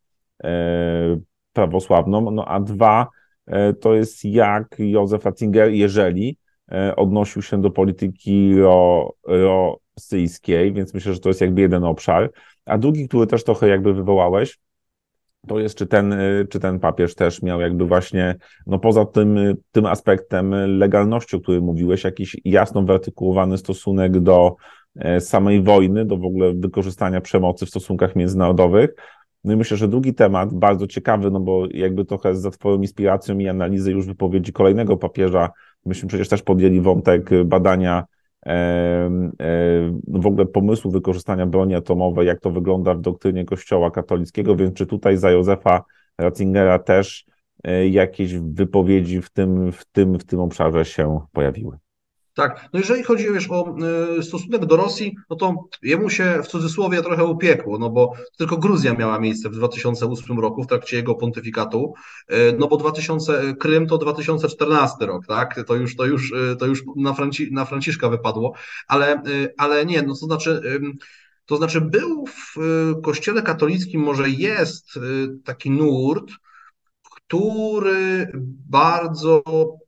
prawosławną, 1.55 2.31
no 2.31 2.45
a 2.45 2.61
dwa, 2.61 3.09
e, 3.47 3.73
to 3.75 3.95
jest 3.95 4.25
jak 4.25 4.77
Józef 4.79 5.25
Ratzinger, 5.25 5.71
jeżeli 5.71 6.39
e, 6.73 6.97
odnosił 6.97 7.43
się 7.43 7.61
do 7.61 7.71
polityki 7.71 8.57
ro, 8.57 9.13
rosyjskiej, 9.23 10.73
więc 10.73 10.95
myślę, 10.95 11.15
że 11.15 11.21
to 11.21 11.29
jest 11.29 11.41
jakby 11.41 11.61
jeden 11.61 11.85
obszar. 11.85 12.31
A 12.65 12.79
drugi, 12.79 13.09
który 13.09 13.27
też 13.27 13.45
trochę 13.45 13.69
jakby 13.69 13.95
wywołałeś, 13.95 14.59
to 15.49 15.61
jest, 15.61 15.79
czy 15.79 15.87
ten, 15.87 16.13
e, 16.13 16.45
czy 16.51 16.61
ten 16.61 16.81
papież 16.81 17.15
też 17.15 17.43
miał 17.43 17.61
jakby 17.61 17.85
właśnie, 17.87 18.37
no 18.67 18.79
poza 18.79 19.05
tym, 19.05 19.39
tym 19.73 19.87
aspektem 19.87 20.51
legalności, 20.79 21.37
o 21.37 21.41
którym 21.41 21.65
mówiłeś, 21.65 22.05
jakiś 22.05 22.37
jasno 22.45 22.83
wyartykułowany 22.83 23.59
stosunek 23.59 24.21
do 24.21 24.57
samej 25.21 25.63
wojny, 25.63 26.05
do 26.05 26.17
w 26.17 26.25
ogóle 26.25 26.53
wykorzystania 26.55 27.21
przemocy 27.21 27.67
w 27.67 27.69
stosunkach 27.69 28.17
międzynarodowych, 28.17 28.95
no 29.45 29.53
i 29.53 29.57
myślę, 29.57 29.77
że 29.77 29.89
drugi 29.89 30.15
temat, 30.15 30.55
bardzo 30.55 30.87
ciekawy, 30.87 31.31
no 31.31 31.41
bo 31.41 31.67
jakby 31.71 32.05
trochę 32.05 32.37
za 32.37 32.51
Twoją 32.51 32.77
inspiracją 32.81 33.39
i 33.39 33.49
analizy 33.49 33.93
już 33.93 34.07
wypowiedzi 34.07 34.53
kolejnego 34.53 34.97
papieża, 34.97 35.51
myśmy 35.87 36.09
przecież 36.09 36.29
też 36.29 36.43
podjęli 36.43 36.81
wątek 36.81 37.31
badania 37.45 38.05
e, 38.47 38.51
e, 38.51 39.11
w 40.09 40.27
ogóle 40.27 40.47
pomysłu 40.47 40.91
wykorzystania 40.91 41.47
broni 41.47 41.75
atomowej, 41.75 42.27
jak 42.27 42.41
to 42.41 42.51
wygląda 42.51 42.95
w 42.95 43.01
doktrynie 43.01 43.45
Kościoła 43.45 43.91
katolickiego, 43.91 44.57
więc 44.57 44.75
czy 44.75 44.87
tutaj 44.87 45.17
za 45.17 45.31
Józefa 45.31 45.85
Ratzingera 46.19 46.79
też 46.79 47.25
e, 47.65 47.89
jakieś 47.89 48.35
wypowiedzi 48.35 49.23
w 49.23 49.31
tym, 49.31 49.73
w 49.73 49.85
tym, 49.85 50.19
w 50.19 50.25
tym 50.25 50.41
obszarze 50.41 50.85
się 50.85 51.21
pojawiły? 51.33 51.84
Tak, 52.35 52.69
no 52.73 52.79
jeżeli 52.79 53.03
chodzi 53.03 53.33
wiesz, 53.33 53.51
o 53.51 53.77
y, 54.19 54.23
stosunek 54.23 54.67
do 54.67 54.77
Rosji, 54.77 55.17
no 55.31 55.37
to 55.37 55.55
jemu 55.83 56.11
się 56.11 56.41
w 56.43 56.47
cudzysłowie 56.47 57.03
trochę 57.03 57.25
upiekło, 57.25 57.79
no 57.79 57.91
bo 57.91 58.13
tylko 58.39 58.57
Gruzja 58.57 58.95
miała 58.95 59.19
miejsce 59.19 59.49
w 59.49 59.53
2008 59.53 60.41
roku 60.41 60.63
w 60.63 60.67
trakcie 60.67 60.97
jego 60.97 61.15
pontyfikatu, 61.15 61.95
y, 62.33 62.35
no 62.59 62.69
bo 62.69 62.77
2000, 62.77 63.55
Krym 63.59 63.87
to 63.87 63.99
2014 63.99 65.07
rok, 65.07 65.27
tak, 65.27 65.65
to 65.67 65.75
już, 65.75 65.97
to 65.97 66.07
już, 66.07 66.33
y, 66.33 66.57
to 66.59 66.67
już 66.67 66.83
na, 66.97 67.15
Franci, 67.15 67.53
na 67.53 67.65
Franciszka 67.65 68.09
wypadło, 68.09 68.55
ale, 68.89 69.23
ale 69.57 69.87
nie, 69.87 70.03
no 70.03 70.15
to 70.15 70.27
znaczy... 70.27 70.61
To 71.47 71.57
znaczy, 71.57 71.81
był 71.81 72.27
w 72.27 72.57
kościele 73.03 73.43
katolickim, 73.43 74.01
może 74.01 74.31
jest 74.31 74.99
taki 75.45 75.71
nurt, 75.71 76.31
który 77.03 78.33
bardzo 78.69 79.43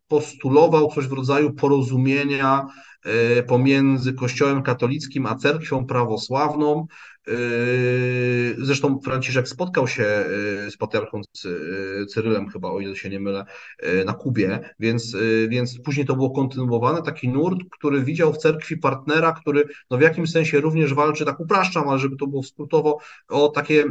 postulował 0.08 0.90
coś 0.90 1.06
w 1.06 1.12
rodzaju 1.12 1.52
porozumienia 1.52 2.66
e, 3.04 3.42
pomiędzy 3.42 4.12
Kościołem 4.12 4.62
katolickim 4.62 5.26
a 5.26 5.34
cerkwią 5.34 5.86
prawosławną. 5.86 6.86
E, 7.28 7.32
zresztą 8.58 9.00
Franciszek 9.00 9.48
spotkał 9.48 9.88
się 9.88 10.04
e, 10.04 10.70
z 10.70 10.76
patriarchą 10.76 11.20
Cyrylem, 12.08 12.48
chyba, 12.48 12.70
o 12.70 12.80
ile 12.80 12.96
się 12.96 13.08
nie 13.08 13.20
mylę, 13.20 13.44
na 14.06 14.12
Kubie, 14.12 14.60
więc, 14.78 15.16
więc 15.48 15.80
później 15.80 16.06
to 16.06 16.16
było 16.16 16.30
kontynuowane. 16.30 17.02
Taki 17.02 17.28
nurt, 17.28 17.58
który 17.70 18.02
widział 18.02 18.32
w 18.32 18.38
cerkwi 18.38 18.76
partnera, 18.76 19.32
który 19.32 19.64
no 19.90 19.98
w 19.98 20.00
jakimś 20.00 20.30
sensie 20.30 20.60
również 20.60 20.94
walczy, 20.94 21.24
tak 21.24 21.40
upraszczam, 21.40 21.88
ale 21.88 21.98
żeby 21.98 22.16
to 22.16 22.26
było 22.26 22.42
skrótowo, 22.42 22.98
o 23.28 23.48
takie 23.48 23.84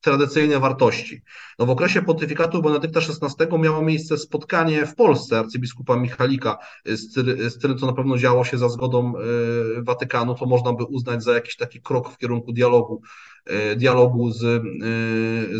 tradycyjne 0.00 0.58
wartości. 0.58 1.22
No 1.58 1.66
w 1.66 1.70
okresie 1.70 2.02
pontyfikatu 2.02 2.62
Benedykta 2.62 3.00
XVI 3.00 3.58
miało 3.58 3.82
miejsce 3.82 4.18
spotkanie 4.18 4.86
w 4.86 4.94
Polsce 4.94 5.38
arcybiskupa 5.38 5.96
Michalika 5.96 6.58
z, 6.84 7.14
z 7.54 7.58
tym, 7.58 7.78
co 7.78 7.86
na 7.86 7.92
pewno 7.92 8.18
działo 8.18 8.44
się 8.44 8.58
za 8.58 8.68
zgodą 8.68 9.12
e, 9.16 9.82
Watykanu, 9.82 10.34
to 10.34 10.46
można 10.46 10.72
by 10.72 10.84
uznać 10.84 11.22
za 11.22 11.34
jakiś 11.34 11.56
taki 11.56 11.80
krok 11.80 12.10
w 12.10 12.18
kierunku 12.18 12.52
dialogu, 12.52 13.02
e, 13.46 13.76
dialogu 13.76 14.30
z, 14.30 14.44
e, 14.44 14.60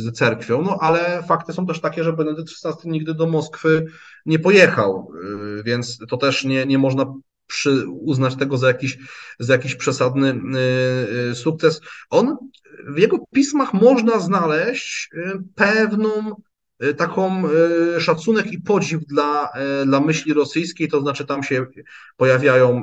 z 0.00 0.16
cerkwią, 0.16 0.62
no 0.62 0.78
ale 0.80 1.22
fakty 1.22 1.52
są 1.52 1.66
też 1.66 1.80
takie, 1.80 2.04
że 2.04 2.12
Benedykt 2.12 2.50
XVI 2.64 2.90
nigdy 2.90 3.14
do 3.14 3.26
Moskwy 3.26 3.86
nie 4.26 4.38
pojechał, 4.38 5.12
więc 5.64 5.98
to 6.08 6.16
też 6.16 6.44
nie, 6.44 6.66
nie 6.66 6.78
można 6.78 7.14
przy, 7.48 7.88
uznać 7.88 8.36
tego 8.36 8.58
za 8.58 8.68
jakiś, 8.68 8.98
za 9.38 9.52
jakiś 9.52 9.74
przesadny 9.74 10.40
sukces. 11.34 11.80
On 12.10 12.36
w 12.86 12.98
jego 12.98 13.18
pismach 13.32 13.74
można 13.74 14.18
znaleźć 14.18 15.10
y, 15.14 15.18
pewną 15.54 16.10
y, 16.84 16.94
taką 16.94 17.42
y, 17.96 18.00
szacunek 18.00 18.52
i 18.52 18.60
podziw 18.60 19.04
dla, 19.04 19.52
dla 19.86 20.00
myśli 20.00 20.32
rosyjskiej, 20.32 20.88
to 20.88 21.00
znaczy 21.00 21.26
tam 21.26 21.42
się 21.42 21.66
pojawiają 22.16 22.82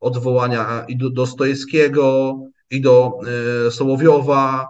odwołania 0.00 0.84
i 0.88 0.96
do 0.96 1.10
Dostojewskiego, 1.10 2.38
i 2.70 2.80
do 2.80 3.12
Sołowiowa, 3.70 4.68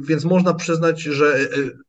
więc 0.00 0.24
można 0.24 0.54
przyznać, 0.54 1.02
że 1.02 1.48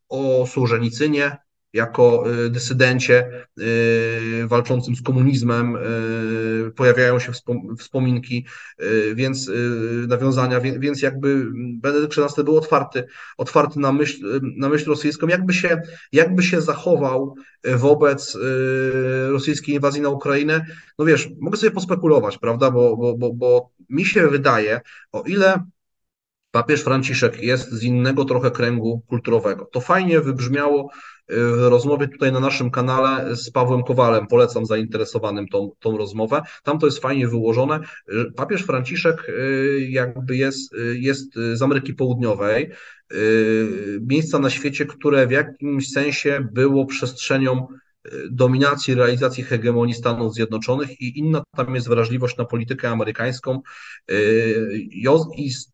o 0.09 0.47
Służenicynie 0.47 1.37
jako 1.75 2.23
y, 2.45 2.49
dysydencie 2.49 3.45
y, 3.59 4.47
walczącym 4.47 4.95
z 4.95 5.01
komunizmem 5.01 5.75
y, 5.75 6.71
pojawiają 6.71 7.19
się 7.19 7.31
wspominki, 7.79 8.45
więc 9.15 9.51
nawiązania, 10.07 10.59
więc 10.59 11.01
jakby 11.01 11.45
Benedykt 11.53 12.17
XVI 12.17 12.43
był 12.43 12.57
otwarty, 12.57 13.05
otwarty 13.37 13.79
na 13.79 13.91
myśl, 13.91 14.41
na 14.57 14.69
myśl 14.69 14.89
rosyjską, 14.89 15.27
jakby 15.27 15.53
się, 15.53 15.81
jakby 16.11 16.43
się 16.43 16.61
zachował 16.61 17.35
wobec 17.63 18.37
rosyjskiej 19.29 19.75
inwazji 19.75 20.01
na 20.01 20.09
Ukrainę. 20.09 20.65
No 20.99 21.05
wiesz, 21.05 21.29
mogę 21.39 21.57
sobie 21.57 21.71
pospekulować, 21.71 22.37
prawda, 22.37 22.71
bo, 22.71 22.97
bo, 22.97 23.17
bo, 23.17 23.33
bo 23.33 23.69
mi 23.89 24.05
się 24.05 24.27
wydaje, 24.27 24.81
o 25.11 25.23
ile 25.23 25.63
papież 26.55 26.81
Franciszek 26.83 27.43
jest 27.43 27.71
z 27.71 27.83
innego 27.83 28.25
trochę 28.25 28.51
kręgu 28.51 29.01
kulturowego. 29.07 29.69
To 29.71 29.81
fajnie 29.81 30.21
wybrzmiało 30.21 30.89
w 31.29 31.67
rozmowie 31.69 32.07
tutaj 32.07 32.31
na 32.31 32.39
naszym 32.39 32.71
kanale 32.71 33.35
z 33.35 33.51
Pawłem 33.51 33.83
Kowalem. 33.83 34.27
Polecam 34.27 34.65
zainteresowanym 34.65 35.47
tą, 35.47 35.71
tą 35.79 35.97
rozmowę. 35.97 36.41
Tam 36.63 36.79
to 36.79 36.85
jest 36.85 36.99
fajnie 36.99 37.27
wyłożone. 37.27 37.79
Papież 38.35 38.61
Franciszek 38.61 39.29
y, 39.29 39.87
jakby 39.89 40.37
jest, 40.37 40.73
y, 40.73 40.97
jest 40.99 41.33
z 41.53 41.61
Ameryki 41.61 41.93
Południowej, 41.93 42.71
y, 43.13 43.99
miejsca 44.01 44.39
na 44.39 44.49
świecie, 44.49 44.85
które 44.85 45.27
w 45.27 45.31
jakimś 45.31 45.91
sensie 45.91 46.47
było 46.53 46.85
przestrzenią 46.85 47.67
dominacji, 48.31 48.95
realizacji 48.95 49.43
hegemonii 49.43 49.93
Stanów 49.93 50.33
Zjednoczonych 50.33 51.01
i 51.01 51.19
inna 51.19 51.43
tam 51.55 51.75
jest 51.75 51.87
wrażliwość 51.87 52.37
na 52.37 52.45
politykę 52.45 52.89
amerykańską. 52.89 53.61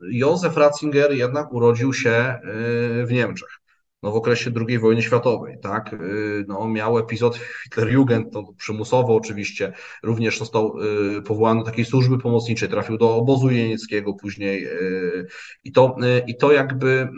Józef 0.01 0.57
Ratzinger 0.57 1.11
jednak 1.11 1.53
urodził 1.53 1.93
się 1.93 2.39
w 3.05 3.07
Niemczech 3.11 3.61
no, 4.03 4.11
w 4.11 4.15
okresie 4.15 4.51
II 4.67 4.79
wojny 4.79 5.01
światowej, 5.01 5.57
tak? 5.61 5.93
Y, 5.93 6.45
no, 6.47 6.67
miał 6.67 6.97
epizod 6.97 7.39
Hitlerjugend, 7.63 8.33
to 8.33 8.53
przymusowo 8.57 9.15
oczywiście, 9.15 9.73
również 10.03 10.39
został 10.39 10.73
y, 11.17 11.21
powołany 11.21 11.59
do 11.59 11.65
takiej 11.65 11.85
służby 11.85 12.17
pomocniczej, 12.17 12.69
trafił 12.69 12.97
do 12.97 13.15
obozu 13.15 13.49
jenieckiego 13.49 14.13
później 14.13 14.67
y, 14.67 15.27
i 15.63 15.71
to, 15.71 15.95
i 16.27 16.37
to 16.37 16.51
jakby, 16.51 17.09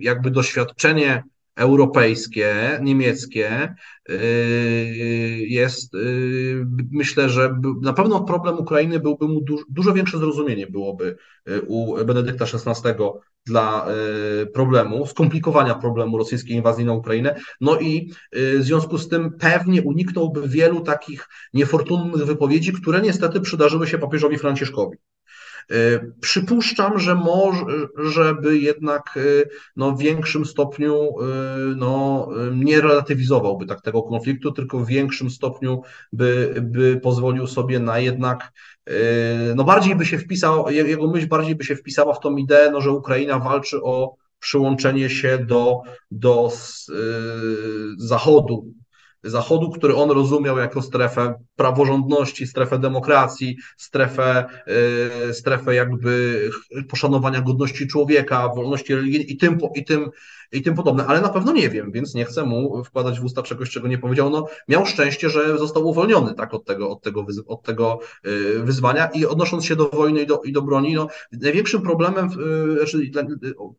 jakby 0.00 0.30
doświadczenie 0.30 1.22
europejskie, 1.56 2.78
niemieckie 2.82 3.74
jest, 5.38 5.92
myślę, 6.90 7.28
że 7.28 7.60
na 7.82 7.92
pewno 7.92 8.24
problem 8.24 8.58
Ukrainy 8.58 9.00
byłby 9.00 9.28
mu 9.28 9.40
dużo, 9.40 9.64
dużo 9.68 9.92
większe 9.92 10.18
zrozumienie 10.18 10.66
byłoby 10.66 11.16
u 11.66 12.04
Benedykta 12.04 12.44
XVI 12.44 12.94
dla 13.46 13.86
y, 14.42 14.46
problemu, 14.46 15.06
skomplikowania 15.06 15.74
problemu 15.74 16.18
rosyjskiej 16.18 16.56
inwazji 16.56 16.84
na 16.84 16.92
Ukrainę. 16.92 17.36
No 17.60 17.78
i 17.80 18.12
y, 18.36 18.58
w 18.58 18.62
związku 18.62 18.98
z 18.98 19.08
tym 19.08 19.32
pewnie 19.38 19.82
uniknąłby 19.82 20.48
wielu 20.48 20.80
takich 20.80 21.28
niefortunnych 21.54 22.26
wypowiedzi, 22.26 22.72
które 22.72 23.00
niestety 23.00 23.40
przydarzyły 23.40 23.86
się 23.86 23.98
papieżowi 23.98 24.38
Franciszkowi. 24.38 24.96
Y, 25.72 26.12
przypuszczam, 26.20 26.98
że 26.98 27.14
może, 27.14 27.64
żeby 28.04 28.58
jednak 28.58 29.18
no, 29.76 29.92
w 29.92 29.98
większym 29.98 30.44
stopniu 30.44 31.14
no, 31.76 32.28
nie 32.52 32.80
relatywizowałby 32.80 33.66
tak 33.66 33.82
tego 33.82 34.02
konfliktu, 34.02 34.52
tylko 34.52 34.78
w 34.78 34.86
większym 34.86 35.30
stopniu 35.30 35.82
by, 36.12 36.54
by 36.62 37.00
pozwolił 37.02 37.46
sobie 37.46 37.80
na 37.80 37.98
jednak 37.98 38.52
no 39.56 39.64
bardziej 39.64 39.96
by 39.96 40.06
się 40.06 40.18
wpisał, 40.18 40.70
jego 40.70 41.08
myśl 41.08 41.28
bardziej 41.28 41.54
by 41.54 41.64
się 41.64 41.76
wpisała 41.76 42.14
w 42.14 42.20
tą 42.20 42.36
ideę, 42.36 42.70
no, 42.70 42.80
że 42.80 42.90
Ukraina 42.90 43.38
walczy 43.38 43.82
o 43.82 44.16
przyłączenie 44.38 45.10
się 45.10 45.38
do, 45.38 45.80
do 46.10 46.52
Zachodu, 47.98 48.72
Zachodu, 49.24 49.70
który 49.70 49.94
on 49.94 50.10
rozumiał 50.10 50.58
jako 50.58 50.82
strefę 50.82 51.34
praworządności, 51.56 52.46
strefę 52.46 52.78
demokracji, 52.78 53.56
strefę, 53.76 54.44
strefę 55.32 55.74
jakby 55.74 56.40
poszanowania 56.88 57.40
godności 57.40 57.86
człowieka, 57.86 58.48
wolności 58.48 58.94
religii 58.94 59.32
i 59.32 59.36
tym, 59.36 59.58
i 59.74 59.84
tym 59.84 60.10
i 60.54 60.62
tym 60.62 60.74
podobne, 60.74 61.06
ale 61.06 61.20
na 61.20 61.28
pewno 61.28 61.52
nie 61.52 61.70
wiem, 61.70 61.92
więc 61.92 62.14
nie 62.14 62.24
chcę 62.24 62.44
mu 62.44 62.84
wkładać 62.84 63.20
w 63.20 63.24
usta 63.24 63.42
czegoś, 63.42 63.70
czego 63.70 63.88
nie 63.88 63.98
powiedział. 63.98 64.30
No, 64.30 64.46
miał 64.68 64.86
szczęście, 64.86 65.30
że 65.30 65.58
został 65.58 65.88
uwolniony 65.88 66.34
tak, 66.34 66.54
od, 66.54 66.64
tego, 66.64 66.90
od, 66.90 67.02
tego, 67.02 67.26
od 67.46 67.62
tego 67.62 67.98
y, 68.26 68.62
wyzwania 68.62 69.06
i 69.06 69.26
odnosząc 69.26 69.64
się 69.64 69.76
do 69.76 69.88
wojny 69.88 70.22
i 70.22 70.26
do, 70.26 70.42
i 70.44 70.52
do 70.52 70.62
broni, 70.62 70.94
no, 70.94 71.08
największym 71.32 71.82
problemem, 71.82 72.28
y, 72.72 72.76
znaczy, 72.76 73.10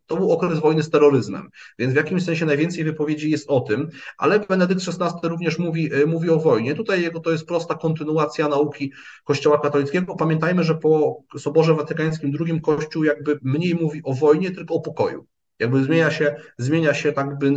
to 0.07 0.15
był 0.15 0.31
okres 0.31 0.59
wojny 0.59 0.83
z 0.83 0.89
terroryzmem, 0.89 1.49
więc 1.79 1.93
w 1.93 1.95
jakimś 1.95 2.23
sensie 2.23 2.45
najwięcej 2.45 2.83
wypowiedzi 2.83 3.31
jest 3.31 3.49
o 3.49 3.59
tym, 3.59 3.89
ale 4.17 4.39
Benedykt 4.39 4.81
XVI 4.87 5.29
również 5.35 5.59
mówi, 5.59 5.95
y, 5.95 6.07
mówi 6.07 6.29
o 6.29 6.39
wojnie. 6.39 6.75
Tutaj 6.75 7.01
jego 7.01 7.19
to 7.19 7.31
jest 7.31 7.45
prosta 7.45 7.75
kontynuacja 7.75 8.47
nauki 8.47 8.91
Kościoła 9.23 9.59
katolickiego. 9.59 10.15
Pamiętajmy, 10.15 10.63
że 10.63 10.75
po 10.75 11.23
Soborze 11.37 11.73
Watykańskim 11.73 12.37
II 12.39 12.61
Kościół 12.61 13.03
jakby 13.03 13.39
mniej 13.41 13.75
mówi 13.75 14.01
o 14.03 14.13
wojnie, 14.13 14.51
tylko 14.51 14.73
o 14.73 14.81
pokoju. 14.81 15.27
Jakby 15.59 15.83
zmienia 15.83 16.11
się, 16.11 16.35
zmienia 16.57 16.93
się 16.93 17.11
tak 17.11 17.27
jakby 17.27 17.47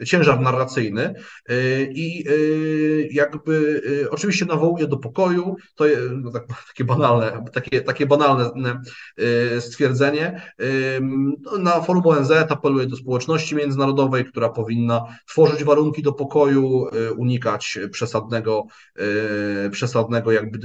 y, 0.00 0.06
ciężar 0.06 0.40
narracyjny 0.40 1.14
y, 1.50 1.92
i 1.94 2.28
y, 2.28 3.08
jakby 3.12 3.82
oczywiście 4.10 4.46
nawołuje 4.46 4.86
do 4.86 4.96
pokoju, 4.96 5.56
to 5.74 5.86
jest 5.86 6.02
no 6.22 6.30
tak, 6.30 6.46
takie 6.68 6.84
banalne, 6.84 7.44
takie, 7.52 7.80
takie 7.80 8.06
banalne 8.06 8.50
stwierdzenie. 9.60 10.42
No, 11.42 11.58
na 11.58 11.80
forum 11.80 12.06
ONZ 12.06 12.30
apeluje 12.30 12.86
do 12.86 12.96
społeczności 12.96 13.54
międzynarodowej, 13.54 14.24
która 14.24 14.48
powinna 14.48 15.04
tworzyć 15.28 15.64
warunki 15.64 16.02
do 16.02 16.12
pokoju, 16.12 16.86
unikać 17.16 17.78
przesadnego, 17.92 18.66
przesadnego 19.70 20.32
jakby 20.32 20.58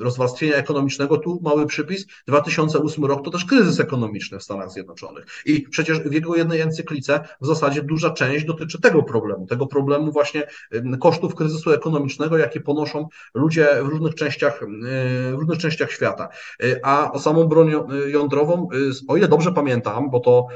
rozwarstwienia 0.00 0.54
ekonomicznego. 0.54 1.18
Tu 1.18 1.40
mały 1.42 1.66
przypis, 1.66 2.06
2008 2.26 3.04
rok 3.04 3.24
to 3.24 3.30
też 3.30 3.44
kryzys 3.44 3.80
ekonomiczny 3.80 4.38
w 4.38 4.42
Stanach 4.42 4.70
Zjednoczonych 4.70 5.26
i 5.46 5.65
przecież 5.70 6.00
w 6.00 6.12
jego 6.12 6.36
jednej 6.36 6.60
encyklice 6.60 7.20
w 7.40 7.46
zasadzie 7.46 7.82
duża 7.82 8.10
część 8.10 8.44
dotyczy 8.44 8.80
tego 8.80 9.02
problemu, 9.02 9.46
tego 9.46 9.66
problemu 9.66 10.12
właśnie 10.12 10.42
kosztów 11.00 11.34
kryzysu 11.34 11.72
ekonomicznego, 11.72 12.38
jakie 12.38 12.60
ponoszą 12.60 13.08
ludzie 13.34 13.68
w 13.82 13.88
różnych 13.88 14.14
częściach, 14.14 14.60
w 15.30 15.38
różnych 15.38 15.58
częściach 15.58 15.92
świata. 15.92 16.28
A 16.82 17.12
o 17.12 17.18
samą 17.18 17.44
broń 17.44 17.72
jądrową, 18.06 18.68
o 19.08 19.16
ile 19.16 19.28
dobrze 19.28 19.52
pamiętam, 19.52 20.10
bo 20.10 20.20
to 20.20 20.46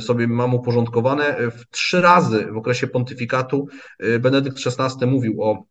sobie 0.00 0.28
mam 0.28 0.54
uporządkowane, 0.54 1.36
w 1.50 1.70
trzy 1.70 2.00
razy 2.00 2.46
w 2.52 2.56
okresie 2.56 2.86
pontyfikatu 2.86 3.66
Benedykt 4.20 4.58
XVI 4.66 5.06
mówił 5.06 5.42
o 5.42 5.64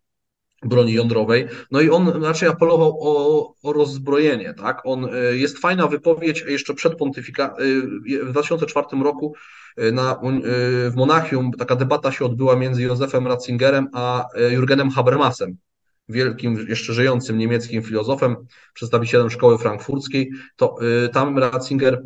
broni 0.65 0.93
jądrowej. 0.93 1.47
No 1.71 1.81
i 1.81 1.89
on 1.89 2.23
raczej 2.23 2.49
apelował 2.49 2.97
o, 3.01 3.53
o 3.63 3.73
rozbrojenie, 3.73 4.53
tak? 4.53 4.81
On, 4.83 5.05
e, 5.05 5.37
jest 5.37 5.59
fajna 5.59 5.87
wypowiedź 5.87 6.43
jeszcze 6.47 6.73
przed 6.73 6.95
pontyfika, 6.95 7.55
e, 8.21 8.25
w 8.25 8.31
2004 8.31 9.03
roku 9.03 9.33
e, 9.77 9.91
na, 9.91 10.19
w 10.89 10.95
Monachium 10.95 11.51
taka 11.51 11.75
debata 11.75 12.11
się 12.11 12.25
odbyła 12.25 12.55
między 12.55 12.83
Józefem 12.83 13.27
Ratzingerem 13.27 13.87
a 13.93 14.25
Jürgenem 14.35 14.91
Habermasem, 14.91 15.57
wielkim, 16.09 16.65
jeszcze 16.69 16.93
żyjącym 16.93 17.37
niemieckim 17.37 17.83
filozofem, 17.83 18.35
przedstawicielem 18.73 19.29
szkoły 19.29 19.57
frankfurckiej, 19.57 20.31
to 20.55 20.75
tam 21.13 21.37
Ratzinger 21.37 22.03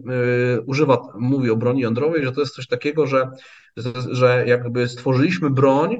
używa, 0.66 1.02
mówi 1.20 1.50
o 1.50 1.56
broni 1.56 1.82
jądrowej, 1.82 2.26
że 2.26 2.32
to 2.32 2.42
jest 2.42 2.56
coś 2.56 2.68
takiego, 2.68 3.08
że, 3.08 3.30
że 4.12 4.44
jakby 4.48 4.88
stworzyliśmy 4.88 5.50
broń, 5.50 5.98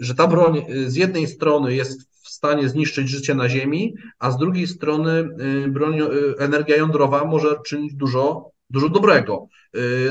że 0.00 0.14
ta 0.16 0.26
broń 0.26 0.62
z 0.86 0.96
jednej 0.96 1.26
strony 1.26 1.74
jest 1.74 2.10
w 2.22 2.28
stanie 2.28 2.68
zniszczyć 2.68 3.08
życie 3.08 3.34
na 3.34 3.48
Ziemi, 3.48 3.94
a 4.18 4.30
z 4.30 4.38
drugiej 4.38 4.66
strony 4.66 5.28
yy, 5.38 5.68
broń, 5.68 5.96
yy, 5.96 6.34
energia 6.38 6.76
jądrowa 6.76 7.24
może 7.24 7.56
czynić 7.66 7.94
dużo, 7.94 8.50
dużo 8.70 8.88
dobrego. 8.88 9.48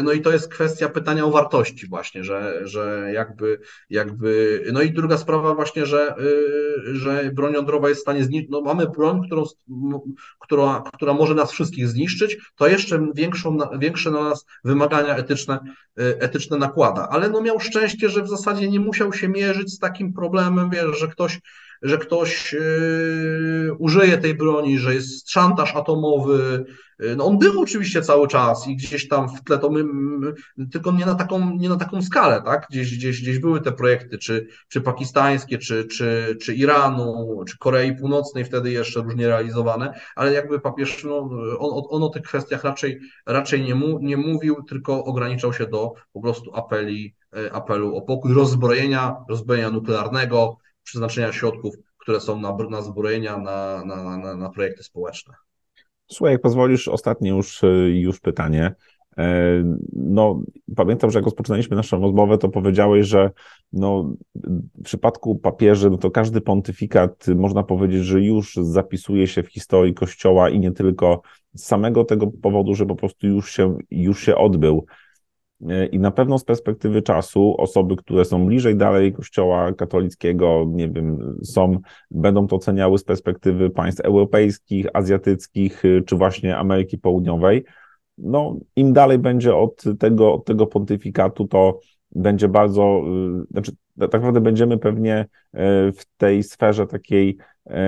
No 0.03 0.11
i 0.11 0.21
to 0.21 0.31
jest 0.31 0.47
kwestia 0.47 0.89
pytania 0.89 1.25
o 1.25 1.31
wartości 1.31 1.87
właśnie, 1.87 2.23
że, 2.23 2.59
że 2.63 3.11
jakby, 3.13 3.59
jakby, 3.89 4.63
no 4.73 4.81
i 4.81 4.91
druga 4.91 5.17
sprawa 5.17 5.55
właśnie, 5.55 5.85
że, 5.85 6.15
że 6.93 7.31
broń 7.33 7.53
jądrowa 7.53 7.89
jest 7.89 7.99
w 7.99 8.01
stanie 8.01 8.23
zniszczyć, 8.23 8.51
no 8.51 8.61
mamy 8.61 8.87
broń, 8.87 9.21
którą, 9.25 9.43
która, 10.39 10.83
która 10.93 11.13
może 11.13 11.35
nas 11.35 11.51
wszystkich 11.51 11.87
zniszczyć, 11.87 12.37
to 12.55 12.67
jeszcze 12.67 13.07
większą, 13.15 13.57
większe 13.79 14.11
na 14.11 14.23
nas 14.23 14.45
wymagania 14.63 15.15
etyczne, 15.15 15.59
etyczne 15.95 16.57
nakłada, 16.57 17.07
ale 17.11 17.29
no 17.29 17.41
miał 17.41 17.59
szczęście, 17.59 18.09
że 18.09 18.23
w 18.23 18.29
zasadzie 18.29 18.69
nie 18.69 18.79
musiał 18.79 19.13
się 19.13 19.27
mierzyć 19.27 19.73
z 19.73 19.79
takim 19.79 20.13
problemem, 20.13 20.69
wiesz, 20.69 20.99
że 20.99 21.07
ktoś 21.07 21.39
że 21.81 21.97
ktoś 21.97 22.53
yy, 22.53 23.73
użyje 23.79 24.17
tej 24.17 24.35
broni, 24.35 24.79
że 24.79 24.93
jest 24.93 25.31
szantaż 25.31 25.75
atomowy. 25.75 26.65
Yy, 26.99 27.15
no 27.15 27.25
on 27.25 27.37
był 27.37 27.61
oczywiście 27.61 28.01
cały 28.01 28.27
czas 28.27 28.67
i 28.67 28.75
gdzieś 28.75 29.07
tam 29.07 29.29
w 29.29 29.43
tle 29.43 29.57
to 29.57 29.69
my, 29.69 29.83
tylko 30.71 30.91
nie 30.91 31.05
na 31.05 31.15
taką, 31.15 31.55
nie 31.55 31.69
na 31.69 31.75
taką 31.75 32.01
skalę, 32.01 32.41
tak? 32.45 32.67
Gdzieś, 32.69 32.97
gdzieś, 32.97 33.21
gdzieś 33.21 33.39
były 33.39 33.61
te 33.61 33.71
projekty, 33.71 34.17
czy, 34.17 34.47
czy 34.67 34.81
pakistańskie, 34.81 35.57
czy, 35.57 35.85
czy, 35.85 36.37
czy 36.41 36.55
Iranu, 36.55 37.43
czy 37.47 37.57
Korei 37.57 37.95
Północnej 37.95 38.45
wtedy 38.45 38.71
jeszcze 38.71 39.01
różnie 39.01 39.27
realizowane, 39.27 39.99
ale 40.15 40.33
jakby 40.33 40.59
papież, 40.59 41.03
no, 41.03 41.17
on, 41.59 41.83
on 41.89 42.03
o 42.03 42.09
tych 42.09 42.23
kwestiach 42.23 42.63
raczej, 42.63 42.99
raczej 43.25 43.61
nie, 43.61 43.75
mu, 43.75 43.99
nie 43.99 44.17
mówił, 44.17 44.63
tylko 44.63 45.03
ograniczał 45.03 45.53
się 45.53 45.67
do 45.67 45.93
po 46.13 46.21
prostu 46.21 46.55
apeli, 46.55 47.15
yy, 47.33 47.53
apelu 47.53 47.95
o 47.95 48.01
pokój, 48.01 48.33
rozbrojenia, 48.33 49.15
rozbrojenia 49.29 49.69
nuklearnego, 49.69 50.57
przeznaczenia 50.89 51.33
środków, 51.33 51.75
które 51.97 52.19
są 52.19 52.39
na, 52.39 52.57
na 52.69 52.81
zbrojenia, 52.81 53.37
na, 53.37 53.85
na, 53.85 54.17
na, 54.17 54.35
na 54.35 54.49
projekty 54.49 54.83
społeczne. 54.83 55.33
Słuchaj, 56.07 56.33
jak 56.33 56.41
pozwolisz, 56.41 56.87
ostatnie 56.87 57.29
już, 57.29 57.61
już 57.93 58.19
pytanie. 58.19 58.75
E, 59.17 59.63
no, 59.93 60.41
pamiętam, 60.75 61.11
że 61.11 61.19
jak 61.19 61.25
rozpoczynaliśmy 61.25 61.75
naszą 61.75 62.01
rozmowę, 62.01 62.37
to 62.37 62.49
powiedziałeś, 62.49 63.07
że 63.07 63.31
no, 63.73 64.13
w 64.75 64.83
przypadku 64.83 65.35
papieży, 65.35 65.89
no 65.89 65.97
to 65.97 66.11
każdy 66.11 66.41
pontyfikat 66.41 67.27
można 67.27 67.63
powiedzieć, 67.63 68.03
że 68.05 68.21
już 68.21 68.55
zapisuje 68.55 69.27
się 69.27 69.43
w 69.43 69.47
historii 69.47 69.93
Kościoła 69.93 70.49
i 70.49 70.59
nie 70.59 70.71
tylko 70.71 71.21
z 71.53 71.63
samego 71.63 72.03
tego 72.03 72.27
powodu, 72.27 72.75
że 72.75 72.85
po 72.85 72.95
prostu 72.95 73.27
już 73.27 73.51
się, 73.51 73.77
już 73.91 74.23
się 74.23 74.35
odbył. 74.35 74.85
I 75.91 75.99
na 75.99 76.11
pewno 76.11 76.39
z 76.39 76.43
perspektywy 76.43 77.01
czasu 77.01 77.55
osoby, 77.57 77.95
które 77.95 78.25
są 78.25 78.45
bliżej 78.45 78.75
dalej 78.75 79.13
Kościoła 79.13 79.73
katolickiego, 79.73 80.65
nie 80.67 80.89
wiem, 80.89 81.37
są, 81.43 81.79
będą 82.11 82.47
to 82.47 82.55
oceniały 82.55 82.97
z 82.97 83.03
perspektywy 83.03 83.69
państw 83.69 84.01
europejskich, 84.01 84.87
azjatyckich, 84.93 85.83
czy 86.05 86.15
właśnie 86.15 86.57
Ameryki 86.57 86.97
Południowej. 86.97 87.63
No, 88.17 88.55
im 88.75 88.93
dalej 88.93 89.19
będzie 89.19 89.55
od 89.55 89.83
tego, 89.99 90.33
od 90.33 90.45
tego 90.45 90.67
pontyfikatu, 90.67 91.47
to 91.47 91.79
będzie 92.11 92.47
bardzo, 92.47 93.01
y, 93.43 93.51
znaczy 93.51 93.71
tak 93.99 94.13
naprawdę 94.13 94.41
będziemy 94.41 94.77
pewnie 94.77 95.15
e, 95.15 95.27
w 95.91 96.05
tej 96.17 96.43
sferze 96.43 96.87
takiej, 96.87 97.37
e, 97.69 97.81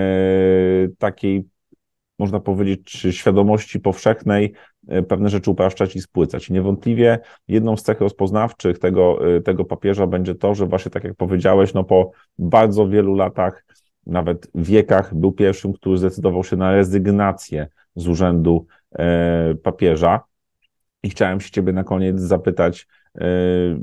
takiej 0.98 1.48
można 2.22 2.40
powiedzieć, 2.40 3.08
świadomości 3.12 3.80
powszechnej 3.80 4.54
e, 4.88 5.04
pewne 5.04 5.30
rzeczy 5.30 5.52
upraszczać 5.52 5.96
i 5.96 6.02
spłycać. 6.02 6.50
Niewątpliwie 6.50 7.20
jedną 7.48 7.78
z 7.78 7.84
cech 7.84 8.02
rozpoznawczych 8.02 8.80
tego, 8.80 9.20
tego 9.46 9.66
papieża 9.66 10.08
będzie 10.08 10.36
to, 10.36 10.56
że 10.56 10.66
właśnie 10.66 10.92
tak 10.92 11.04
jak 11.04 11.16
powiedziałeś, 11.16 11.74
no 11.74 11.84
po 11.84 12.12
bardzo 12.40 12.88
wielu 12.88 13.16
latach, 13.16 13.66
nawet 14.06 14.52
wiekach, 14.56 15.16
był 15.16 15.32
pierwszym, 15.32 15.74
który 15.74 15.98
zdecydował 15.98 16.44
się 16.44 16.56
na 16.56 16.72
rezygnację 16.72 17.68
z 17.96 18.08
urzędu 18.08 18.66
papieża. 19.64 20.22
I 21.04 21.10
chciałem 21.10 21.42
się 21.42 21.52
Ciebie 21.52 21.74
na 21.74 21.84
koniec 21.84 22.20
zapytać, 22.20 22.88
E, 23.20 23.26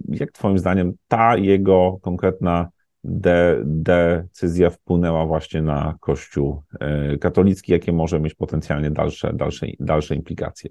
jak 0.09 0.33
Twoim 0.33 0.59
zdaniem 0.59 0.93
ta 1.09 1.37
jego 1.37 1.99
konkretna 2.03 2.69
de, 3.05 3.63
decyzja 3.65 4.71
wpłynęła 4.71 5.27
właśnie 5.27 5.63
na 5.63 5.95
Kościół 6.01 6.63
e, 6.81 7.19
katolicki? 7.19 7.73
Jakie 7.73 7.93
może 7.93 8.21
mieć 8.21 8.35
potencjalnie 8.35 8.91
dalsze, 8.91 9.33
dalsze, 9.35 9.67
dalsze 9.81 10.15
implikacje? 10.15 10.71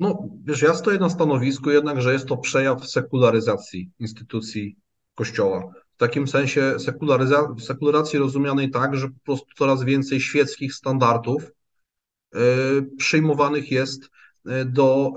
No, 0.00 0.28
wiesz, 0.44 0.62
ja 0.62 0.74
stoję 0.74 0.98
na 0.98 1.10
stanowisku 1.10 1.70
jednak, 1.70 2.02
że 2.02 2.12
jest 2.12 2.26
to 2.26 2.36
przejaw 2.36 2.86
sekularyzacji 2.86 3.90
instytucji 3.98 4.76
Kościoła. 5.14 5.72
W 5.94 5.96
takim 5.96 6.28
sensie 6.28 6.74
sekularyzacji 7.58 8.18
rozumianej 8.18 8.70
tak, 8.70 8.96
że 8.96 9.08
po 9.08 9.24
prostu 9.24 9.46
coraz 9.56 9.84
więcej 9.84 10.20
świeckich 10.20 10.74
standardów 10.74 11.52
yy, 12.34 12.40
przyjmowanych 12.98 13.70
jest 13.70 14.10
do, 14.66 15.12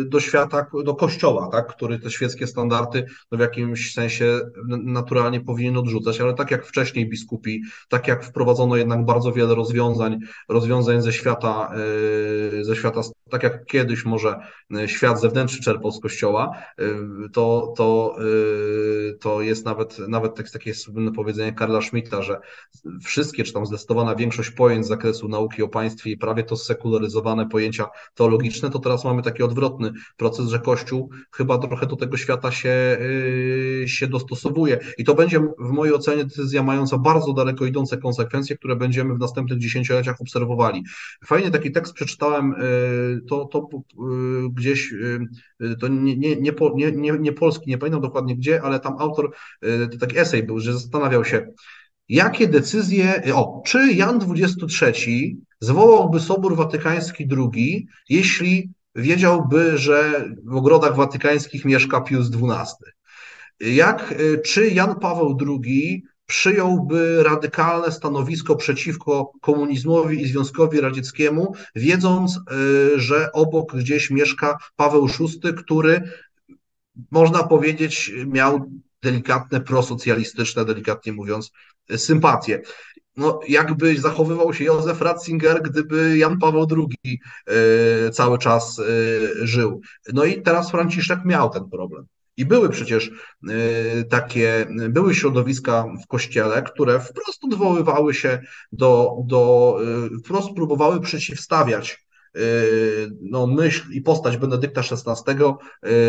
e, 0.00 0.04
do 0.04 0.20
świata, 0.20 0.66
do 0.84 0.94
kościoła, 0.94 1.48
tak, 1.52 1.66
który 1.66 1.98
te 1.98 2.10
świeckie 2.10 2.46
standardy 2.46 3.06
no 3.32 3.38
w 3.38 3.40
jakimś 3.40 3.94
sensie 3.94 4.40
naturalnie 4.84 5.40
powinien 5.40 5.76
odrzucać, 5.76 6.20
ale 6.20 6.34
tak 6.34 6.50
jak 6.50 6.66
wcześniej 6.66 7.08
biskupi, 7.08 7.62
tak 7.88 8.08
jak 8.08 8.24
wprowadzono 8.24 8.76
jednak 8.76 9.04
bardzo 9.04 9.32
wiele 9.32 9.54
rozwiązań, 9.54 10.18
rozwiązań 10.48 11.02
ze 11.02 11.12
świata, 11.12 11.72
e, 12.60 12.64
ze 12.64 12.76
świata, 12.76 13.00
tak 13.30 13.42
jak 13.42 13.64
kiedyś 13.64 14.04
może 14.04 14.36
świat 14.86 15.20
zewnętrzny 15.20 15.62
czerpał 15.62 15.92
z 15.92 16.00
kościoła, 16.00 16.56
to, 17.32 17.74
to, 17.76 18.16
to 19.20 19.42
jest 19.42 19.64
nawet, 19.64 19.98
nawet 19.98 20.34
tak, 20.34 20.50
takie 20.50 20.74
słynne 20.74 21.12
powiedzenie 21.12 21.52
Karla 21.52 21.82
Schmidta, 21.82 22.22
że 22.22 22.40
wszystkie, 23.04 23.44
czy 23.44 23.52
tam 23.52 23.66
zdecydowana 23.66 24.14
większość 24.14 24.50
pojęć 24.50 24.84
z 24.84 24.88
zakresu 24.88 25.28
nauki 25.28 25.62
o 25.62 25.68
państwie 25.68 26.10
i 26.10 26.16
prawie 26.16 26.44
to 26.44 26.56
sekularyzowane 26.56 27.48
pojęcia 27.48 27.86
teologiczne, 28.18 28.70
to 28.70 28.78
teraz 28.78 29.04
mamy 29.04 29.22
taki 29.22 29.42
odwrotny 29.42 29.92
proces, 30.16 30.48
że 30.48 30.58
Kościół 30.58 31.10
chyba 31.32 31.58
trochę 31.58 31.86
do 31.86 31.96
tego 31.96 32.16
świata 32.16 32.52
się, 32.52 32.98
yy, 33.80 33.88
się 33.88 34.06
dostosowuje. 34.06 34.78
I 34.98 35.04
to 35.04 35.14
będzie 35.14 35.40
w 35.40 35.70
mojej 35.70 35.94
ocenie 35.94 36.24
decyzja 36.24 36.62
mająca 36.62 36.98
bardzo 36.98 37.32
daleko 37.32 37.64
idące 37.64 37.96
konsekwencje, 37.96 38.56
które 38.56 38.76
będziemy 38.76 39.14
w 39.14 39.18
następnych 39.18 39.58
dziesięcioleciach 39.58 40.20
obserwowali. 40.20 40.84
Fajnie 41.24 41.50
taki 41.50 41.72
tekst 41.72 41.94
przeczytałem, 41.94 42.54
yy, 42.58 43.20
to, 43.28 43.44
to 43.44 43.68
yy, 43.98 44.50
gdzieś, 44.50 44.94
to 45.80 45.88
nie, 45.88 46.16
nie, 46.16 46.36
nie, 46.36 46.92
nie, 46.92 47.12
nie 47.18 47.32
polski, 47.32 47.70
nie 47.70 47.78
pamiętam 47.78 48.02
dokładnie 48.02 48.36
gdzie, 48.36 48.62
ale 48.62 48.80
tam 48.80 48.94
autor, 48.98 49.30
to 49.90 49.98
taki 49.98 50.18
esej 50.18 50.42
był, 50.42 50.60
że 50.60 50.72
zastanawiał 50.72 51.24
się, 51.24 51.46
jakie 52.08 52.48
decyzje, 52.48 53.22
o, 53.34 53.62
czy 53.66 53.92
Jan 53.92 54.20
XXIII 54.32 55.47
zwołałby 55.60 56.20
Sobór 56.20 56.56
Watykański 56.56 57.28
II, 57.36 57.86
jeśli 58.08 58.70
wiedziałby, 58.94 59.78
że 59.78 60.28
w 60.44 60.56
ogrodach 60.56 60.96
watykańskich 60.96 61.64
mieszka 61.64 62.00
Pius 62.00 62.26
XII. 62.26 62.92
Jak, 63.60 64.14
czy 64.44 64.68
Jan 64.68 65.00
Paweł 65.00 65.38
II 65.46 66.04
przyjąłby 66.26 67.22
radykalne 67.22 67.92
stanowisko 67.92 68.56
przeciwko 68.56 69.32
komunizmowi 69.40 70.22
i 70.22 70.28
Związkowi 70.28 70.80
Radzieckiemu, 70.80 71.54
wiedząc, 71.74 72.36
y, 72.36 73.00
że 73.00 73.32
obok 73.32 73.76
gdzieś 73.76 74.10
mieszka 74.10 74.58
Paweł 74.76 75.08
VI, 75.08 75.54
który 75.56 76.10
można 77.10 77.44
powiedzieć 77.44 78.12
miał 78.26 78.70
delikatne 79.02 79.60
prosocjalistyczne, 79.60 80.64
delikatnie 80.64 81.12
mówiąc, 81.12 81.52
sympatie 81.96 82.62
no, 83.18 83.40
jakby 83.48 83.98
zachowywał 84.00 84.54
się 84.54 84.64
Józef 84.64 85.00
Ratzinger, 85.00 85.62
gdyby 85.62 86.18
Jan 86.18 86.38
Paweł 86.38 86.66
II 86.76 87.20
e, 87.46 88.10
cały 88.10 88.38
czas 88.38 88.78
e, 88.78 88.82
żył. 89.46 89.80
No 90.12 90.24
i 90.24 90.42
teraz 90.42 90.70
Franciszek 90.70 91.18
miał 91.24 91.50
ten 91.50 91.70
problem. 91.70 92.06
I 92.36 92.44
były 92.44 92.68
przecież 92.68 93.10
e, 93.10 94.04
takie, 94.04 94.66
były 94.88 95.14
środowiska 95.14 95.84
w 96.04 96.06
kościele, 96.06 96.62
które 96.62 97.00
wprost 97.00 97.44
odwoływały 97.44 98.14
się 98.14 98.42
do, 98.72 99.16
do 99.26 99.74
wprost 100.24 100.54
próbowały 100.54 101.00
przeciwstawiać 101.00 102.07
no, 103.20 103.46
myśl 103.46 103.92
i 103.92 104.00
postać 104.00 104.36
Benedykta 104.36 104.80
XVI 104.80 105.34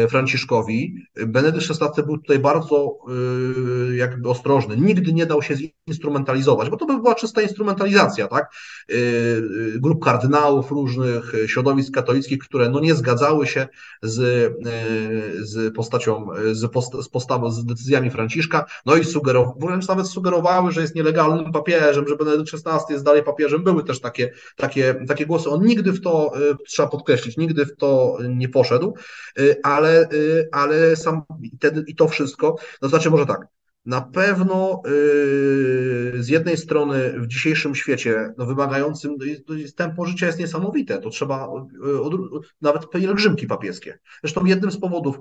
y, 0.04 0.08
Franciszkowi. 0.08 0.96
Benedykt 1.28 1.66
XVI 1.70 2.04
był 2.04 2.18
tutaj 2.18 2.40
bardzo 2.40 2.98
y, 3.92 3.96
jakby 3.96 4.30
ostrożny. 4.30 4.78
Nigdy 4.78 5.14
nie 5.14 5.26
dał 5.26 5.42
się 5.42 5.56
zinstrumentalizować, 5.88 6.70
bo 6.70 6.78
to 6.78 6.86
by 6.86 6.98
była 6.98 7.16
czysta 7.16 7.42
instrumentalizacja, 7.42 8.28
tak? 8.28 8.52
Grup 9.76 10.04
kardynałów 10.04 10.72
różnych, 10.72 11.34
środowisk 11.48 11.94
katolickich, 11.94 12.40
które 12.40 12.70
no 12.70 12.80
nie 12.80 12.96
zgadzały 12.96 13.48
się 13.48 13.68
z, 14.02 14.54
z 15.42 15.76
postacią, 15.76 16.28
z, 16.52 16.72
post, 16.72 16.94
z 16.94 17.10
postawą, 17.10 17.52
z 17.52 17.66
decyzjami 17.66 18.10
Franciszka, 18.10 18.66
no 18.86 18.96
i 18.96 19.06
sugerowały, 19.06 19.56
wręcz 19.60 19.88
nawet 19.88 20.08
sugerowały, 20.08 20.72
że 20.72 20.82
jest 20.82 20.96
nielegalnym 20.96 21.52
papieżem, 21.52 22.08
że 22.08 22.16
Benedykt 22.16 22.54
XVI 22.54 22.94
jest 22.94 23.06
dalej 23.06 23.24
papieżem. 23.24 23.64
Były 23.64 23.84
też 23.84 24.02
takie, 24.02 24.32
takie, 24.56 25.06
takie 25.08 25.26
głosy. 25.26 25.50
On 25.50 25.66
nigdy 25.66 25.92
w 25.92 26.02
to 26.02 26.09
to 26.10 26.32
y, 26.51 26.57
trzeba 26.68 26.89
podkreślić, 26.89 27.38
nigdy 27.38 27.66
w 27.66 27.76
to 27.76 28.18
nie 28.30 28.49
poszedł, 28.49 28.93
y, 29.39 29.55
ale, 29.64 30.10
y, 30.14 30.49
ale 30.51 30.95
sam 30.95 31.22
i 31.88 31.95
to 31.95 32.07
wszystko, 32.07 32.55
no 32.82 32.89
znaczy 32.89 33.10
może 33.10 33.26
tak, 33.26 33.47
na 33.86 34.01
pewno 34.01 34.82
z 36.20 36.28
jednej 36.28 36.57
strony 36.57 37.20
w 37.20 37.28
dzisiejszym 37.28 37.76
świecie 37.76 38.34
no, 38.38 38.45
wymagającym, 38.45 39.16
tempo 39.76 40.05
życia 40.05 40.26
jest 40.26 40.39
niesamowite, 40.39 40.97
to 40.97 41.10
trzeba 41.10 41.49
nawet 42.62 42.89
pielgrzymki 42.89 43.47
papieskie. 43.47 43.99
Zresztą 44.24 44.45
jednym 44.45 44.72
z 44.72 44.80
powodów, 44.80 45.20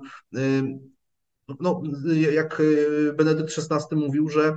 no, 1.60 1.82
jak 2.32 2.62
Benedykt 3.16 3.58
XVI 3.58 3.96
mówił, 3.96 4.28
że 4.28 4.56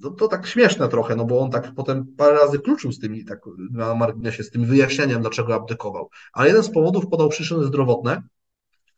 no 0.00 0.10
to 0.10 0.28
tak 0.28 0.46
śmieszne 0.46 0.88
trochę, 0.88 1.16
no 1.16 1.24
bo 1.24 1.40
on 1.40 1.50
tak 1.50 1.72
potem 1.74 2.06
parę 2.16 2.34
razy 2.34 2.58
kluczył 2.58 2.92
z 2.92 2.98
tymi, 2.98 3.24
tak 3.24 3.40
na 3.70 3.94
marginesie, 3.94 4.42
z 4.42 4.50
tym 4.50 4.64
wyjaśnieniem, 4.64 5.20
dlaczego 5.20 5.54
abdykował. 5.54 6.10
Ale 6.32 6.48
jeden 6.48 6.62
z 6.62 6.70
powodów 6.70 7.06
podał 7.06 7.28
przyczyny 7.28 7.64
zdrowotne, 7.64 8.22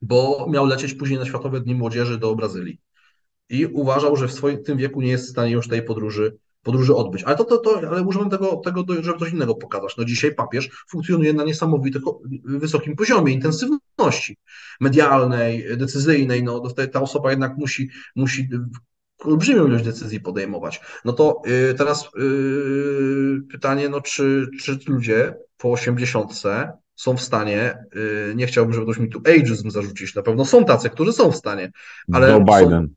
bo 0.02 0.46
miał 0.50 0.66
lecieć 0.66 0.94
później 0.94 1.18
na 1.18 1.26
Światowe 1.26 1.60
Dni 1.60 1.74
Młodzieży 1.74 2.18
do 2.18 2.34
Brazylii. 2.34 2.80
I 3.48 3.66
uważał, 3.66 4.16
że 4.16 4.28
w 4.28 4.32
swoim 4.32 4.62
tym 4.62 4.78
wieku 4.78 5.00
nie 5.00 5.10
jest 5.10 5.26
w 5.26 5.30
stanie 5.30 5.52
już 5.52 5.68
tej 5.68 5.82
podróży, 5.82 6.36
podróży 6.62 6.94
odbyć. 6.94 7.22
Ale 7.22 7.36
to, 7.36 7.44
to, 7.44 7.58
to 7.58 7.78
ale 7.90 8.02
używam 8.02 8.30
tego, 8.30 8.56
tego, 8.56 8.84
żeby 9.00 9.18
coś 9.18 9.32
innego 9.32 9.54
pokazać. 9.54 9.96
No 9.96 10.04
dzisiaj 10.04 10.34
papież 10.34 10.84
funkcjonuje 10.88 11.32
na 11.32 11.44
niesamowitym 11.44 12.02
wysokim 12.44 12.96
poziomie 12.96 13.32
intensywności 13.32 14.36
medialnej, 14.80 15.76
decyzyjnej. 15.76 16.42
No, 16.42 16.62
ta 16.92 17.00
osoba 17.00 17.30
jednak 17.30 17.56
musi, 17.56 17.90
musi 18.16 18.48
olbrzymią 19.24 19.66
ilość 19.66 19.84
decyzji 19.84 20.20
podejmować. 20.20 20.80
No 21.04 21.12
to 21.12 21.42
y, 21.70 21.74
teraz 21.74 22.04
y, 22.04 23.42
pytanie, 23.50 23.88
no 23.88 24.00
czy, 24.00 24.46
czy 24.60 24.78
ludzie 24.86 25.34
po 25.58 25.72
80 25.72 26.32
są 26.96 27.16
w 27.16 27.20
stanie, 27.20 27.78
y, 28.30 28.34
nie 28.34 28.46
chciałbym, 28.46 28.74
żeby 28.74 28.86
ktoś 28.86 28.98
mi 28.98 29.08
tu 29.08 29.18
ageism 29.18 29.70
zarzucić, 29.70 30.14
na 30.14 30.22
pewno 30.22 30.44
są 30.44 30.64
tacy, 30.64 30.90
którzy 30.90 31.12
są 31.12 31.30
w 31.32 31.36
stanie, 31.36 31.72
ale... 32.12 32.30
Joe 32.30 32.40
Biden. 32.40 32.88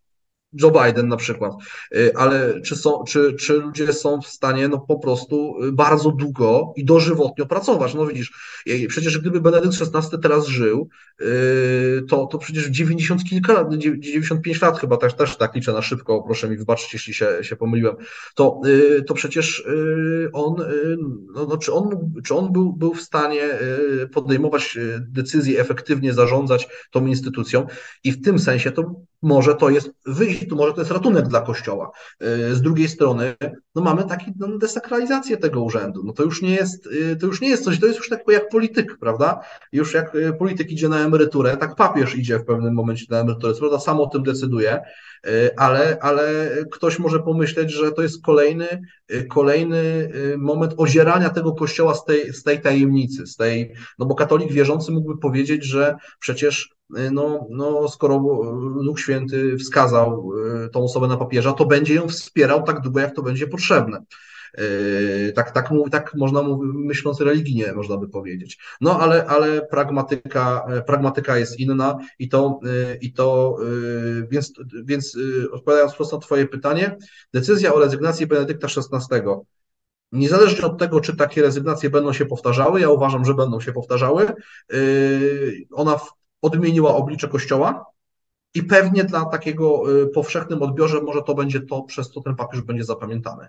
Joe 0.54 0.72
Biden 0.72 1.08
na 1.08 1.18
przykład, 1.18 1.54
y, 1.96 2.12
ale 2.16 2.62
czy, 2.62 2.76
są, 2.76 3.04
czy, 3.08 3.34
czy 3.34 3.54
ludzie 3.54 3.94
są 3.94 4.22
w 4.22 4.28
stanie 4.28 4.68
no 4.68 4.80
po 4.80 5.00
prostu 5.00 5.64
y, 5.64 5.72
bardzo 5.72 6.12
długo 6.12 6.74
i 6.76 6.86
dożywotnio 6.86 7.46
pracować? 7.46 7.94
No 7.94 8.06
widzisz, 8.06 8.34
przecież 8.88 9.18
gdyby 9.18 9.42
Benedykt 9.42 9.76
XVI 9.82 10.18
teraz 10.22 10.48
żył, 10.48 10.90
y, 11.22 12.04
to, 12.10 12.26
to 12.26 12.38
przecież 12.38 12.66
90 12.66 13.24
kilka 13.24 13.54
lat, 13.54 13.74
95 13.74 14.62
lat 14.62 14.80
chyba 14.80 14.98
też, 14.98 15.14
też 15.14 15.38
tak 15.38 15.56
liczę 15.56 15.74
na 15.74 15.82
szybko, 15.82 16.24
proszę 16.24 16.50
mi 16.50 16.58
wybaczyć, 16.58 16.94
jeśli 16.94 17.14
się, 17.14 17.28
się 17.42 17.56
pomyliłem, 17.56 17.96
to, 18.36 18.62
to 19.08 19.14
przecież 19.14 19.68
on, 20.34 20.56
no, 21.34 21.46
no, 21.46 21.58
czy 21.58 21.74
on, 21.74 22.12
czy 22.24 22.36
on 22.36 22.52
był, 22.52 22.74
był 22.74 22.94
w 22.94 23.02
stanie 23.02 23.50
podejmować 24.14 24.78
decyzje, 25.00 25.62
efektywnie 25.62 26.14
zarządzać 26.14 26.68
tą 26.92 27.06
instytucją? 27.06 27.68
I 28.04 28.12
w 28.12 28.22
tym 28.22 28.40
sensie 28.40 28.72
to 28.72 28.96
może 29.22 29.56
to 29.56 29.70
jest 29.70 29.92
wyjście, 30.06 30.41
może 30.52 30.74
to 30.74 30.82
jest 30.82 30.92
ratunek 30.92 31.28
dla 31.28 31.42
Kościoła. 31.42 31.92
Y, 32.24 32.56
z 32.56 32.62
drugiej 32.62 32.88
strony, 32.88 33.36
no 33.76 33.82
mamy 33.82 34.04
taki 34.04 34.34
no, 34.40 34.58
desakralizację 34.58 35.38
tego 35.38 35.62
urzędu. 35.62 36.04
No 36.04 36.14
to 36.14 36.24
już 36.24 36.42
nie 36.42 36.56
jest, 36.56 36.88
y, 36.88 37.16
to 37.16 37.28
już 37.28 37.42
nie 37.42 37.50
jest 37.50 37.64
coś, 37.64 37.80
to 37.80 37.86
jest 37.86 37.98
już 37.98 38.10
tak 38.10 38.24
jak 38.28 38.50
polityk, 38.50 38.98
prawda? 39.00 39.42
Już 39.72 39.94
jak 39.94 40.16
y, 40.16 40.34
polityk 40.34 40.72
idzie 40.72 40.90
na 40.90 41.00
emeryturę, 41.00 41.58
tak 41.58 41.76
papież 41.76 42.16
idzie 42.16 42.40
w 42.40 42.46
pewnym 42.46 42.74
momencie 42.74 43.06
na 43.10 43.20
emeryturę, 43.20 43.54
co 43.54 43.60
prawda 43.60 43.80
sam 43.80 44.00
o 44.00 44.08
tym 44.08 44.24
decyduje, 44.24 44.82
ale, 45.58 45.98
ale 46.02 46.50
ktoś 46.72 47.00
może 47.00 47.20
pomyśleć, 47.20 47.72
że 47.72 47.92
to 47.92 48.02
jest 48.02 48.24
kolejny, 48.24 48.82
kolejny 49.30 50.12
moment 50.38 50.74
ozierania 50.78 51.30
tego 51.30 51.54
kościoła 51.54 51.94
z 51.96 52.06
tej, 52.06 52.34
z 52.34 52.44
tej 52.44 52.62
tajemnicy, 52.62 53.28
z 53.28 53.36
tej, 53.36 53.74
no 54.00 54.06
bo 54.06 54.16
katolik 54.16 54.52
wierzący 54.52 54.92
mógłby 54.92 55.18
powiedzieć, 55.18 55.66
że 55.66 55.96
przecież 56.20 56.76
no, 57.12 57.48
no 57.50 57.88
skoro 57.88 58.20
Duch 58.84 59.00
Święty 59.00 59.58
wskazał 59.58 60.32
tą 60.74 60.84
osobę 60.84 61.08
na 61.08 61.18
papieża, 61.18 61.54
to 61.54 61.66
będzie 61.66 61.94
ją 61.94 62.08
wspierał 62.08 62.64
tak 62.64 62.82
długo, 62.82 63.00
jak 63.00 63.16
to 63.16 63.22
będzie 63.22 63.48
potrzebne. 63.48 64.04
Y, 64.60 65.34
tak, 65.36 65.52
tak, 65.52 65.70
tak 65.92 66.14
można 66.16 66.44
myśląc 66.62 67.22
religijnie, 67.22 67.74
można 67.74 67.98
by 67.98 68.10
powiedzieć. 68.10 68.58
No 68.82 69.00
ale, 69.00 69.26
ale 69.26 69.62
pragmatyka, 69.62 70.66
pragmatyka 70.86 71.38
jest 71.38 71.60
inna 71.60 71.98
i 72.20 72.30
to, 72.30 72.60
y, 72.66 72.98
i 73.02 73.14
to 73.14 73.58
więc, 74.30 74.54
więc 74.84 75.18
odpowiadając 75.52 75.96
prosto 75.96 76.16
na 76.16 76.22
Twoje 76.22 76.48
pytanie, 76.48 76.98
decyzja 77.34 77.74
o 77.74 77.80
rezygnacji 77.80 78.28
Benedykta 78.28 78.68
XVI 78.68 79.22
Niezależnie 80.12 80.66
od 80.66 80.80
tego, 80.80 81.02
czy 81.02 81.16
takie 81.16 81.42
rezygnacje 81.42 81.90
będą 81.90 82.14
się 82.14 82.26
powtarzały, 82.26 82.82
ja 82.82 82.90
uważam, 82.90 83.26
że 83.26 83.34
będą 83.34 83.60
się 83.60 83.74
powtarzały, 83.74 84.34
ona 85.72 86.00
odmieniła 86.42 86.96
oblicze 86.96 87.28
Kościoła 87.28 87.86
i 88.54 88.64
pewnie 88.64 89.04
dla 89.04 89.26
takiego 89.26 89.84
powszechnym 90.14 90.62
odbiorze 90.62 91.02
może 91.02 91.22
to 91.22 91.36
będzie 91.36 91.62
to, 91.62 91.82
przez 91.82 92.12
co 92.12 92.22
ten 92.22 92.36
papież 92.36 92.62
będzie 92.62 92.84
zapamiętany. 92.84 93.48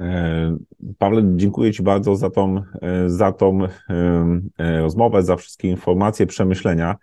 E, 0.00 0.56
Pawle, 0.98 1.22
dziękuję 1.36 1.72
Ci 1.72 1.82
bardzo 1.82 2.16
za 2.16 2.30
tą, 2.30 2.62
e, 2.82 3.08
za 3.10 3.32
tą 3.32 3.58
e, 4.58 4.80
rozmowę, 4.80 5.22
za 5.22 5.36
wszystkie 5.36 5.68
informacje, 5.68 6.26
przemyślenia. 6.26 6.96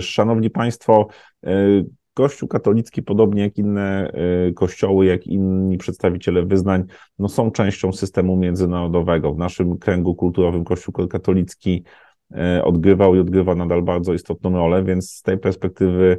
Szanowni 0.00 0.50
Państwo, 0.50 1.08
Kościół 2.14 2.48
katolicki, 2.48 3.02
podobnie 3.02 3.42
jak 3.42 3.58
inne 3.58 4.12
kościoły, 4.54 5.06
jak 5.06 5.26
inni 5.26 5.78
przedstawiciele 5.78 6.46
wyznań, 6.46 6.84
no 7.18 7.28
są 7.28 7.50
częścią 7.50 7.92
systemu 7.92 8.36
międzynarodowego. 8.36 9.34
W 9.34 9.38
naszym 9.38 9.78
kręgu 9.78 10.14
kulturowym 10.14 10.64
Kościół 10.64 11.08
katolicki 11.08 11.84
odgrywał 12.64 13.14
i 13.14 13.18
odgrywa 13.18 13.54
nadal 13.54 13.82
bardzo 13.82 14.14
istotną 14.14 14.50
rolę, 14.50 14.84
więc 14.84 15.10
z 15.10 15.22
tej 15.22 15.38
perspektywy 15.38 16.18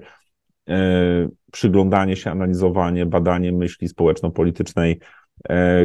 przyglądanie 1.52 2.16
się, 2.16 2.32
analizowanie, 2.32 3.06
badanie 3.06 3.52
myśli 3.52 3.88
społeczno-politycznej 3.88 5.00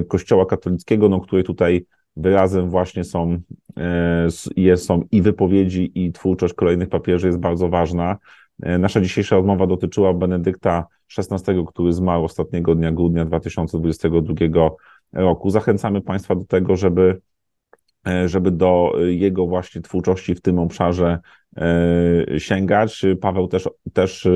Kościoła 0.08 0.46
katolickiego, 0.46 1.08
no, 1.08 1.20
której 1.20 1.44
tutaj 1.44 1.86
wyrazem 2.16 2.70
właśnie 2.70 3.04
są, 3.04 3.40
są 4.76 5.02
i 5.12 5.22
wypowiedzi, 5.22 5.92
i 5.94 6.12
twórczość 6.12 6.54
kolejnych 6.54 6.88
papieży 6.88 7.26
jest 7.26 7.38
bardzo 7.38 7.68
ważna. 7.68 8.16
Nasza 8.58 9.00
dzisiejsza 9.00 9.36
rozmowa 9.36 9.66
dotyczyła 9.66 10.14
Benedykta 10.14 10.86
XVI, 11.18 11.64
który 11.66 11.92
zmarł 11.92 12.24
ostatniego 12.24 12.74
dnia 12.74 12.92
grudnia 12.92 13.24
2022 13.24 14.34
roku. 15.12 15.50
Zachęcamy 15.50 16.00
Państwa 16.00 16.34
do 16.34 16.44
tego, 16.44 16.76
żeby 16.76 17.20
E, 18.06 18.28
żeby 18.28 18.50
do 18.50 18.92
jego 19.06 19.46
właśnie 19.46 19.80
twórczości 19.80 20.34
w 20.34 20.40
tym 20.40 20.58
obszarze 20.58 21.18
e, 21.56 22.40
sięgać. 22.40 23.02
Paweł 23.20 23.48
też, 23.48 23.68
też, 23.92 24.26
e, 24.26 24.30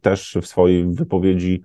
też 0.00 0.38
w 0.42 0.46
swojej 0.46 0.86
wypowiedzi 0.94 1.62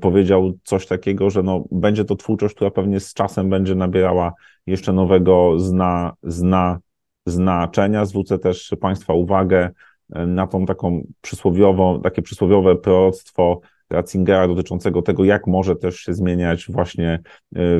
powiedział 0.00 0.52
coś 0.64 0.86
takiego, 0.86 1.30
że 1.30 1.42
no, 1.42 1.64
będzie 1.70 2.04
to 2.04 2.16
twórczość, 2.16 2.54
która 2.54 2.70
pewnie 2.70 3.00
z 3.00 3.14
czasem 3.14 3.50
będzie 3.50 3.74
nabierała 3.74 4.32
jeszcze 4.66 4.92
nowego 4.92 5.58
zna, 5.58 6.12
zna, 6.22 6.78
znaczenia. 7.26 8.04
Zwrócę 8.04 8.38
też 8.38 8.74
Państwa 8.80 9.14
uwagę 9.14 9.70
na 10.08 10.46
tą 10.46 10.66
taką 10.66 11.06
przysłowiową, 11.20 12.00
takie 12.00 12.22
przysłowiowe 12.22 12.76
proroctwo 12.76 13.60
Ratzingera 13.90 14.48
dotyczącego 14.48 15.02
tego, 15.02 15.24
jak 15.24 15.46
może 15.46 15.76
też 15.76 15.96
się 15.96 16.14
zmieniać 16.14 16.66
właśnie 16.68 17.20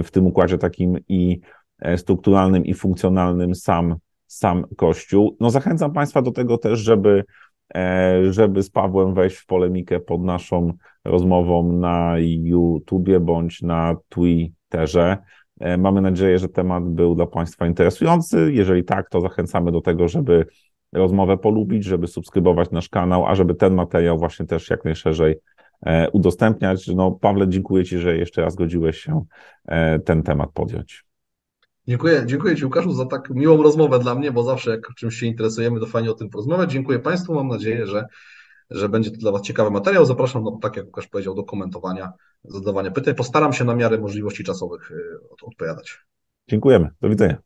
w 0.02 0.08
tym 0.10 0.26
układzie 0.26 0.58
takim 0.58 0.98
i 1.08 1.40
E, 1.82 1.98
strukturalnym 1.98 2.64
i 2.64 2.74
funkcjonalnym 2.74 3.54
sam, 3.54 3.96
sam 4.26 4.64
Kościół. 4.76 5.36
No 5.40 5.50
zachęcam 5.50 5.92
Państwa 5.92 6.22
do 6.22 6.30
tego 6.30 6.58
też, 6.58 6.78
żeby, 6.78 7.24
e, 7.74 8.32
żeby 8.32 8.62
z 8.62 8.70
Pawłem 8.70 9.14
wejść 9.14 9.36
w 9.36 9.46
polemikę 9.46 10.00
pod 10.00 10.22
naszą 10.22 10.72
rozmową 11.04 11.72
na 11.72 12.14
YouTubie 12.18 13.20
bądź 13.20 13.62
na 13.62 13.96
Twitterze. 14.08 15.18
E, 15.60 15.76
mamy 15.76 16.00
nadzieję, 16.00 16.38
że 16.38 16.48
temat 16.48 16.84
był 16.84 17.14
dla 17.14 17.26
Państwa 17.26 17.66
interesujący. 17.66 18.52
Jeżeli 18.52 18.84
tak, 18.84 19.08
to 19.10 19.20
zachęcamy 19.20 19.72
do 19.72 19.80
tego, 19.80 20.08
żeby 20.08 20.46
rozmowę 20.92 21.38
polubić, 21.38 21.84
żeby 21.84 22.06
subskrybować 22.06 22.70
nasz 22.70 22.88
kanał, 22.88 23.26
a 23.26 23.34
żeby 23.34 23.54
ten 23.54 23.74
materiał 23.74 24.18
właśnie 24.18 24.46
też 24.46 24.70
jak 24.70 24.84
najszerzej 24.84 25.34
udostępniać. 26.12 26.88
No, 26.88 27.10
Pawle, 27.10 27.48
dziękuję 27.48 27.84
Ci, 27.84 27.98
że 27.98 28.16
jeszcze 28.16 28.42
raz 28.42 28.54
godziłeś 28.54 28.98
się 28.98 29.24
ten 30.04 30.22
temat 30.22 30.50
podjąć. 30.54 31.04
Dziękuję, 31.88 32.22
dziękuję 32.26 32.56
Ci 32.56 32.64
Łukaszu 32.64 32.92
za 32.92 33.06
tak 33.06 33.30
miłą 33.30 33.62
rozmowę 33.62 33.98
dla 33.98 34.14
mnie, 34.14 34.32
bo 34.32 34.42
zawsze 34.42 34.70
jak 34.70 34.94
czymś 34.96 35.14
się 35.14 35.26
interesujemy, 35.26 35.80
to 35.80 35.86
fajnie 35.86 36.10
o 36.10 36.14
tym 36.14 36.28
porozmawiać. 36.28 36.72
Dziękuję 36.72 36.98
Państwu, 36.98 37.34
mam 37.34 37.48
nadzieję, 37.48 37.86
że, 37.86 38.06
że 38.74 38.88
będzie 38.88 39.10
to 39.10 39.16
dla 39.16 39.32
Was 39.32 39.42
ciekawy 39.42 39.70
materiał. 39.70 40.04
Zapraszam, 40.04 40.44
no, 40.44 40.58
tak 40.62 40.76
jak 40.76 40.86
Łukasz 40.86 41.06
powiedział, 41.06 41.34
do 41.34 41.44
komentowania, 41.44 42.12
zadawania 42.44 42.90
pytań. 42.90 43.14
Postaram 43.14 43.52
się 43.52 43.64
na 43.64 43.74
miarę 43.74 43.98
możliwości 43.98 44.44
czasowych 44.44 44.90
y, 44.90 45.18
odpowiadać. 45.42 45.98
Dziękujemy, 46.48 46.90
do 47.00 47.08
widzenia. 47.08 47.36